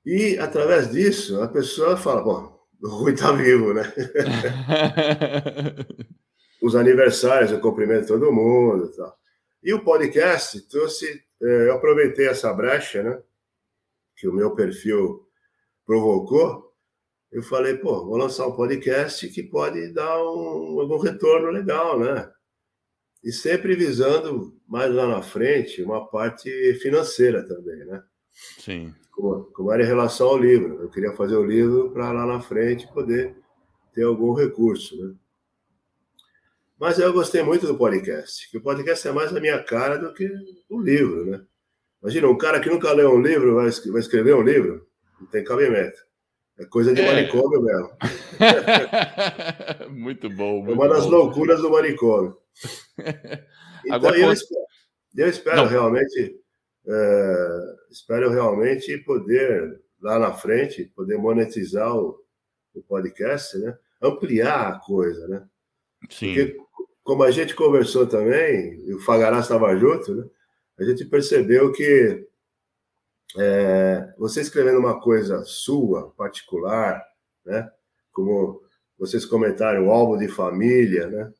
E 0.05 0.38
através 0.39 0.91
disso, 0.91 1.41
a 1.41 1.47
pessoa 1.47 1.95
fala, 1.95 2.24
bom, 2.24 2.59
o 2.82 2.89
Rui 2.89 3.16
tá 3.16 3.32
vivo, 3.32 3.74
né? 3.74 3.84
Os 6.62 6.76
aniversários, 6.76 7.51
eu 7.51 7.62
cumprimento 7.62 8.07
todo 8.07 8.32
mundo 8.32 8.91
e 8.91 8.97
tal. 8.97 9.18
E 9.64 9.74
o 9.74 9.84
podcast 9.84 10.59
trouxe, 10.68 11.24
é, 11.41 11.68
eu 11.68 11.74
aproveitei 11.74 12.28
essa 12.28 12.51
brecha, 12.51 13.03
né? 13.03 13.22
Que 14.16 14.28
o 14.28 14.34
meu 14.34 14.53
perfil 14.53 15.28
provocou 15.92 16.72
eu 17.32 17.42
falei, 17.42 17.78
pô, 17.78 18.06
vou 18.06 18.18
lançar 18.18 18.46
um 18.46 18.56
podcast 18.56 19.26
que 19.30 19.42
pode 19.42 19.94
dar 19.94 20.22
um, 20.22 20.82
algum 20.82 20.98
retorno 20.98 21.50
legal, 21.50 21.98
né? 21.98 22.30
E 23.24 23.32
sempre 23.32 23.74
visando 23.74 24.60
mais 24.68 24.94
lá 24.94 25.08
na 25.08 25.22
frente 25.22 25.82
uma 25.82 26.06
parte 26.06 26.50
financeira 26.82 27.48
também, 27.48 27.86
né? 27.86 28.04
Sim. 28.60 28.94
Como, 29.12 29.46
como 29.46 29.72
era 29.72 29.82
em 29.82 29.88
relação 29.88 30.28
ao 30.28 30.38
livro. 30.38 30.82
Eu 30.82 30.89
queria 30.89 31.14
fazer 31.14 31.38
o 31.38 31.46
livro 31.46 31.92
para 31.92 32.12
lá 32.12 32.26
na 32.26 32.42
frente 32.42 32.92
poder 32.92 33.38
ter 33.94 34.04
algum 34.04 34.34
recurso, 34.34 34.98
né? 34.98 35.16
Mas 36.78 37.00
eu 37.00 37.14
gostei 37.14 37.44
muito 37.44 37.66
do 37.66 37.78
podcast, 37.78 38.50
que 38.50 38.58
o 38.58 38.62
podcast 38.62 39.08
é 39.08 39.12
mais 39.12 39.34
a 39.34 39.39
minha 39.39 39.64
cara 39.64 39.98
do 39.98 40.14
que 40.14 40.30
o 40.70 40.82
livro, 40.82 41.26
né? 41.26 41.46
Imagina, 42.02 42.28
um 42.28 42.38
cara 42.38 42.60
que 42.60 42.70
nunca 42.70 42.92
leu 42.92 43.12
um 43.12 43.22
livro 43.22 43.56
vai 43.56 43.70
escrever 43.70 44.36
um 44.36 44.42
livro, 44.42 44.91
não 45.22 45.28
tem 45.28 45.43
cabimento. 45.43 45.99
É 46.57 46.65
coisa 46.65 46.93
de 46.93 47.01
é. 47.01 47.07
manicômio 47.07 47.61
mesmo. 47.61 47.91
muito 49.89 50.30
bom. 50.30 50.63
Muito 50.63 50.72
é 50.72 50.74
uma 50.74 50.88
das 50.89 51.05
bom. 51.05 51.11
loucuras 51.11 51.61
do 51.61 51.69
manicômio. 51.69 52.38
Então, 53.84 53.95
Agora, 53.95 54.15
eu, 54.15 54.32
espero, 54.32 54.61
eu 55.17 55.28
espero 55.28 55.65
realmente, 55.65 56.36
é, 56.86 57.76
espero 57.89 58.30
realmente 58.30 58.95
poder, 58.99 59.82
lá 59.99 60.19
na 60.19 60.34
frente, 60.34 60.86
poder 60.95 61.17
monetizar 61.17 61.91
o, 61.97 62.15
o 62.76 62.84
podcast, 62.84 63.57
né? 63.57 63.76
ampliar 63.99 64.67
a 64.67 64.80
coisa, 64.80 65.28
né? 65.28 65.43
Sim. 66.11 66.36
Porque, 66.36 66.57
como 67.01 67.24
a 67.24 67.32
gente 67.32 67.55
conversou 67.55 68.05
também, 68.05 68.80
e 68.86 68.93
o 68.93 68.99
Fagará 68.99 69.39
estava 69.39 69.76
junto, 69.76 70.13
né? 70.13 70.26
a 70.80 70.84
gente 70.84 71.03
percebeu 71.05 71.72
que 71.72 72.28
é, 73.38 74.14
você 74.18 74.42
escrevendo 74.42 74.80
uma 74.80 75.00
coisa 75.00 75.44
sua, 75.44 76.12
particular, 76.12 77.04
né? 77.46 77.70
Como 78.12 78.62
vocês 78.98 79.26
comentaram, 79.26 79.88
o 79.88 79.92
álbum 79.92 80.18
de 80.18 80.28
família, 80.28 81.08
né? 81.08 81.34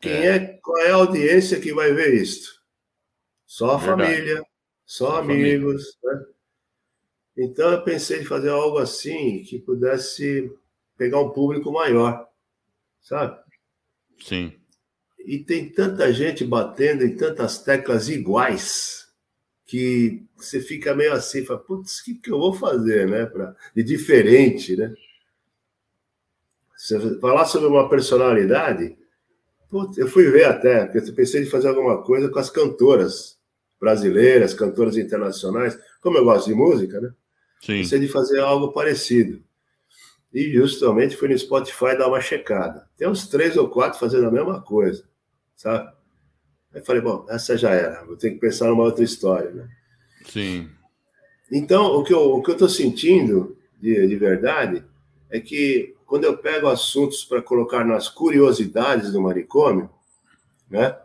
Quem 0.00 0.12
é. 0.12 0.36
é 0.36 0.38
qual 0.62 0.78
é 0.78 0.90
a 0.90 0.96
audiência 0.96 1.60
que 1.60 1.72
vai 1.72 1.92
ver 1.92 2.14
isto? 2.14 2.60
Só 3.46 3.72
a 3.72 3.76
Verdade. 3.76 4.12
família, 4.12 4.42
só, 4.84 5.18
amigos, 5.18 5.98
família. 6.00 6.20
né? 6.20 6.32
Então 7.36 7.70
eu 7.70 7.82
pensei 7.84 8.20
em 8.20 8.24
fazer 8.24 8.50
algo 8.50 8.78
assim 8.78 9.42
que 9.42 9.58
pudesse 9.58 10.52
pegar 10.96 11.20
um 11.20 11.30
público 11.30 11.72
maior, 11.72 12.28
sabe? 13.00 13.38
Sim. 14.22 14.52
E 15.18 15.38
tem 15.38 15.70
tanta 15.70 16.12
gente 16.12 16.44
batendo 16.44 17.04
em 17.04 17.16
tantas 17.16 17.62
teclas 17.62 18.08
iguais 18.08 18.99
que 19.70 20.24
você 20.36 20.60
fica 20.60 20.96
meio 20.96 21.12
assim, 21.12 21.44
fala, 21.44 21.60
putz, 21.60 22.00
o 22.00 22.04
que, 22.04 22.14
que 22.14 22.32
eu 22.32 22.40
vou 22.40 22.52
fazer, 22.52 23.08
né? 23.08 23.24
Pra, 23.24 23.54
de 23.72 23.84
diferente, 23.84 24.76
né? 24.76 24.92
Você 26.76 27.20
falar 27.20 27.44
sobre 27.44 27.68
uma 27.68 27.88
personalidade, 27.88 28.98
putz, 29.68 29.96
eu 29.96 30.08
fui 30.08 30.28
ver 30.28 30.46
até, 30.46 30.86
porque 30.86 31.08
eu 31.08 31.14
pensei 31.14 31.42
em 31.42 31.46
fazer 31.46 31.68
alguma 31.68 32.02
coisa 32.02 32.28
com 32.28 32.38
as 32.40 32.50
cantoras 32.50 33.38
brasileiras, 33.80 34.54
cantoras 34.54 34.96
internacionais, 34.96 35.78
como 36.00 36.18
eu 36.18 36.24
gosto 36.24 36.48
de 36.48 36.54
música, 36.54 37.00
né? 37.00 37.12
Sim. 37.60 37.82
Pensei 37.82 38.00
de 38.00 38.08
fazer 38.08 38.40
algo 38.40 38.72
parecido. 38.72 39.40
E 40.34 40.52
justamente 40.52 41.16
fui 41.16 41.28
no 41.28 41.38
Spotify 41.38 41.96
dar 41.96 42.08
uma 42.08 42.20
checada. 42.20 42.88
Tem 42.96 43.06
uns 43.06 43.28
três 43.28 43.56
ou 43.56 43.68
quatro 43.68 44.00
fazendo 44.00 44.26
a 44.26 44.32
mesma 44.32 44.60
coisa, 44.60 45.04
sabe? 45.54 45.92
Aí 46.74 46.80
falei, 46.82 47.02
bom, 47.02 47.26
essa 47.28 47.56
já 47.56 47.70
era, 47.70 48.04
vou 48.04 48.16
ter 48.16 48.30
que 48.30 48.38
pensar 48.38 48.66
numa 48.68 48.84
outra 48.84 49.02
história, 49.02 49.50
né? 49.50 49.68
Sim. 50.26 50.68
Então, 51.50 51.96
o 51.96 52.04
que 52.04 52.12
eu 52.14 52.42
estou 52.46 52.68
sentindo 52.68 53.56
de, 53.80 54.06
de 54.06 54.16
verdade 54.16 54.84
é 55.28 55.40
que 55.40 55.96
quando 56.06 56.24
eu 56.24 56.36
pego 56.36 56.68
assuntos 56.68 57.24
para 57.24 57.42
colocar 57.42 57.84
nas 57.84 58.08
curiosidades 58.08 59.12
do 59.12 59.20
manicômio, 59.20 59.90
né? 60.70 60.96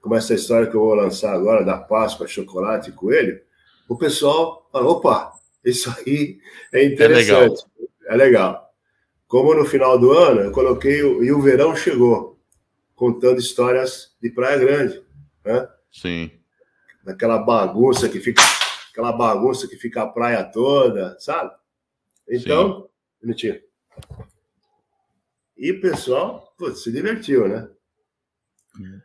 Como 0.00 0.14
essa 0.14 0.34
história 0.34 0.66
que 0.66 0.74
eu 0.74 0.80
vou 0.80 0.94
lançar 0.94 1.34
agora 1.34 1.64
da 1.64 1.78
Páscoa, 1.78 2.28
chocolate 2.28 2.90
e 2.90 2.92
coelho, 2.92 3.40
o 3.88 3.96
pessoal 3.96 4.68
fala: 4.70 4.90
opa, 4.90 5.32
isso 5.64 5.90
aí 5.98 6.38
é 6.72 6.84
interessante, 6.84 7.24
é 7.26 7.40
legal. 7.40 7.56
é 8.06 8.16
legal. 8.16 8.74
Como 9.26 9.54
no 9.54 9.64
final 9.64 9.98
do 9.98 10.12
ano, 10.12 10.42
eu 10.42 10.50
coloquei 10.50 11.02
o, 11.02 11.24
e 11.24 11.32
o 11.32 11.40
verão 11.40 11.74
chegou, 11.74 12.38
contando 12.94 13.38
histórias 13.38 14.12
de 14.22 14.28
Praia 14.28 14.58
Grande 14.58 15.02
né? 15.44 15.68
Sim. 15.90 16.30
Daquela 17.04 17.38
bagunça 17.38 18.08
que 18.08 18.20
fica, 18.20 18.42
aquela 18.90 19.12
bagunça 19.12 19.68
que 19.68 19.76
fica 19.76 20.02
a 20.02 20.06
praia 20.06 20.42
toda, 20.44 21.16
sabe? 21.18 21.52
Então, 22.28 22.88
minutinho. 23.22 23.60
E 25.56 25.72
o 25.72 25.80
pessoal, 25.80 26.54
putz, 26.58 26.82
se 26.82 26.90
divertiu, 26.90 27.46
né? 27.46 27.68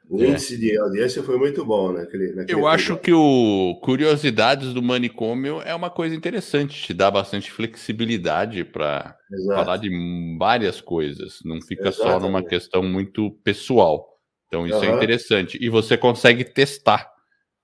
O 0.10 0.20
é. 0.24 0.30
índice 0.30 0.58
de 0.58 0.76
audiência 0.80 1.22
foi 1.22 1.38
muito 1.38 1.64
bom, 1.64 1.92
né? 1.92 2.02
Naquele, 2.02 2.34
naquele 2.34 2.60
Eu 2.60 2.66
acho 2.66 2.98
que 2.98 3.14
o 3.14 3.80
Curiosidades 3.84 4.74
do 4.74 4.82
Manicômio 4.82 5.62
é 5.62 5.76
uma 5.76 5.92
coisa 5.92 6.16
interessante, 6.16 6.82
te 6.82 6.94
dá 6.94 7.12
bastante 7.12 7.52
flexibilidade 7.52 8.64
para 8.64 9.16
falar 9.48 9.78
de 9.78 9.90
várias 10.40 10.82
coisas, 10.82 11.40
não 11.46 11.62
fica 11.62 11.90
Exatamente. 11.90 12.14
só 12.14 12.20
numa 12.20 12.44
questão 12.44 12.82
muito 12.82 13.30
pessoal. 13.44 14.19
Então 14.50 14.66
isso 14.68 14.78
uhum. 14.78 14.84
é 14.84 14.96
interessante. 14.96 15.58
E 15.62 15.70
você 15.70 15.96
consegue 15.96 16.44
testar, 16.44 17.10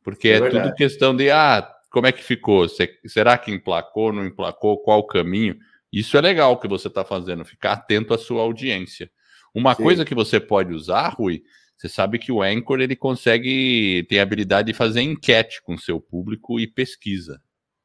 porque 0.03 0.29
é, 0.29 0.37
é 0.37 0.49
tudo 0.49 0.73
questão 0.75 1.15
de, 1.15 1.31
ah, 1.31 1.67
como 1.91 2.05
é 2.07 2.11
que 2.11 2.23
ficou? 2.23 2.67
Será 3.05 3.37
que 3.37 3.51
emplacou, 3.51 4.13
não 4.13 4.25
emplacou? 4.25 4.77
Qual 4.77 4.99
o 4.99 5.07
caminho? 5.07 5.57
Isso 5.91 6.15
é 6.15 6.21
legal 6.21 6.59
que 6.59 6.67
você 6.67 6.87
está 6.87 7.03
fazendo, 7.03 7.43
ficar 7.43 7.73
atento 7.73 8.13
à 8.13 8.17
sua 8.17 8.43
audiência. 8.43 9.09
Uma 9.53 9.73
Sim. 9.73 9.83
coisa 9.83 10.05
que 10.05 10.13
você 10.13 10.39
pode 10.39 10.73
usar, 10.73 11.09
Rui, 11.09 11.41
você 11.75 11.89
sabe 11.89 12.19
que 12.19 12.31
o 12.31 12.41
Anchor 12.41 12.79
ele 12.81 12.95
consegue 12.95 14.05
ter 14.07 14.19
a 14.19 14.23
habilidade 14.23 14.71
de 14.71 14.77
fazer 14.77 15.01
enquete 15.01 15.61
com 15.63 15.77
seu 15.77 15.99
público 15.99 16.59
e 16.59 16.67
pesquisa. 16.67 17.41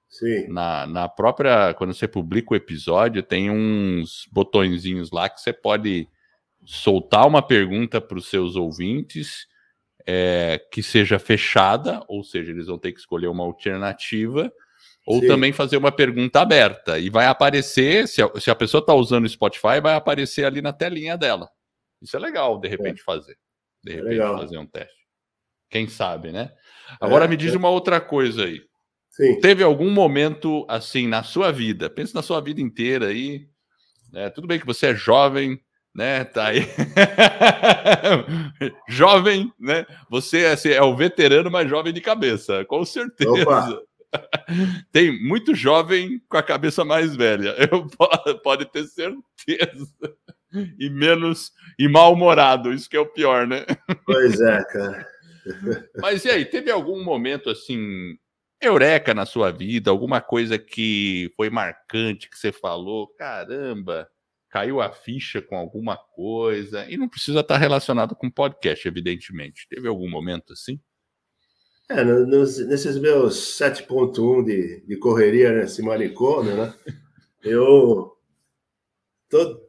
Sim. 0.08 0.48
Na, 0.48 0.86
na 0.86 1.08
própria, 1.08 1.72
quando 1.74 1.94
você 1.94 2.08
publica 2.08 2.52
o 2.52 2.56
episódio, 2.56 3.22
tem 3.22 3.48
uns 3.48 4.28
botõezinhos 4.32 5.10
lá 5.12 5.28
que 5.28 5.40
você 5.40 5.52
pode 5.52 6.08
soltar 6.64 7.26
uma 7.26 7.42
pergunta 7.42 8.00
para 8.00 8.18
os 8.18 8.28
seus 8.28 8.56
ouvintes 8.56 9.46
é, 10.06 10.60
que 10.72 10.82
seja 10.82 11.18
fechada, 11.18 12.02
ou 12.08 12.22
seja, 12.22 12.50
eles 12.50 12.66
vão 12.66 12.78
ter 12.78 12.92
que 12.92 13.00
escolher 13.00 13.28
uma 13.28 13.44
alternativa, 13.44 14.52
ou 15.06 15.20
Sim. 15.20 15.26
também 15.26 15.52
fazer 15.52 15.76
uma 15.76 15.92
pergunta 15.92 16.40
aberta. 16.40 16.98
E 16.98 17.10
vai 17.10 17.26
aparecer, 17.26 18.06
se 18.06 18.22
a, 18.22 18.30
se 18.38 18.50
a 18.50 18.54
pessoa 18.54 18.80
está 18.80 18.94
usando 18.94 19.24
o 19.24 19.28
Spotify, 19.28 19.80
vai 19.82 19.94
aparecer 19.94 20.44
ali 20.44 20.60
na 20.60 20.72
telinha 20.72 21.16
dela. 21.16 21.48
Isso 22.00 22.16
é 22.16 22.20
legal, 22.20 22.58
de 22.58 22.68
repente, 22.68 23.00
é. 23.00 23.04
fazer. 23.04 23.36
De 23.82 23.92
repente, 23.92 24.10
Legal. 24.10 24.38
fazer 24.38 24.58
um 24.58 24.66
teste. 24.66 25.00
Quem 25.70 25.88
sabe, 25.88 26.32
né? 26.32 26.52
Agora 27.00 27.24
é, 27.24 27.28
me 27.28 27.36
diz 27.36 27.54
é. 27.54 27.56
uma 27.56 27.70
outra 27.70 28.00
coisa 28.00 28.44
aí. 28.44 28.60
Sim. 29.10 29.40
Teve 29.40 29.62
algum 29.62 29.90
momento 29.90 30.64
assim 30.68 31.06
na 31.06 31.22
sua 31.22 31.50
vida? 31.50 31.88
Pensa 31.90 32.12
na 32.14 32.22
sua 32.22 32.40
vida 32.40 32.60
inteira 32.60 33.08
aí. 33.08 33.48
Né? 34.12 34.30
Tudo 34.30 34.46
bem 34.46 34.58
que 34.58 34.66
você 34.66 34.88
é 34.88 34.94
jovem, 34.94 35.60
né? 35.94 36.24
Tá 36.24 36.46
aí. 36.46 36.66
jovem, 38.88 39.52
né? 39.58 39.86
Você 40.08 40.42
é, 40.42 40.52
assim, 40.52 40.70
é 40.70 40.82
o 40.82 40.96
veterano 40.96 41.50
mais 41.50 41.68
jovem 41.68 41.92
de 41.92 42.00
cabeça, 42.00 42.64
com 42.64 42.84
certeza. 42.84 43.30
Opa. 43.30 43.82
Tem 44.92 45.22
muito 45.22 45.54
jovem 45.54 46.20
com 46.28 46.36
a 46.36 46.42
cabeça 46.42 46.84
mais 46.84 47.14
velha. 47.14 47.54
Eu 47.70 47.86
pode 48.42 48.64
ter 48.66 48.84
certeza 48.84 49.92
e 50.78 50.90
menos 50.90 51.52
e 51.78 51.88
mal-humorado, 51.88 52.72
isso 52.72 52.88
que 52.88 52.96
é 52.96 53.00
o 53.00 53.06
pior, 53.06 53.46
né? 53.46 53.64
Pois 54.04 54.40
é, 54.40 54.64
cara. 54.64 55.06
Mas 56.00 56.24
e 56.24 56.30
aí, 56.30 56.44
teve 56.44 56.70
algum 56.70 57.02
momento 57.02 57.50
assim, 57.50 58.16
eureka 58.60 59.14
na 59.14 59.24
sua 59.24 59.50
vida, 59.50 59.90
alguma 59.90 60.20
coisa 60.20 60.58
que 60.58 61.32
foi 61.36 61.48
marcante 61.50 62.28
que 62.28 62.36
você 62.36 62.52
falou, 62.52 63.08
caramba, 63.16 64.08
caiu 64.50 64.80
a 64.80 64.90
ficha 64.90 65.40
com 65.40 65.56
alguma 65.56 65.96
coisa, 65.96 66.84
e 66.90 66.96
não 66.96 67.08
precisa 67.08 67.40
estar 67.40 67.56
relacionado 67.56 68.16
com 68.16 68.28
podcast, 68.28 68.86
evidentemente. 68.86 69.66
Teve 69.68 69.86
algum 69.88 70.10
momento 70.10 70.52
assim? 70.52 70.80
É, 71.88 72.04
nos, 72.04 72.58
nesses 72.66 72.98
meus 72.98 73.58
7.1 73.58 74.44
de, 74.44 74.84
de 74.86 74.96
correria 74.96 75.52
nesse 75.52 75.82
manicômio, 75.82 76.56
né? 76.56 76.74
Eu 77.42 78.16
todo, 79.28 79.60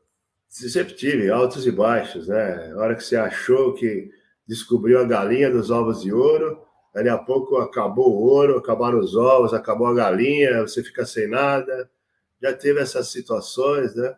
sempre 0.50 0.94
tive 0.94 1.30
altos 1.30 1.66
e 1.66 1.72
baixos, 1.72 2.28
né? 2.28 2.72
A 2.74 2.78
hora 2.78 2.96
que 2.96 3.04
você 3.04 3.16
achou 3.16 3.74
que 3.74 4.10
descobriu 4.48 5.00
a 5.00 5.06
galinha 5.06 5.50
dos 5.50 5.72
ovos 5.72 6.02
de 6.02 6.12
ouro, 6.12 6.60
dali 6.94 7.08
a 7.08 7.18
pouco 7.18 7.58
acabou 7.58 8.12
o 8.12 8.24
ouro, 8.24 8.58
acabaram 8.58 9.00
os 9.00 9.16
ovos, 9.16 9.54
acabou 9.54 9.88
a 9.88 9.94
galinha, 9.94 10.62
você 10.62 10.84
fica 10.84 11.06
sem 11.06 11.28
nada. 11.28 11.90
Já 12.42 12.52
teve 12.54 12.82
essas 12.82 13.08
situações, 13.10 13.96
né? 13.96 14.16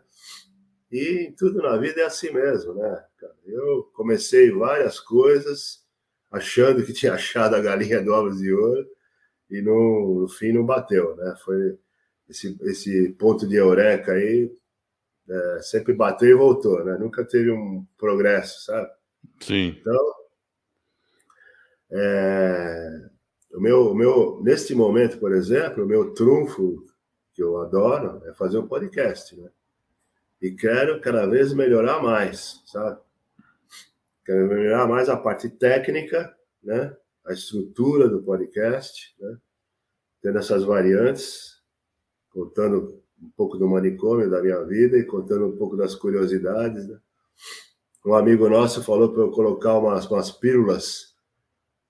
E 0.94 1.34
tudo 1.36 1.60
na 1.60 1.76
vida 1.76 2.02
é 2.02 2.04
assim 2.04 2.30
mesmo, 2.30 2.72
né? 2.74 3.04
Eu 3.44 3.90
comecei 3.94 4.52
várias 4.52 5.00
coisas 5.00 5.84
achando 6.30 6.84
que 6.86 6.92
tinha 6.92 7.14
achado 7.14 7.56
a 7.56 7.60
galinha 7.60 8.00
dos 8.00 8.12
ovos 8.14 8.38
de 8.38 8.52
ouro 8.52 8.88
e 9.50 9.60
no, 9.60 10.20
no 10.20 10.28
fim 10.28 10.52
não 10.52 10.64
bateu, 10.64 11.16
né? 11.16 11.34
Foi 11.44 11.76
esse, 12.28 12.56
esse 12.62 13.08
ponto 13.18 13.44
de 13.44 13.56
eureka 13.56 14.12
aí 14.12 14.48
é, 15.28 15.62
sempre 15.62 15.92
bateu 15.94 16.28
e 16.28 16.34
voltou, 16.34 16.84
né? 16.84 16.96
Nunca 16.96 17.24
teve 17.24 17.50
um 17.50 17.84
progresso, 17.98 18.64
sabe? 18.66 18.88
Sim. 19.40 19.76
Então, 19.80 20.14
é, 21.90 23.10
o 23.52 23.60
meu, 23.60 23.90
o 23.90 23.94
meu, 23.96 24.40
neste 24.44 24.76
momento, 24.76 25.18
por 25.18 25.32
exemplo, 25.32 25.82
o 25.82 25.88
meu 25.88 26.14
trunfo 26.14 26.84
que 27.32 27.42
eu 27.42 27.60
adoro 27.60 28.22
é 28.26 28.34
fazer 28.34 28.58
um 28.58 28.68
podcast, 28.68 29.34
né? 29.36 29.50
E 30.44 30.50
quero 30.50 31.00
cada 31.00 31.24
vez 31.24 31.54
melhorar 31.54 32.02
mais, 32.02 32.60
sabe? 32.66 33.00
Quero 34.26 34.46
melhorar 34.46 34.86
mais 34.86 35.08
a 35.08 35.16
parte 35.16 35.48
técnica, 35.48 36.36
né? 36.62 36.94
A 37.24 37.32
estrutura 37.32 38.10
do 38.10 38.22
podcast, 38.22 39.16
né? 39.18 39.38
Tendo 40.20 40.38
essas 40.38 40.62
variantes, 40.62 41.62
contando 42.28 43.02
um 43.22 43.30
pouco 43.30 43.56
do 43.56 43.66
manicômio 43.66 44.28
da 44.28 44.42
minha 44.42 44.62
vida 44.64 44.98
e 44.98 45.06
contando 45.06 45.46
um 45.46 45.56
pouco 45.56 45.78
das 45.78 45.94
curiosidades. 45.94 46.88
Né? 46.88 46.98
Um 48.04 48.12
amigo 48.12 48.46
nosso 48.46 48.84
falou 48.84 49.14
para 49.14 49.22
eu 49.22 49.30
colocar 49.30 49.78
umas, 49.78 50.06
umas 50.10 50.30
pílulas, 50.30 51.14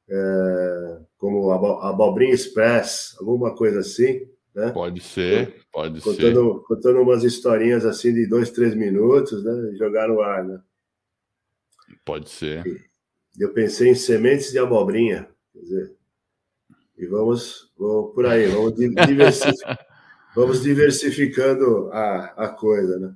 é, 0.08 1.00
como 1.18 1.50
Abobrinha 1.50 2.32
Express, 2.32 3.16
alguma 3.18 3.52
coisa 3.52 3.80
assim. 3.80 4.32
Né? 4.54 4.70
Pode 4.70 5.00
ser, 5.00 5.62
pode 5.72 6.00
contando, 6.00 6.54
ser. 6.54 6.66
Contando 6.66 7.00
umas 7.00 7.24
historinhas 7.24 7.84
assim 7.84 8.14
de 8.14 8.26
dois, 8.26 8.50
três 8.50 8.74
minutos, 8.74 9.42
né? 9.42 9.72
E 9.72 9.76
jogar 9.76 10.08
no 10.08 10.20
ar, 10.20 10.44
né? 10.44 10.60
Pode 12.04 12.30
ser. 12.30 12.64
E 12.66 13.42
eu 13.42 13.52
pensei 13.52 13.90
em 13.90 13.94
sementes 13.94 14.52
de 14.52 14.58
abobrinha, 14.58 15.28
quer 15.52 15.60
dizer, 15.60 15.96
e 16.96 17.06
vamos, 17.06 17.72
vamos 17.76 18.14
por 18.14 18.26
aí, 18.26 18.46
vamos 18.46 18.74
diversificar. 18.78 19.78
vamos 20.36 20.62
diversificando 20.62 21.90
a, 21.92 22.26
a 22.36 22.48
coisa, 22.48 22.98
né? 22.98 23.14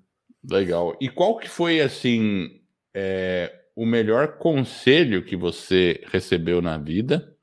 Legal. 0.51 0.97
E 1.01 1.09
qual 1.09 1.39
que 1.39 1.49
foi, 1.49 1.81
assim, 1.81 2.61
é, 2.93 3.55
o 3.77 3.87
melhor 3.87 4.39
conselho 4.39 5.25
que 5.25 5.37
você 5.37 6.03
recebeu 6.07 6.61
na 6.61 6.79
vida? 6.79 7.37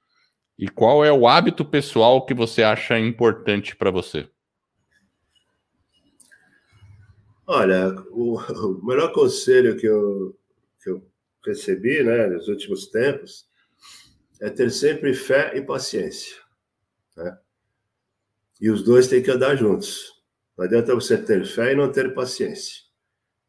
E 0.57 0.69
qual 0.69 1.03
é 1.03 1.11
o 1.11 1.27
hábito 1.27 1.65
pessoal 1.65 2.25
que 2.25 2.33
você 2.33 2.63
acha 2.63 2.97
importante 2.97 3.75
para 3.75 3.91
você? 3.91 4.29
Olha, 7.45 7.93
o, 8.09 8.39
o, 8.39 8.85
melhor 8.85 9.11
conselho 9.11 9.77
que 9.77 9.85
eu, 9.85 10.35
que 10.81 10.89
eu 10.89 11.05
recebi 11.45 12.03
né, 12.03 12.27
nos 12.27 12.47
últimos 12.47 12.87
tempos 12.87 13.47
é 14.41 14.49
ter 14.49 14.71
sempre 14.71 15.13
fé 15.13 15.55
e 15.55 15.61
paciência. 15.61 16.37
Né? 17.15 17.37
E 18.59 18.69
os 18.69 18.83
dois 18.83 19.07
têm 19.07 19.21
que 19.21 19.29
andar 19.29 19.55
juntos. 19.55 20.23
Não 20.57 20.65
adianta 20.65 20.95
você 20.95 21.17
ter 21.17 21.45
fé 21.45 21.73
e 21.73 21.75
não 21.75 21.91
ter 21.91 22.13
paciência. 22.13 22.83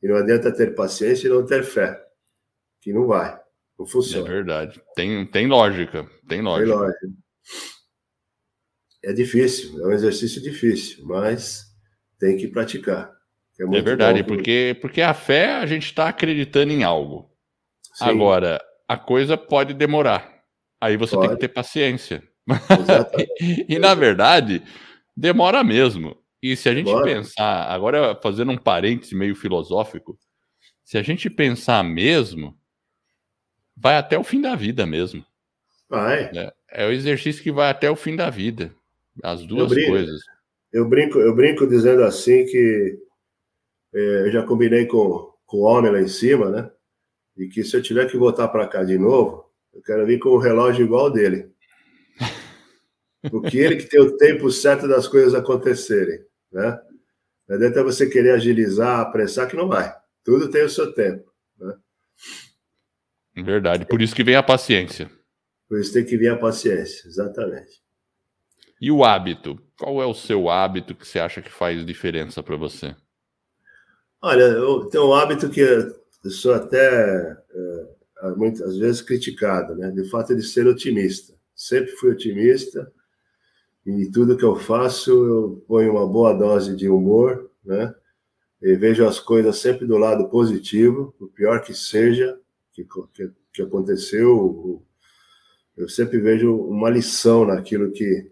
E 0.02 0.08
não 0.08 0.16
adianta 0.16 0.52
ter 0.52 0.74
paciência 0.74 1.28
e 1.28 1.30
não 1.30 1.46
ter 1.46 1.62
fé. 1.62 2.04
Que 2.80 2.92
não 2.92 3.06
vai. 3.06 3.40
Funciona. 3.84 4.26
É 4.26 4.32
verdade. 4.32 4.80
Tem, 4.94 5.26
tem 5.26 5.46
lógica. 5.46 6.08
Tem 6.26 6.40
lógica. 6.40 6.70
Tem 6.70 6.78
lógica. 6.78 7.06
É 9.04 9.12
difícil, 9.12 9.80
é 9.82 9.86
um 9.88 9.92
exercício 9.92 10.42
difícil, 10.42 11.04
mas 11.04 11.64
tem 12.18 12.36
que 12.36 12.48
praticar. 12.48 13.12
É, 13.60 13.62
é 13.62 13.82
verdade, 13.82 14.24
porque, 14.24 14.76
porque 14.80 15.00
a 15.00 15.14
fé 15.14 15.54
a 15.54 15.66
gente 15.66 15.84
está 15.84 16.08
acreditando 16.08 16.72
em 16.72 16.82
algo. 16.82 17.30
Sim. 17.94 18.04
Agora, 18.04 18.60
a 18.88 18.96
coisa 18.96 19.36
pode 19.36 19.74
demorar. 19.74 20.42
Aí 20.80 20.96
você 20.96 21.14
pode. 21.14 21.28
tem 21.28 21.36
que 21.36 21.40
ter 21.40 21.48
paciência. 21.48 22.22
e, 23.40 23.66
e, 23.76 23.78
na 23.78 23.94
verdade, 23.94 24.62
Demora 25.16 25.64
mesmo. 25.64 26.14
E 26.42 26.54
se 26.54 26.68
a 26.68 26.74
gente 26.74 26.86
Demora. 26.86 27.06
pensar, 27.06 27.72
agora 27.72 28.14
fazendo 28.22 28.52
um 28.52 28.58
parêntese 28.58 29.14
meio 29.14 29.34
filosófico, 29.34 30.18
se 30.84 30.98
a 30.98 31.02
gente 31.02 31.30
pensar 31.30 31.82
mesmo, 31.82 32.56
vai 33.76 33.96
até 33.96 34.18
o 34.18 34.24
fim 34.24 34.40
da 34.40 34.54
vida 34.54 34.86
mesmo. 34.86 35.24
Vai. 35.88 36.30
É, 36.34 36.52
é 36.70 36.86
o 36.86 36.92
exercício 36.92 37.42
que 37.42 37.52
vai 37.52 37.70
até 37.70 37.90
o 37.90 37.96
fim 37.96 38.16
da 38.16 38.30
vida. 38.30 38.72
As 39.22 39.44
duas 39.44 39.70
eu 39.70 39.76
brinco, 39.76 39.90
coisas. 39.90 40.20
Eu 40.72 40.88
brinco, 40.88 41.18
eu 41.18 41.34
brinco 41.34 41.66
dizendo 41.66 42.02
assim 42.02 42.44
que 42.44 42.98
é, 43.94 44.26
eu 44.26 44.32
já 44.32 44.42
combinei 44.42 44.86
com, 44.86 45.32
com 45.46 45.58
o 45.58 45.62
homem 45.62 45.92
lá 45.92 46.00
em 46.00 46.08
cima, 46.08 46.50
né? 46.50 46.70
E 47.36 47.48
que 47.48 47.62
se 47.62 47.76
eu 47.76 47.82
tiver 47.82 48.10
que 48.10 48.16
voltar 48.16 48.48
para 48.48 48.66
cá 48.66 48.82
de 48.82 48.98
novo, 48.98 49.44
eu 49.72 49.82
quero 49.82 50.06
vir 50.06 50.18
com 50.18 50.30
um 50.30 50.38
relógio 50.38 50.84
igual 50.84 51.10
dele. 51.10 51.50
Porque 53.30 53.58
ele 53.58 53.76
que 53.76 53.86
tem 53.86 54.00
o 54.00 54.16
tempo 54.16 54.50
certo 54.50 54.88
das 54.88 55.06
coisas 55.06 55.34
acontecerem, 55.34 56.24
né? 56.50 56.80
Não 57.48 57.56
adianta 57.56 57.84
você 57.84 58.08
querer 58.08 58.32
agilizar, 58.32 59.00
apressar, 59.00 59.48
que 59.48 59.56
não 59.56 59.68
vai. 59.68 59.94
Tudo 60.24 60.50
tem 60.50 60.64
o 60.64 60.70
seu 60.70 60.92
tempo, 60.92 61.30
né? 61.58 61.74
Verdade. 63.36 63.86
Por 63.86 64.00
isso 64.00 64.14
que 64.14 64.24
vem 64.24 64.34
a 64.34 64.42
paciência. 64.42 65.10
Por 65.68 65.80
isso 65.80 65.92
tem 65.92 66.04
que 66.04 66.16
vir 66.16 66.28
a 66.28 66.36
paciência, 66.36 67.06
exatamente. 67.06 67.82
E 68.80 68.90
o 68.90 69.04
hábito? 69.04 69.58
Qual 69.78 70.02
é 70.02 70.06
o 70.06 70.14
seu 70.14 70.48
hábito 70.48 70.94
que 70.94 71.06
você 71.06 71.18
acha 71.18 71.42
que 71.42 71.50
faz 71.50 71.84
diferença 71.84 72.42
para 72.42 72.56
você? 72.56 72.94
Olha, 74.22 74.42
eu 74.42 74.86
tenho 74.86 75.08
um 75.08 75.14
hábito 75.14 75.50
que 75.50 75.60
eu 75.60 76.30
sou 76.30 76.54
até 76.54 77.36
é, 77.50 78.30
muitas 78.36 78.76
vezes 78.78 79.02
criticado, 79.02 79.74
né? 79.74 79.90
De 79.90 80.08
fato 80.08 80.34
de 80.34 80.42
ser 80.42 80.66
otimista. 80.66 81.34
Sempre 81.54 81.92
fui 81.92 82.10
otimista 82.10 82.90
e 83.84 84.10
tudo 84.10 84.36
que 84.36 84.44
eu 84.44 84.56
faço 84.56 85.10
eu 85.10 85.64
ponho 85.68 85.92
uma 85.92 86.06
boa 86.06 86.32
dose 86.32 86.74
de 86.74 86.88
humor, 86.88 87.50
né? 87.64 87.94
E 88.60 88.74
vejo 88.74 89.06
as 89.06 89.20
coisas 89.20 89.58
sempre 89.58 89.86
do 89.86 89.98
lado 89.98 90.28
positivo, 90.28 91.14
o 91.20 91.28
pior 91.28 91.62
que 91.62 91.74
seja 91.74 92.38
que, 92.84 92.86
que, 93.14 93.30
que 93.52 93.62
aconteceu, 93.62 94.82
eu 95.76 95.88
sempre 95.88 96.18
vejo 96.18 96.54
uma 96.54 96.90
lição 96.90 97.46
naquilo 97.46 97.90
que 97.92 98.30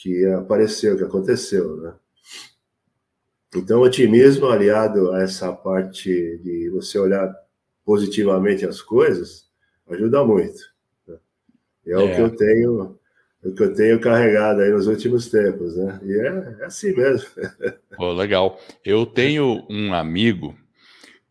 que 0.00 0.24
apareceu, 0.28 0.96
que 0.96 1.04
aconteceu, 1.04 1.76
né? 1.76 1.92
Então, 3.54 3.82
otimismo 3.82 4.46
aliado 4.46 5.12
a 5.12 5.22
essa 5.22 5.52
parte 5.52 6.38
de 6.42 6.70
você 6.70 6.98
olhar 6.98 7.30
positivamente 7.84 8.64
as 8.64 8.80
coisas 8.80 9.46
ajuda 9.90 10.24
muito. 10.24 10.58
Né? 11.06 11.18
É, 11.86 11.92
é, 11.92 11.98
o 11.98 12.14
que 12.14 12.20
eu 12.20 12.30
tenho, 12.36 12.98
o 13.44 13.52
que 13.52 13.62
eu 13.62 13.74
tenho 13.74 14.00
carregado 14.00 14.60
aí 14.60 14.70
nos 14.70 14.86
últimos 14.86 15.28
tempos, 15.28 15.76
né? 15.76 16.00
E 16.02 16.12
é, 16.12 16.56
é 16.60 16.64
assim 16.64 16.94
mesmo. 16.94 17.28
Pô, 17.96 18.12
legal. 18.12 18.58
Eu 18.82 19.04
tenho 19.04 19.66
um 19.68 19.92
amigo 19.92 20.56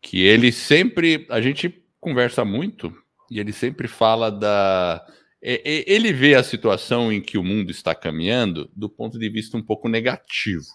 que 0.00 0.22
ele 0.22 0.52
sempre, 0.52 1.26
a 1.28 1.40
gente 1.40 1.68
conversa 2.00 2.44
muito 2.44 2.92
e 3.30 3.38
ele 3.38 3.52
sempre 3.52 3.86
fala 3.86 4.30
da 4.30 5.04
ele 5.42 6.12
vê 6.12 6.34
a 6.34 6.42
situação 6.42 7.10
em 7.10 7.20
que 7.20 7.38
o 7.38 7.42
mundo 7.42 7.70
está 7.70 7.94
caminhando 7.94 8.70
do 8.76 8.90
ponto 8.90 9.18
de 9.18 9.26
vista 9.30 9.56
um 9.56 9.62
pouco 9.62 9.88
negativo, 9.88 10.66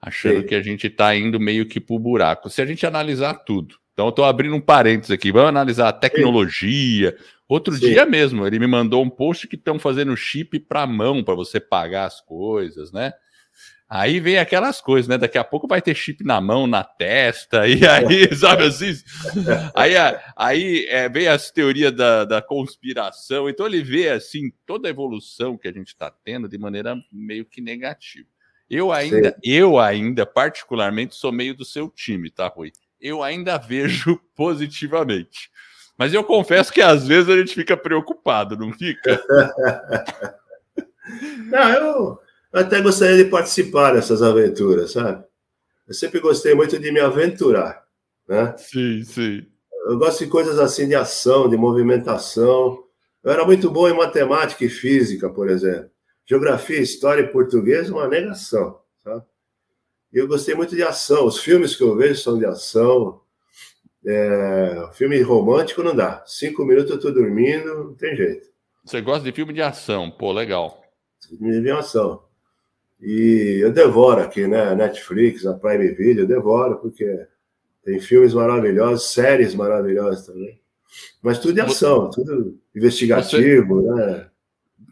achando 0.00 0.40
Sim. 0.40 0.46
que 0.46 0.54
a 0.54 0.62
gente 0.62 0.86
está 0.86 1.14
indo 1.14 1.38
meio 1.38 1.66
que 1.66 1.78
para 1.78 1.96
o 1.96 1.98
buraco. 1.98 2.48
Se 2.48 2.62
a 2.62 2.66
gente 2.66 2.86
analisar 2.86 3.34
tudo, 3.34 3.76
então 3.92 4.06
eu 4.06 4.10
estou 4.10 4.24
abrindo 4.24 4.56
um 4.56 4.60
parênteses 4.60 5.10
aqui, 5.10 5.30
vamos 5.30 5.50
analisar 5.50 5.88
a 5.88 5.92
tecnologia. 5.92 7.10
Sim. 7.10 7.24
Outro 7.46 7.74
Sim. 7.74 7.80
dia 7.80 8.06
mesmo, 8.06 8.46
ele 8.46 8.58
me 8.58 8.66
mandou 8.66 9.04
um 9.04 9.10
post 9.10 9.46
que 9.46 9.56
estão 9.56 9.78
fazendo 9.78 10.16
chip 10.16 10.58
para 10.60 10.86
mão 10.86 11.22
para 11.22 11.34
você 11.34 11.60
pagar 11.60 12.06
as 12.06 12.20
coisas, 12.20 12.90
né? 12.92 13.12
Aí 13.88 14.18
vem 14.18 14.36
aquelas 14.36 14.80
coisas, 14.80 15.06
né? 15.06 15.16
Daqui 15.16 15.38
a 15.38 15.44
pouco 15.44 15.68
vai 15.68 15.80
ter 15.80 15.94
chip 15.94 16.24
na 16.24 16.40
mão, 16.40 16.66
na 16.66 16.82
testa, 16.82 17.68
e 17.68 17.86
aí, 17.86 18.28
sabe 18.34 18.64
assim? 18.64 18.92
Aí, 19.74 19.92
aí 20.34 20.86
é, 20.88 21.08
vem 21.08 21.28
as 21.28 21.52
teorias 21.52 21.92
da, 21.92 22.24
da 22.24 22.42
conspiração. 22.42 23.48
Então 23.48 23.64
ele 23.64 23.82
vê, 23.84 24.08
assim, 24.08 24.50
toda 24.66 24.88
a 24.88 24.90
evolução 24.90 25.56
que 25.56 25.68
a 25.68 25.72
gente 25.72 25.88
está 25.88 26.10
tendo 26.10 26.48
de 26.48 26.58
maneira 26.58 26.96
meio 27.12 27.44
que 27.44 27.60
negativa. 27.60 28.26
Eu 28.68 28.90
ainda, 28.90 29.30
Sim. 29.30 29.36
eu 29.44 29.78
ainda, 29.78 30.26
particularmente, 30.26 31.14
sou 31.14 31.30
meio 31.30 31.54
do 31.54 31.64
seu 31.64 31.88
time, 31.88 32.28
tá, 32.28 32.48
Rui? 32.48 32.72
Eu 33.00 33.22
ainda 33.22 33.56
vejo 33.58 34.20
positivamente. 34.34 35.48
Mas 35.96 36.12
eu 36.12 36.24
confesso 36.24 36.72
que 36.72 36.82
às 36.82 37.06
vezes 37.06 37.28
a 37.30 37.36
gente 37.38 37.54
fica 37.54 37.76
preocupado, 37.76 38.56
não 38.56 38.72
fica? 38.72 39.22
não, 41.48 41.70
eu 41.70 42.25
eu 42.52 42.60
até 42.60 42.80
gostaria 42.80 43.22
de 43.22 43.30
participar 43.30 43.92
dessas 43.92 44.22
aventuras, 44.22 44.92
sabe? 44.92 45.24
Eu 45.86 45.94
sempre 45.94 46.20
gostei 46.20 46.54
muito 46.54 46.78
de 46.78 46.90
me 46.90 47.00
aventurar, 47.00 47.84
né? 48.28 48.54
Sim, 48.58 49.02
sim. 49.04 49.46
Eu 49.86 49.98
gosto 49.98 50.24
de 50.24 50.30
coisas 50.30 50.58
assim 50.58 50.88
de 50.88 50.94
ação, 50.96 51.48
de 51.48 51.56
movimentação. 51.56 52.82
Eu 53.22 53.30
era 53.30 53.44
muito 53.44 53.70
bom 53.70 53.88
em 53.88 53.96
matemática 53.96 54.64
e 54.64 54.68
física, 54.68 55.30
por 55.30 55.48
exemplo. 55.48 55.90
Geografia, 56.24 56.80
história 56.80 57.22
e 57.22 57.28
português, 57.28 57.88
uma 57.88 58.08
negação, 58.08 58.80
sabe? 59.04 59.22
Eu 60.12 60.26
gostei 60.26 60.54
muito 60.54 60.74
de 60.74 60.82
ação. 60.82 61.26
Os 61.26 61.38
filmes 61.38 61.76
que 61.76 61.82
eu 61.84 61.94
vejo 61.96 62.20
são 62.20 62.38
de 62.38 62.46
ação. 62.46 63.20
É... 64.04 64.88
Filme 64.94 65.20
romântico 65.20 65.82
não 65.82 65.94
dá. 65.94 66.24
Cinco 66.26 66.64
minutos 66.64 66.90
eu 66.90 67.00
tô 67.00 67.10
dormindo, 67.12 67.84
não 67.84 67.94
tem 67.94 68.16
jeito. 68.16 68.48
Você 68.84 69.00
gosta 69.00 69.24
de 69.24 69.32
filme 69.32 69.52
de 69.52 69.62
ação? 69.62 70.10
Pô, 70.10 70.32
legal. 70.32 70.82
Filme 71.28 71.60
de 71.60 71.70
ação. 71.70 72.25
E 73.00 73.58
eu 73.62 73.72
devoro 73.72 74.22
aqui, 74.22 74.46
né? 74.46 74.74
Netflix, 74.74 75.44
a 75.44 75.54
Prime 75.54 75.88
Video, 75.88 76.24
eu 76.24 76.26
devoro, 76.26 76.78
porque 76.78 77.26
tem 77.84 78.00
filmes 78.00 78.32
maravilhosos, 78.34 79.12
séries 79.12 79.54
maravilhosas 79.54 80.26
também. 80.26 80.60
Mas 81.22 81.38
tudo 81.38 81.54
de 81.54 81.60
ação, 81.60 82.10
tudo 82.10 82.58
investigativo, 82.74 83.82
Você... 83.82 83.94
né? 83.94 84.30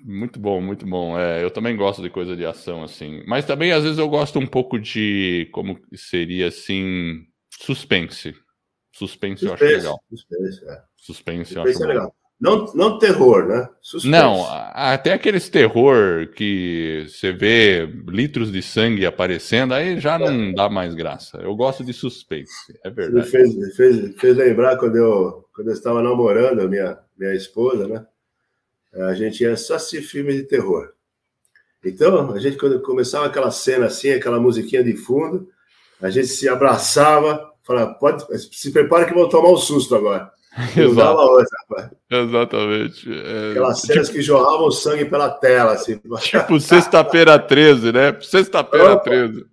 Muito 0.04 0.38
bom, 0.38 0.60
muito 0.60 0.86
bom. 0.86 1.18
É, 1.18 1.42
eu 1.42 1.50
também 1.50 1.74
gosto 1.76 2.02
de 2.02 2.10
coisa 2.10 2.36
de 2.36 2.44
ação, 2.44 2.82
assim. 2.82 3.22
Mas 3.26 3.46
também, 3.46 3.72
às 3.72 3.82
vezes, 3.82 3.98
eu 3.98 4.08
gosto 4.08 4.38
um 4.38 4.46
pouco 4.46 4.78
de 4.78 5.48
como 5.50 5.80
seria 5.94 6.48
assim, 6.48 7.26
suspense. 7.50 8.34
Suspense, 8.92 9.40
suspense 9.40 9.44
eu 9.46 9.54
acho 9.54 9.64
legal. 9.64 10.04
Suspense, 10.10 10.64
é. 10.64 10.82
Suspense, 10.96 11.54
suspense 11.54 11.56
eu 11.56 11.62
acho 11.62 11.82
é 11.82 11.86
legal. 11.86 12.14
Não, 12.44 12.66
não 12.74 12.98
terror, 12.98 13.46
né? 13.46 13.66
Suspense. 13.80 14.10
Não, 14.10 14.44
até 14.74 15.14
aqueles 15.14 15.48
terror 15.48 16.26
que 16.26 17.06
você 17.08 17.32
vê 17.32 17.88
litros 18.06 18.52
de 18.52 18.60
sangue 18.60 19.06
aparecendo, 19.06 19.72
aí 19.72 19.98
já 19.98 20.18
não 20.18 20.50
é. 20.50 20.52
dá 20.52 20.68
mais 20.68 20.94
graça. 20.94 21.38
Eu 21.38 21.56
gosto 21.56 21.82
de 21.82 21.94
suspense, 21.94 22.78
é 22.84 22.90
verdade. 22.90 23.24
Me 23.24 23.30
fez, 23.30 23.56
me 23.56 23.70
fez, 23.70 24.20
fez 24.20 24.36
lembrar 24.36 24.76
quando 24.76 24.96
eu, 24.96 25.46
quando 25.54 25.68
eu 25.68 25.72
estava 25.72 26.02
namorando 26.02 26.60
a 26.60 26.68
minha, 26.68 26.98
minha 27.16 27.34
esposa, 27.34 27.88
né? 27.88 28.04
A 29.06 29.14
gente 29.14 29.42
ia 29.42 29.56
só 29.56 29.76
assistir 29.76 30.02
filme 30.02 30.34
de 30.34 30.42
terror. 30.42 30.92
Então, 31.82 32.30
a 32.30 32.38
gente, 32.38 32.58
quando 32.58 32.78
começava 32.82 33.24
aquela 33.24 33.50
cena 33.50 33.86
assim, 33.86 34.10
aquela 34.10 34.38
musiquinha 34.38 34.84
de 34.84 34.94
fundo, 34.98 35.48
a 35.98 36.10
gente 36.10 36.26
se 36.26 36.46
abraçava, 36.46 37.54
falava, 37.62 37.94
pode, 37.94 38.22
se 38.38 38.70
prepara 38.70 39.06
que 39.06 39.14
vou 39.14 39.30
tomar 39.30 39.48
um 39.48 39.56
susto 39.56 39.94
agora. 39.94 40.30
Exato. 40.76 41.18
Outra, 41.18 41.90
Exatamente. 42.10 43.10
É, 43.12 43.50
Aquelas 43.50 43.80
cenas 43.80 44.06
tipo, 44.06 44.18
que 44.18 44.22
jorravam 44.22 44.70
sangue 44.70 45.04
pela 45.04 45.30
tela. 45.30 45.72
Assim. 45.72 46.00
Tipo 46.20 46.60
sexta-feira 46.60 47.38
13, 47.38 47.92
né? 47.92 48.16
Sexta-feira 48.20 48.96
13. 48.98 49.44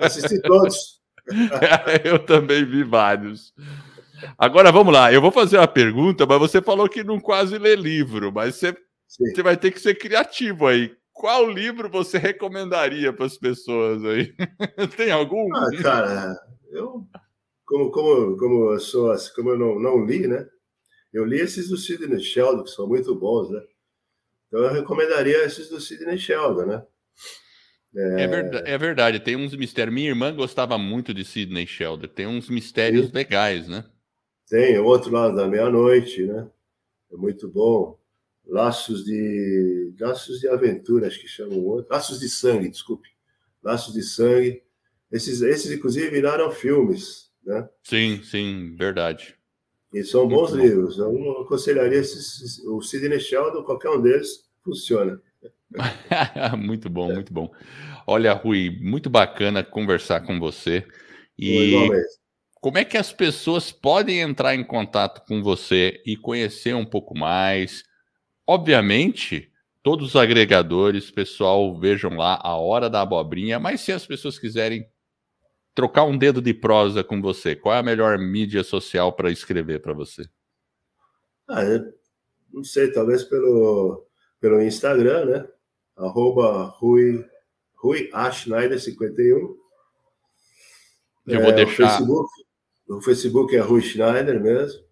Assisti 0.00 0.40
todos. 0.40 1.00
Eu 2.04 2.18
também 2.18 2.64
vi 2.64 2.82
vários. 2.82 3.52
Agora 4.36 4.70
vamos 4.70 4.92
lá, 4.92 5.10
eu 5.10 5.20
vou 5.20 5.30
fazer 5.30 5.56
uma 5.56 5.66
pergunta, 5.66 6.26
mas 6.26 6.38
você 6.38 6.60
falou 6.60 6.86
que 6.86 7.02
não 7.02 7.18
quase 7.18 7.56
lê 7.56 7.74
livro, 7.74 8.30
mas 8.30 8.56
você, 8.56 8.76
você 9.06 9.42
vai 9.42 9.56
ter 9.56 9.70
que 9.70 9.80
ser 9.80 9.94
criativo 9.94 10.66
aí. 10.66 10.92
Qual 11.12 11.48
livro 11.48 11.88
você 11.88 12.18
recomendaria 12.18 13.12
para 13.14 13.24
as 13.24 13.38
pessoas 13.38 14.04
aí? 14.04 14.34
Tem 14.96 15.10
algum? 15.10 15.54
Ah, 15.54 15.70
cara, 15.82 16.36
eu 16.70 17.06
como, 17.70 17.88
como, 17.92 18.36
como 18.36 18.72
eu 18.72 18.80
sou, 18.80 19.14
como 19.36 19.50
eu 19.50 19.58
não, 19.58 19.78
não 19.78 20.04
li, 20.04 20.26
né? 20.26 20.44
Eu 21.12 21.24
li 21.24 21.38
esses 21.38 21.68
do 21.68 21.76
Sidney 21.76 22.20
Sheldon, 22.20 22.64
que 22.64 22.70
são 22.70 22.88
muito 22.88 23.14
bons, 23.14 23.48
né? 23.48 23.62
Então 24.48 24.64
eu 24.64 24.72
recomendaria 24.72 25.44
esses 25.44 25.68
do 25.68 25.80
Sidney 25.80 26.18
Sheldon, 26.18 26.66
né? 26.66 26.84
É... 27.96 28.22
É, 28.22 28.26
verdade, 28.26 28.70
é 28.70 28.78
verdade, 28.78 29.20
tem 29.20 29.36
uns 29.36 29.54
mistérios. 29.54 29.94
Minha 29.94 30.08
irmã 30.08 30.34
gostava 30.34 30.76
muito 30.76 31.14
de 31.14 31.24
Sidney 31.24 31.64
Sheldon, 31.64 32.08
tem 32.08 32.26
uns 32.26 32.50
mistérios 32.50 33.06
Sim. 33.06 33.12
legais, 33.14 33.68
né? 33.68 33.84
Tem, 34.48 34.76
o 34.76 34.84
outro 34.84 35.12
lado 35.12 35.36
da 35.36 35.46
meia-noite, 35.46 36.24
né? 36.24 36.50
É 37.12 37.16
muito 37.16 37.48
bom. 37.48 37.96
Laços 38.44 39.04
de. 39.04 39.94
Laços 40.00 40.40
de 40.40 40.48
aventura, 40.48 41.06
acho 41.06 41.20
que 41.20 41.28
chamam 41.28 41.56
o 41.56 41.66
outro. 41.66 41.92
Laços 41.92 42.18
de 42.18 42.28
sangue, 42.28 42.68
desculpe. 42.68 43.08
Laços 43.62 43.94
de 43.94 44.02
sangue. 44.02 44.60
Esses, 45.12 45.40
esses 45.40 45.70
inclusive, 45.70 46.10
viraram 46.10 46.50
filmes 46.50 47.29
né? 47.44 47.68
Sim, 47.82 48.22
sim, 48.22 48.74
verdade. 48.76 49.36
E 49.92 50.04
são 50.04 50.28
bons 50.28 50.52
Muito 50.52 50.64
livros. 50.64 50.96
Bom. 50.96 51.18
Eu 51.18 51.42
aconselharia 51.42 51.98
esses, 51.98 52.58
o 52.66 52.80
Sidney 52.80 53.18
Sheldon, 53.18 53.62
qualquer 53.64 53.90
um 53.90 54.00
deles, 54.00 54.48
funciona. 54.62 55.20
muito 56.58 56.88
bom, 56.88 57.12
muito 57.12 57.32
bom. 57.32 57.52
Olha, 58.06 58.32
Rui, 58.32 58.78
muito 58.80 59.10
bacana 59.10 59.64
conversar 59.64 60.20
com 60.20 60.38
você. 60.38 60.86
E 61.38 61.88
como 62.60 62.78
é 62.78 62.84
que 62.84 62.96
as 62.96 63.12
pessoas 63.12 63.72
podem 63.72 64.20
entrar 64.20 64.54
em 64.54 64.62
contato 64.62 65.24
com 65.26 65.42
você 65.42 66.02
e 66.04 66.16
conhecer 66.16 66.74
um 66.74 66.84
pouco 66.84 67.16
mais? 67.16 67.82
Obviamente, 68.46 69.50
todos 69.82 70.10
os 70.10 70.16
agregadores, 70.16 71.10
pessoal, 71.10 71.78
vejam 71.78 72.16
lá 72.16 72.38
a 72.42 72.56
hora 72.56 72.90
da 72.90 73.00
abobrinha, 73.00 73.58
mas 73.58 73.80
se 73.80 73.92
as 73.92 74.06
pessoas 74.06 74.38
quiserem 74.38 74.86
trocar 75.74 76.04
um 76.04 76.16
dedo 76.16 76.40
de 76.40 76.52
prosa 76.52 77.02
com 77.02 77.20
você, 77.20 77.54
qual 77.54 77.74
é 77.74 77.78
a 77.78 77.82
melhor 77.82 78.18
mídia 78.18 78.62
social 78.62 79.12
para 79.12 79.30
escrever 79.30 79.80
para 79.80 79.92
você? 79.92 80.24
Ah, 81.48 81.62
não 82.52 82.64
sei, 82.64 82.92
talvez 82.92 83.24
pelo, 83.24 84.06
pelo 84.40 84.62
Instagram, 84.62 85.24
né? 85.26 85.48
Arroba 85.96 86.64
Rui, 86.78 87.24
Rui 87.74 88.08
A. 88.12 88.30
Schneider 88.30 88.80
51. 88.80 89.56
Eu 91.26 91.40
é, 91.40 91.42
vou 91.42 91.52
deixar. 91.52 91.84
O 91.84 91.88
Facebook, 91.88 92.30
o 92.88 93.00
Facebook 93.00 93.56
é 93.56 93.60
Rui 93.60 93.82
Schneider 93.82 94.40
mesmo. 94.40 94.82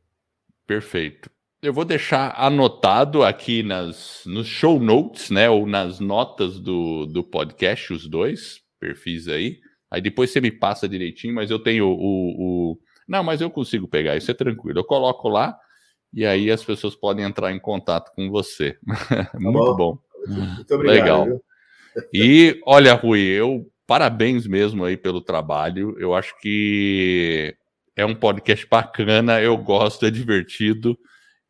Perfeito. 0.67 1.31
eu 1.63 1.73
vou 1.73 1.85
deixar 1.85 2.35
anotado 2.37 3.25
aqui 3.25 3.63
nas, 3.63 4.23
nos 4.27 4.47
show 4.47 4.79
notes, 4.79 5.31
né? 5.31 5.49
Ou 5.49 5.67
nas 5.67 5.99
notas 5.99 6.61
do, 6.61 7.07
do 7.07 7.25
podcast, 7.25 7.93
os 7.93 8.07
dois 8.07 8.61
perfis 8.79 9.29
aí. 9.29 9.59
Aí 9.91 10.01
depois 10.01 10.31
você 10.31 10.41
me 10.41 10.51
passa 10.51 10.89
direitinho, 10.89 11.35
mas 11.35 11.51
eu 11.51 11.59
tenho 11.59 11.87
o, 11.87 12.73
o. 12.73 12.79
Não, 13.07 13.23
mas 13.23 13.41
eu 13.41 13.51
consigo 13.51 13.89
pegar, 13.89 14.17
isso 14.17 14.31
é 14.31 14.35
tranquilo. 14.35 14.79
Eu 14.79 14.85
coloco 14.85 15.29
lá 15.29 15.59
e 16.13 16.25
aí 16.25 16.51
as 16.51 16.65
pessoas 16.65 16.95
podem 16.95 17.25
entrar 17.25 17.53
em 17.53 17.59
contato 17.59 18.13
com 18.15 18.31
você. 18.31 18.79
Tá 19.33 19.39
Muito 19.39 19.77
bom. 19.77 19.99
Muito 20.27 20.75
obrigado. 20.75 21.01
Legal. 21.01 21.25
Viu? 21.25 21.43
E 22.13 22.61
olha, 22.67 22.95
Rui, 22.95 23.21
eu 23.21 23.67
parabéns 23.87 24.47
mesmo 24.47 24.85
aí 24.85 24.97
pelo 24.97 25.21
trabalho. 25.21 25.97
Eu 25.99 26.15
acho 26.15 26.39
que 26.41 27.57
é 27.97 28.05
um 28.05 28.15
podcast 28.15 28.67
bacana, 28.69 29.41
eu 29.41 29.57
gosto, 29.57 30.05
é 30.05 30.11
divertido. 30.11 30.97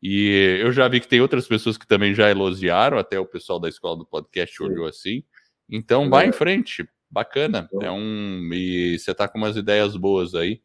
E 0.01 0.57
eu 0.61 0.71
já 0.71 0.87
vi 0.87 1.01
que 1.01 1.07
tem 1.07 1.19
outras 1.19 1.45
pessoas 1.45 1.77
que 1.77 1.85
também 1.85 2.15
já 2.15 2.29
elogiaram, 2.31 2.97
até 2.97 3.19
o 3.19 3.25
pessoal 3.25 3.59
da 3.59 3.67
escola 3.67 3.97
do 3.97 4.05
podcast 4.05 4.63
olhou 4.63 4.87
assim. 4.87 5.23
Então, 5.69 6.05
é. 6.05 6.09
vai 6.09 6.27
em 6.27 6.31
frente, 6.31 6.87
bacana. 7.09 7.69
É 7.81 7.91
um 7.91 8.49
e 8.53 8.97
você 8.97 9.13
tá 9.13 9.27
com 9.27 9.37
umas 9.37 9.55
ideias 9.55 9.95
boas 9.95 10.35
aí. 10.35 10.61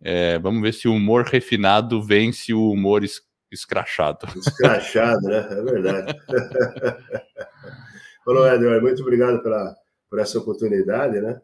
É, 0.00 0.38
vamos 0.38 0.62
ver 0.62 0.74
se 0.74 0.88
o 0.88 0.94
humor 0.94 1.24
refinado 1.24 2.02
vence 2.02 2.52
o 2.52 2.70
humor 2.70 3.04
es, 3.04 3.20
escrachado. 3.50 4.26
Escrachado, 4.36 5.22
né? 5.22 5.46
É 5.50 5.62
verdade. 5.62 6.14
Falou, 8.24 8.46
Edward, 8.46 8.80
muito 8.80 9.02
obrigado 9.02 9.42
pela, 9.42 9.74
por 10.08 10.18
essa 10.18 10.38
oportunidade, 10.38 11.20
né? 11.20 11.40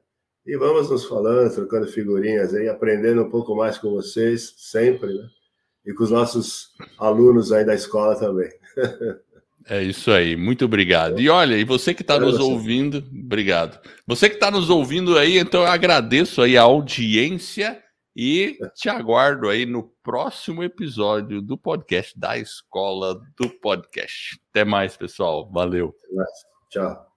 E 0.46 0.56
vamos 0.56 0.90
nos 0.90 1.04
falando, 1.04 1.52
trocando 1.52 1.86
figurinhas 1.88 2.54
aí, 2.54 2.68
aprendendo 2.68 3.22
um 3.22 3.30
pouco 3.30 3.54
mais 3.54 3.76
com 3.76 3.90
vocês, 3.90 4.54
sempre, 4.56 5.12
né? 5.12 5.28
e 5.88 5.94
com 5.94 6.04
os 6.04 6.10
nossos 6.10 6.72
alunos 6.98 7.50
aí 7.50 7.64
da 7.64 7.74
escola 7.74 8.14
também. 8.14 8.50
É 9.70 9.82
isso 9.82 10.10
aí, 10.10 10.34
muito 10.34 10.64
obrigado. 10.64 11.20
E 11.20 11.28
olha, 11.28 11.54
e 11.56 11.62
você 11.62 11.92
que 11.92 12.00
está 12.00 12.18
nos 12.18 12.38
ouvindo, 12.38 13.04
obrigado. 13.12 13.78
Você 14.06 14.30
que 14.30 14.36
está 14.36 14.50
nos 14.50 14.70
ouvindo 14.70 15.18
aí, 15.18 15.38
então 15.38 15.60
eu 15.60 15.66
agradeço 15.66 16.40
aí 16.40 16.56
a 16.56 16.62
audiência 16.62 17.82
e 18.16 18.58
te 18.74 18.88
aguardo 18.88 19.48
aí 19.48 19.66
no 19.66 19.92
próximo 20.02 20.62
episódio 20.64 21.42
do 21.42 21.58
podcast 21.58 22.18
da 22.18 22.38
Escola 22.38 23.20
do 23.38 23.50
Podcast. 23.60 24.40
Até 24.50 24.64
mais, 24.64 24.96
pessoal. 24.96 25.50
Valeu. 25.52 25.94
Tchau. 26.70 27.07